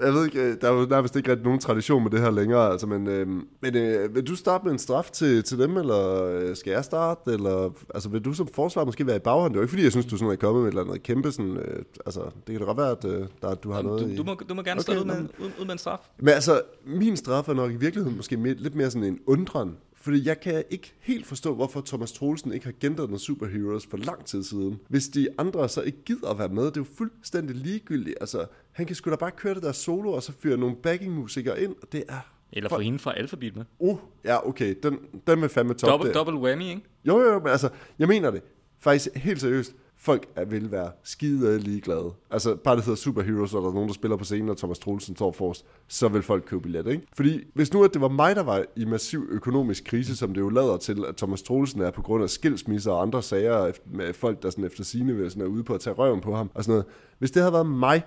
Jeg 0.00 0.12
ved 0.12 0.24
ikke, 0.24 0.42
øh, 0.42 0.56
der 0.60 0.68
er 0.68 0.80
jo 0.80 0.86
nærmest 0.86 1.16
ikke 1.16 1.30
rigtig 1.30 1.44
nogen 1.44 1.60
tradition 1.60 2.02
med 2.02 2.10
det 2.10 2.20
her 2.20 2.30
længere, 2.30 2.70
altså, 2.70 2.86
men, 2.86 3.06
øh, 3.06 3.26
men 3.60 3.76
øh, 3.76 4.14
vil 4.14 4.26
du 4.26 4.36
starte 4.36 4.64
med 4.64 4.72
en 4.72 4.78
straf 4.78 5.10
til, 5.10 5.42
til 5.42 5.58
dem, 5.58 5.76
eller 5.76 6.24
øh, 6.24 6.56
skal 6.56 6.70
jeg 6.70 6.84
starte, 6.84 7.32
eller 7.32 7.70
altså, 7.94 8.08
vil 8.08 8.20
du 8.20 8.32
som 8.32 8.48
forsvar 8.54 8.84
måske 8.84 9.06
være 9.06 9.16
i 9.16 9.18
baghånd? 9.18 9.52
Det 9.52 9.56
er 9.56 9.60
jo 9.60 9.62
ikke, 9.62 9.70
fordi 9.70 9.82
jeg 9.82 9.92
synes, 9.92 10.06
du 10.06 10.16
sådan 10.16 10.32
er 10.32 10.36
kommet 10.36 10.62
med 10.62 10.68
et 10.68 10.72
eller 10.78 10.90
andet 10.90 11.02
kæmpe, 11.02 11.32
sådan, 11.32 11.56
øh, 11.56 11.82
altså, 12.06 12.20
det 12.20 12.46
kan 12.46 12.58
da 12.58 12.64
godt 12.64 12.78
være, 12.78 12.90
at 12.90 13.04
øh, 13.04 13.26
der, 13.42 13.54
du 13.54 13.70
har 13.70 13.82
noget 13.82 14.00
Du, 14.00 14.06
i... 14.06 14.16
du, 14.16 14.24
må, 14.24 14.34
du 14.48 14.54
må 14.54 14.62
gerne 14.62 14.80
Okay, 14.80 14.92
stå 14.92 15.00
ud 15.00 15.04
med, 15.04 15.16
ud, 15.38 15.50
ud 15.60 15.64
med 15.64 15.72
en 15.72 15.78
straf. 15.78 15.98
Men 16.18 16.28
altså, 16.28 16.62
min 16.86 17.16
straf 17.16 17.48
er 17.48 17.54
nok 17.54 17.72
i 17.72 17.76
virkeligheden 17.76 18.16
måske 18.16 18.36
mere, 18.36 18.54
lidt 18.54 18.74
mere 18.74 18.90
sådan 18.90 19.08
en 19.08 19.18
undren. 19.26 19.76
Fordi 20.02 20.28
jeg 20.28 20.40
kan 20.40 20.64
ikke 20.70 20.92
helt 21.00 21.26
forstå, 21.26 21.54
hvorfor 21.54 21.80
Thomas 21.86 22.12
Troelsen 22.12 22.52
ikke 22.52 22.66
har 22.66 22.74
gendannet 22.80 23.20
Superheroes 23.20 23.86
for 23.86 23.96
lang 23.96 24.24
tid 24.24 24.42
siden. 24.42 24.80
Hvis 24.88 25.08
de 25.08 25.28
andre 25.38 25.68
så 25.68 25.82
ikke 25.82 26.04
gider 26.04 26.28
at 26.30 26.38
være 26.38 26.48
med, 26.48 26.64
det 26.64 26.76
er 26.76 26.80
jo 26.80 26.86
fuldstændig 26.98 27.56
ligegyldigt. 27.56 28.16
Altså, 28.20 28.44
han 28.72 28.86
kan 28.86 28.96
sgu 28.96 29.10
da 29.10 29.16
bare 29.16 29.30
køre 29.30 29.54
det 29.54 29.62
der 29.62 29.72
solo, 29.72 30.12
og 30.12 30.22
så 30.22 30.32
fyre 30.32 30.56
nogle 30.56 30.76
backingmusikere 30.76 31.62
ind, 31.62 31.74
og 31.82 31.92
det 31.92 32.04
er... 32.08 32.20
Eller 32.52 32.68
få 32.68 32.78
hende 32.78 32.98
fra 32.98 33.16
Alphabet 33.16 33.56
med. 33.56 33.64
Uh, 33.78 33.98
ja, 34.24 34.48
okay, 34.48 34.74
den, 34.82 34.98
den 35.26 35.40
vil 35.40 35.48
fandme 35.48 35.74
top 35.74 35.90
Double, 35.90 36.08
det. 36.08 36.14
double 36.14 36.36
whammy, 36.36 36.62
ikke? 36.62 36.82
Jo, 37.04 37.20
jo, 37.20 37.38
men 37.38 37.48
altså, 37.48 37.68
jeg 37.98 38.08
mener 38.08 38.30
det. 38.30 38.42
Faktisk 38.80 39.16
helt 39.16 39.40
seriøst. 39.40 39.74
Folk 39.96 40.26
er, 40.36 40.44
vil 40.44 40.70
være 40.70 40.90
skide 41.04 41.58
ligeglade. 41.58 42.12
Altså, 42.30 42.56
bare 42.56 42.76
det 42.76 42.84
hedder 42.84 42.96
Superheroes, 42.96 43.54
og 43.54 43.62
der 43.62 43.68
er 43.68 43.72
nogen, 43.72 43.88
der 43.88 43.94
spiller 43.94 44.16
på 44.16 44.24
scenen, 44.24 44.48
og 44.48 44.56
Thomas 44.56 44.78
Troelsen 44.78 45.16
står 45.16 45.32
forrest, 45.32 45.64
så 45.88 46.08
vil 46.08 46.22
folk 46.22 46.44
købe 46.46 46.62
billet, 46.62 46.86
ikke? 46.86 47.06
Fordi 47.12 47.40
hvis 47.54 47.72
nu, 47.72 47.84
at 47.84 47.92
det 47.92 48.00
var 48.00 48.08
mig, 48.08 48.36
der 48.36 48.42
var 48.42 48.64
i 48.76 48.84
massiv 48.84 49.26
økonomisk 49.30 49.84
krise, 49.84 50.16
som 50.16 50.34
det 50.34 50.40
jo 50.40 50.48
lader 50.48 50.76
til, 50.76 51.04
at 51.08 51.16
Thomas 51.16 51.42
Troelsen 51.42 51.80
er 51.80 51.90
på 51.90 52.02
grund 52.02 52.22
af 52.22 52.30
skilsmisser 52.30 52.92
og 52.92 53.02
andre 53.02 53.22
sager 53.22 53.72
med 53.86 54.12
folk, 54.12 54.42
der 54.42 54.50
sådan 54.50 54.64
efter 54.64 54.84
sine 54.84 55.30
sådan 55.30 55.42
er 55.42 55.46
ude 55.46 55.64
på 55.64 55.74
at 55.74 55.80
tage 55.80 55.94
røven 55.94 56.20
på 56.20 56.34
ham 56.34 56.50
og 56.54 56.64
sådan 56.64 56.72
noget. 56.72 56.86
Hvis 57.18 57.30
det 57.30 57.42
havde 57.42 57.52
været 57.52 57.66
mig, 57.66 58.02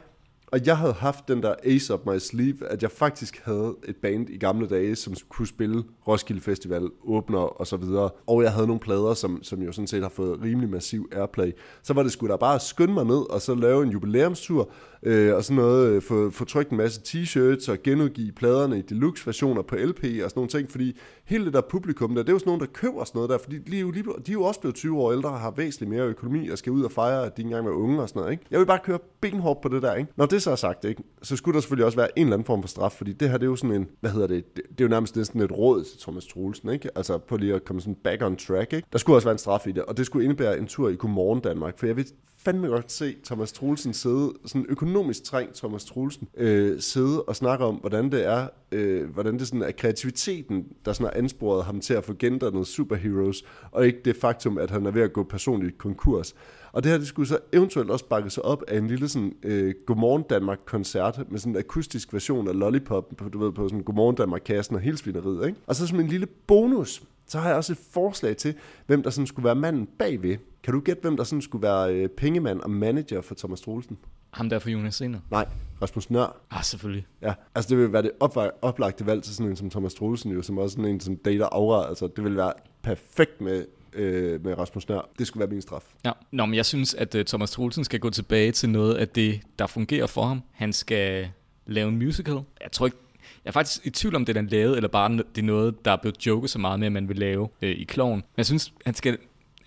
og 0.53 0.59
jeg 0.65 0.77
havde 0.77 0.93
haft 0.93 1.27
den 1.27 1.43
der 1.43 1.55
ace 1.63 1.93
up 1.93 2.05
my 2.05 2.17
sleeve, 2.17 2.67
at 2.67 2.83
jeg 2.83 2.91
faktisk 2.91 3.41
havde 3.45 3.75
et 3.87 3.95
band 3.95 4.29
i 4.29 4.37
gamle 4.37 4.67
dage, 4.67 4.95
som 4.95 5.13
kunne 5.29 5.47
spille 5.47 5.83
Roskilde 6.07 6.41
Festival, 6.41 6.89
åbner 7.03 7.39
og 7.39 7.67
så 7.67 7.77
videre. 7.77 8.09
Og 8.27 8.43
jeg 8.43 8.51
havde 8.51 8.67
nogle 8.67 8.79
plader, 8.79 9.13
som, 9.13 9.43
som 9.43 9.61
jo 9.61 9.71
sådan 9.71 9.87
set 9.87 10.01
har 10.01 10.09
fået 10.09 10.41
rimelig 10.41 10.69
massiv 10.69 11.09
airplay. 11.11 11.51
Så 11.83 11.93
var 11.93 12.03
det 12.03 12.11
sgu 12.11 12.27
da 12.27 12.35
bare 12.35 12.55
at 12.55 12.61
skynde 12.61 12.93
mig 12.93 13.05
ned 13.05 13.31
og 13.31 13.41
så 13.41 13.55
lave 13.55 13.83
en 13.83 13.89
jubilæumstur, 13.89 14.69
øh, 15.03 15.35
og 15.35 15.43
sådan 15.43 15.55
noget, 15.55 15.89
øh, 15.89 16.01
få, 16.01 16.29
få 16.29 16.45
trykt 16.45 16.69
en 16.69 16.77
masse 16.77 17.01
t-shirts 17.07 17.71
og 17.71 17.77
genudgive 17.83 18.31
pladerne 18.31 18.79
i 18.79 18.81
deluxe 18.81 19.25
versioner 19.25 19.61
på 19.61 19.75
LP 19.75 20.03
og 20.03 20.29
sådan 20.29 20.31
nogle 20.35 20.49
ting, 20.49 20.71
fordi 20.71 20.97
hele 21.25 21.45
det 21.45 21.53
der 21.53 21.61
publikum 21.61 22.15
der, 22.15 22.23
det 22.23 22.29
er 22.29 22.33
jo 22.33 22.39
sådan 22.39 22.49
nogen, 22.49 22.61
der 22.61 22.67
køber 22.67 23.03
sådan 23.03 23.17
noget 23.17 23.29
der, 23.29 23.37
fordi 23.37 23.57
de 23.57 23.77
er 23.77 23.81
jo, 23.81 23.91
lige, 23.91 24.03
de 24.03 24.31
er 24.31 24.33
jo 24.33 24.43
også 24.43 24.59
blevet 24.59 24.75
20 24.75 24.99
år 24.99 25.11
ældre 25.11 25.29
og 25.29 25.39
har 25.39 25.51
væsentligt 25.51 25.89
mere 25.89 26.03
økonomi 26.03 26.49
og 26.49 26.57
skal 26.57 26.71
ud 26.71 26.83
og 26.83 26.91
fejre, 26.91 27.25
at 27.25 27.37
de 27.37 27.41
engang 27.41 27.67
er 27.67 27.71
unge 27.71 28.01
og 28.01 28.09
sådan 28.09 28.19
noget, 28.19 28.31
ikke? 28.31 28.45
Jeg 28.51 28.59
vil 28.59 28.65
bare 28.65 28.79
køre 28.83 28.99
benhårdt 29.21 29.61
på 29.61 29.69
det 29.69 29.81
der, 29.81 29.95
ikke? 29.95 30.11
Når 30.15 30.25
det 30.25 30.41
så 30.41 30.51
er 30.51 30.55
sagt, 30.55 30.85
ikke, 30.85 31.03
så 31.21 31.35
skulle 31.35 31.55
der 31.55 31.61
selvfølgelig 31.61 31.85
også 31.85 31.97
være 31.97 32.19
en 32.19 32.25
eller 32.25 32.35
anden 32.35 32.45
form 32.45 32.63
for 32.63 32.67
straf, 32.67 32.91
fordi 32.91 33.13
det 33.13 33.29
her, 33.29 33.37
det 33.37 33.45
er 33.45 33.49
jo 33.49 33.55
sådan 33.55 33.75
en, 33.75 33.87
hvad 33.99 34.11
hedder 34.11 34.27
det, 34.27 34.55
det, 34.55 34.63
det 34.69 34.81
er 34.81 34.85
jo 34.85 34.89
nærmest 34.89 35.15
næsten 35.15 35.41
et 35.41 35.51
råd 35.51 35.83
til 35.83 35.99
Thomas 35.99 36.27
Troelsen, 36.27 36.69
ikke? 36.69 36.89
Altså 36.97 37.17
på 37.17 37.37
lige 37.37 37.53
at 37.53 37.65
komme 37.65 37.81
sådan 37.81 37.95
back 38.03 38.23
on 38.23 38.35
track, 38.35 38.73
ikke? 38.73 38.87
Der 38.91 38.97
skulle 38.97 39.17
også 39.17 39.27
være 39.27 39.33
en 39.33 39.37
straf 39.37 39.67
i 39.67 39.71
det, 39.71 39.83
og 39.83 39.97
det 39.97 40.05
skulle 40.05 40.25
indebære 40.25 40.57
en 40.57 40.67
tur 40.67 40.89
i 40.89 40.95
Godmorgen 40.95 41.39
Danmark, 41.39 41.79
for 41.79 41.85
jeg 41.85 41.95
vil 41.95 42.07
fandme 42.45 42.67
godt 42.67 42.91
se 42.91 43.15
Thomas 43.25 43.51
Troelsen 43.51 43.93
sidde, 43.93 44.33
sådan 44.45 44.65
økonomisk 44.69 45.23
trængt 45.23 45.55
Thomas 45.55 45.85
Troelsen, 45.85 46.27
øh, 46.37 46.81
sidde 46.81 47.23
og 47.23 47.35
snakke 47.35 47.65
om, 47.65 47.75
hvordan 47.75 48.11
det 48.11 48.25
er, 48.25 48.47
øh, 48.71 49.09
hvordan 49.09 49.39
det 49.39 49.47
sådan 49.47 49.61
er 49.61 49.71
kreativiteten, 49.71 50.65
der 50.85 50.93
sådan 50.93 51.05
har 51.13 51.19
ansporet 51.19 51.65
ham 51.65 51.79
til 51.79 51.93
at 51.93 52.03
få 52.03 52.13
gendannet 52.19 52.67
superheroes, 52.67 53.43
og 53.71 53.85
ikke 53.85 53.99
det 54.05 54.15
faktum, 54.15 54.57
at 54.57 54.71
han 54.71 54.85
er 54.85 54.91
ved 54.91 55.01
at 55.01 55.13
gå 55.13 55.23
personligt 55.23 55.77
konkurs. 55.77 56.35
Og 56.71 56.83
det 56.83 56.91
her, 56.91 56.97
det 56.97 57.07
skulle 57.07 57.27
så 57.27 57.39
eventuelt 57.53 57.89
også 57.89 58.05
bakke 58.05 58.29
sig 58.29 58.45
op 58.45 58.63
af 58.67 58.77
en 58.77 58.87
lille 58.87 59.09
sådan, 59.09 59.33
øh, 59.43 59.73
Godmorgen 59.85 60.23
Danmark-koncert 60.29 61.31
med 61.31 61.39
sådan 61.39 61.53
en 61.53 61.57
akustisk 61.57 62.13
version 62.13 62.47
af 62.47 62.59
Lollipop, 62.59 63.13
du 63.33 63.39
ved, 63.39 63.51
på 63.51 63.67
sådan 63.67 63.83
Godmorgen 63.83 64.15
Danmark-kassen 64.15 64.75
og 64.75 64.81
hele 64.81 64.97
svineriet, 64.97 65.47
ikke? 65.47 65.59
Og 65.67 65.75
så 65.75 65.87
som 65.87 65.99
en 65.99 66.07
lille 66.07 66.25
bonus, 66.25 67.03
så 67.27 67.39
har 67.39 67.47
jeg 67.47 67.57
også 67.57 67.73
et 67.73 67.79
forslag 67.91 68.37
til, 68.37 68.53
hvem 68.85 69.03
der 69.03 69.09
sådan 69.09 69.27
skulle 69.27 69.43
være 69.43 69.55
manden 69.55 69.87
bagved. 69.99 70.37
Kan 70.63 70.73
du 70.73 70.79
gætte, 70.79 71.01
hvem 71.01 71.17
der 71.17 71.23
sådan 71.23 71.41
skulle 71.41 71.63
være 71.63 71.93
øh, 71.95 72.09
pengemand 72.09 72.59
og 72.59 72.69
manager 72.69 73.21
for 73.21 73.35
Thomas 73.35 73.61
Troelsen? 73.61 73.97
Ham 74.31 74.49
der 74.49 74.59
for 74.59 74.69
Jonas 74.69 74.95
Singer. 74.95 75.19
Nej, 75.31 75.45
Rasmus 75.81 76.09
Nør. 76.09 76.41
Ah, 76.51 76.63
selvfølgelig. 76.63 77.05
Ja, 77.21 77.33
altså 77.55 77.69
det 77.69 77.77
vil 77.77 77.93
være 77.93 78.01
det 78.01 78.11
op- 78.19 78.37
oplagte 78.61 79.05
valg 79.05 79.23
til 79.23 79.35
sådan 79.35 79.49
en 79.49 79.55
som 79.55 79.69
Thomas 79.69 79.93
Troelsen, 79.93 80.31
jo, 80.31 80.41
som 80.41 80.57
også 80.57 80.73
sådan 80.75 80.91
en 80.91 80.99
som 80.99 81.17
dater 81.17 81.45
aura. 81.51 81.87
Altså 81.87 82.07
det 82.15 82.23
vil 82.23 82.35
være 82.37 82.53
perfekt 82.81 83.41
med, 83.41 83.65
øh, 83.93 84.43
med 84.43 84.57
Rasmus 84.57 84.89
Nør. 84.89 85.09
Det 85.19 85.27
skulle 85.27 85.41
være 85.41 85.49
min 85.49 85.61
straf. 85.61 85.83
Ja. 86.05 86.11
Nå, 86.31 86.45
men 86.45 86.55
jeg 86.55 86.65
synes, 86.65 86.93
at 86.93 87.15
uh, 87.15 87.21
Thomas 87.21 87.51
Troelsen 87.51 87.83
skal 87.83 87.99
gå 87.99 88.09
tilbage 88.09 88.51
til 88.51 88.69
noget 88.69 88.95
af 88.95 89.07
det, 89.07 89.41
der 89.59 89.67
fungerer 89.67 90.07
for 90.07 90.23
ham. 90.25 90.41
Han 90.51 90.73
skal 90.73 91.27
lave 91.65 91.89
en 91.89 91.97
musical. 91.97 92.33
Jeg 92.61 92.71
tror 92.71 92.85
ikke, 92.85 92.97
jeg 93.45 93.49
er 93.49 93.51
faktisk 93.51 93.85
i 93.85 93.89
tvivl 93.89 94.15
om, 94.15 94.25
det 94.25 94.37
er 94.37 94.41
lavet, 94.41 94.75
eller 94.75 94.89
bare 94.89 95.11
det 95.11 95.37
er 95.37 95.41
noget, 95.41 95.85
der 95.85 95.91
er 95.91 95.97
blevet 96.01 96.25
joket 96.25 96.49
så 96.49 96.59
meget 96.59 96.79
med, 96.79 96.87
at 96.87 96.91
man 96.91 97.09
vil 97.09 97.17
lave 97.17 97.49
øh, 97.61 97.69
i 97.69 97.83
Kloven. 97.83 98.15
Men 98.15 98.37
jeg 98.37 98.45
synes, 98.45 98.73
han 98.85 98.93
skal, 98.93 99.17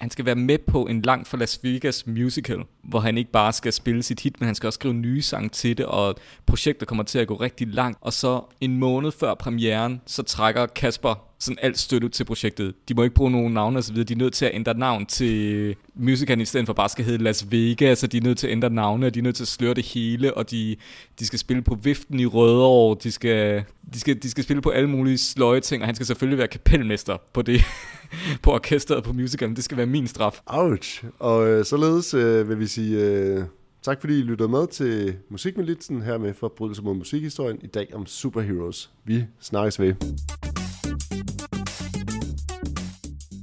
han 0.00 0.10
skal 0.10 0.24
være 0.24 0.34
med 0.34 0.58
på 0.58 0.86
en 0.86 1.02
lang 1.02 1.26
for 1.26 1.36
Las 1.36 1.60
Vegas 1.62 2.06
musical, 2.06 2.58
hvor 2.84 3.00
han 3.00 3.18
ikke 3.18 3.30
bare 3.30 3.52
skal 3.52 3.72
spille 3.72 4.02
sit 4.02 4.20
hit, 4.20 4.40
men 4.40 4.46
han 4.46 4.54
skal 4.54 4.66
også 4.66 4.76
skrive 4.76 4.94
nye 4.94 5.22
sange 5.22 5.48
til 5.48 5.78
det, 5.78 5.86
og 5.86 6.14
projektet 6.46 6.88
kommer 6.88 7.04
til 7.04 7.18
at 7.18 7.28
gå 7.28 7.34
rigtig 7.34 7.68
langt. 7.68 7.98
Og 8.00 8.12
så 8.12 8.40
en 8.60 8.76
måned 8.76 9.12
før 9.12 9.34
premieren, 9.34 10.00
så 10.06 10.22
trækker 10.22 10.66
Kasper 10.66 11.26
sådan 11.38 11.58
alt 11.62 11.78
støtte 11.78 12.08
til 12.08 12.24
projektet. 12.24 12.74
De 12.88 12.94
må 12.94 13.02
ikke 13.02 13.14
bruge 13.14 13.30
nogen 13.30 13.54
navne 13.54 13.78
osv. 13.78 13.96
De 14.04 14.12
er 14.12 14.16
nødt 14.16 14.34
til 14.34 14.44
at 14.46 14.54
ændre 14.54 14.74
navn 14.74 15.06
til 15.06 15.76
musicalen, 15.94 16.40
i 16.40 16.44
stedet 16.44 16.66
for 16.66 16.72
bare 16.72 16.88
skal 16.88 17.04
hedde 17.04 17.24
Las 17.24 17.50
Vegas, 17.50 17.98
så 17.98 18.06
de 18.06 18.16
er 18.16 18.22
nødt 18.22 18.38
til 18.38 18.46
at 18.46 18.50
ændre 18.50 18.70
navne, 18.70 19.06
og 19.06 19.14
de 19.14 19.18
er 19.18 19.22
nødt 19.22 19.36
til 19.36 19.44
at 19.44 19.48
sløre 19.48 19.74
det 19.74 19.84
hele, 19.84 20.34
og 20.34 20.50
de, 20.50 20.76
de 21.18 21.26
skal 21.26 21.38
spille 21.38 21.62
på 21.62 21.74
Viften 21.74 22.20
i 22.20 22.26
Rødovre, 22.26 22.96
de 23.02 23.12
skal, 23.12 23.64
de, 23.94 24.00
skal, 24.00 24.22
de 24.22 24.30
skal 24.30 24.44
spille 24.44 24.62
på 24.62 24.70
alle 24.70 24.90
mulige 24.90 25.18
sløje 25.18 25.60
ting, 25.60 25.82
og 25.82 25.88
han 25.88 25.94
skal 25.94 26.06
selvfølgelig 26.06 26.38
være 26.38 26.48
kapelmester 26.48 27.16
på 27.32 27.42
det, 27.42 27.60
på 28.42 28.52
orkestret 28.52 29.04
på 29.04 29.12
musicalen. 29.12 29.56
Det 29.56 29.64
skal 29.64 29.76
være 29.76 29.86
min 29.86 30.06
straf. 30.06 30.40
Ouch. 30.46 31.04
Og 31.18 31.48
øh, 31.48 31.64
således 31.64 32.14
øh, 32.14 32.48
vil 32.48 32.58
vi 32.58 32.66
sige 32.66 33.00
øh, 33.00 33.44
tak, 33.82 34.00
fordi 34.00 34.18
I 34.18 34.22
lyttede 34.22 34.48
med 34.48 34.66
til 34.66 35.16
Musikmilitsen 35.28 36.02
her 36.02 36.18
med 36.18 36.34
Forbrydelse 36.34 36.82
mod 36.82 36.94
musikhistorien 36.94 37.58
i 37.62 37.66
dag 37.66 37.94
om 37.94 38.06
superheroes. 38.06 38.90
Vi 39.04 39.24
snakkes 39.40 39.80
ved. 39.80 39.94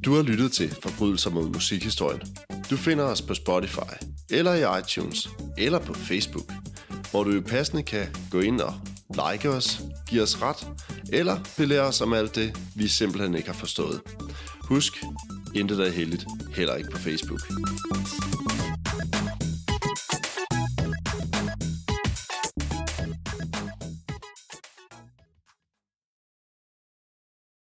Du 0.05 0.14
har 0.16 0.22
lyttet 0.22 0.51
til 0.51 0.76
Forbrydelser 0.82 1.30
mod 1.30 1.49
musikhistorien. 1.49 2.22
Du 2.70 2.78
finder 2.78 3.03
os 3.03 3.22
på 3.22 3.34
Spotify, 3.34 3.93
eller 4.30 4.53
i 4.53 4.80
iTunes, 4.80 5.30
eller 5.57 5.80
på 5.80 5.93
Facebook, 5.93 6.51
hvor 7.11 7.24
du 7.24 7.32
jo 7.32 7.41
passende 7.41 7.84
kan 7.84 8.07
gå 8.32 8.39
ind 8.39 8.61
og 8.61 8.74
like 9.09 9.49
os, 9.49 9.82
give 10.07 10.24
os 10.24 10.41
ret, 10.41 10.68
eller 11.09 11.39
belære 11.57 11.82
os 11.82 12.01
om 12.01 12.14
alt 12.14 12.36
det, 12.36 12.59
vi 12.76 12.88
simpelthen 12.88 13.36
ikke 13.36 13.49
har 13.49 13.57
forstået. 13.57 14.01
Husk, 14.61 15.03
intet 15.55 15.80
er 15.80 15.91
heldigt, 15.91 16.26
heller 16.55 16.76
ikke 16.76 16.89
på 16.91 16.97
Facebook. 16.97 17.41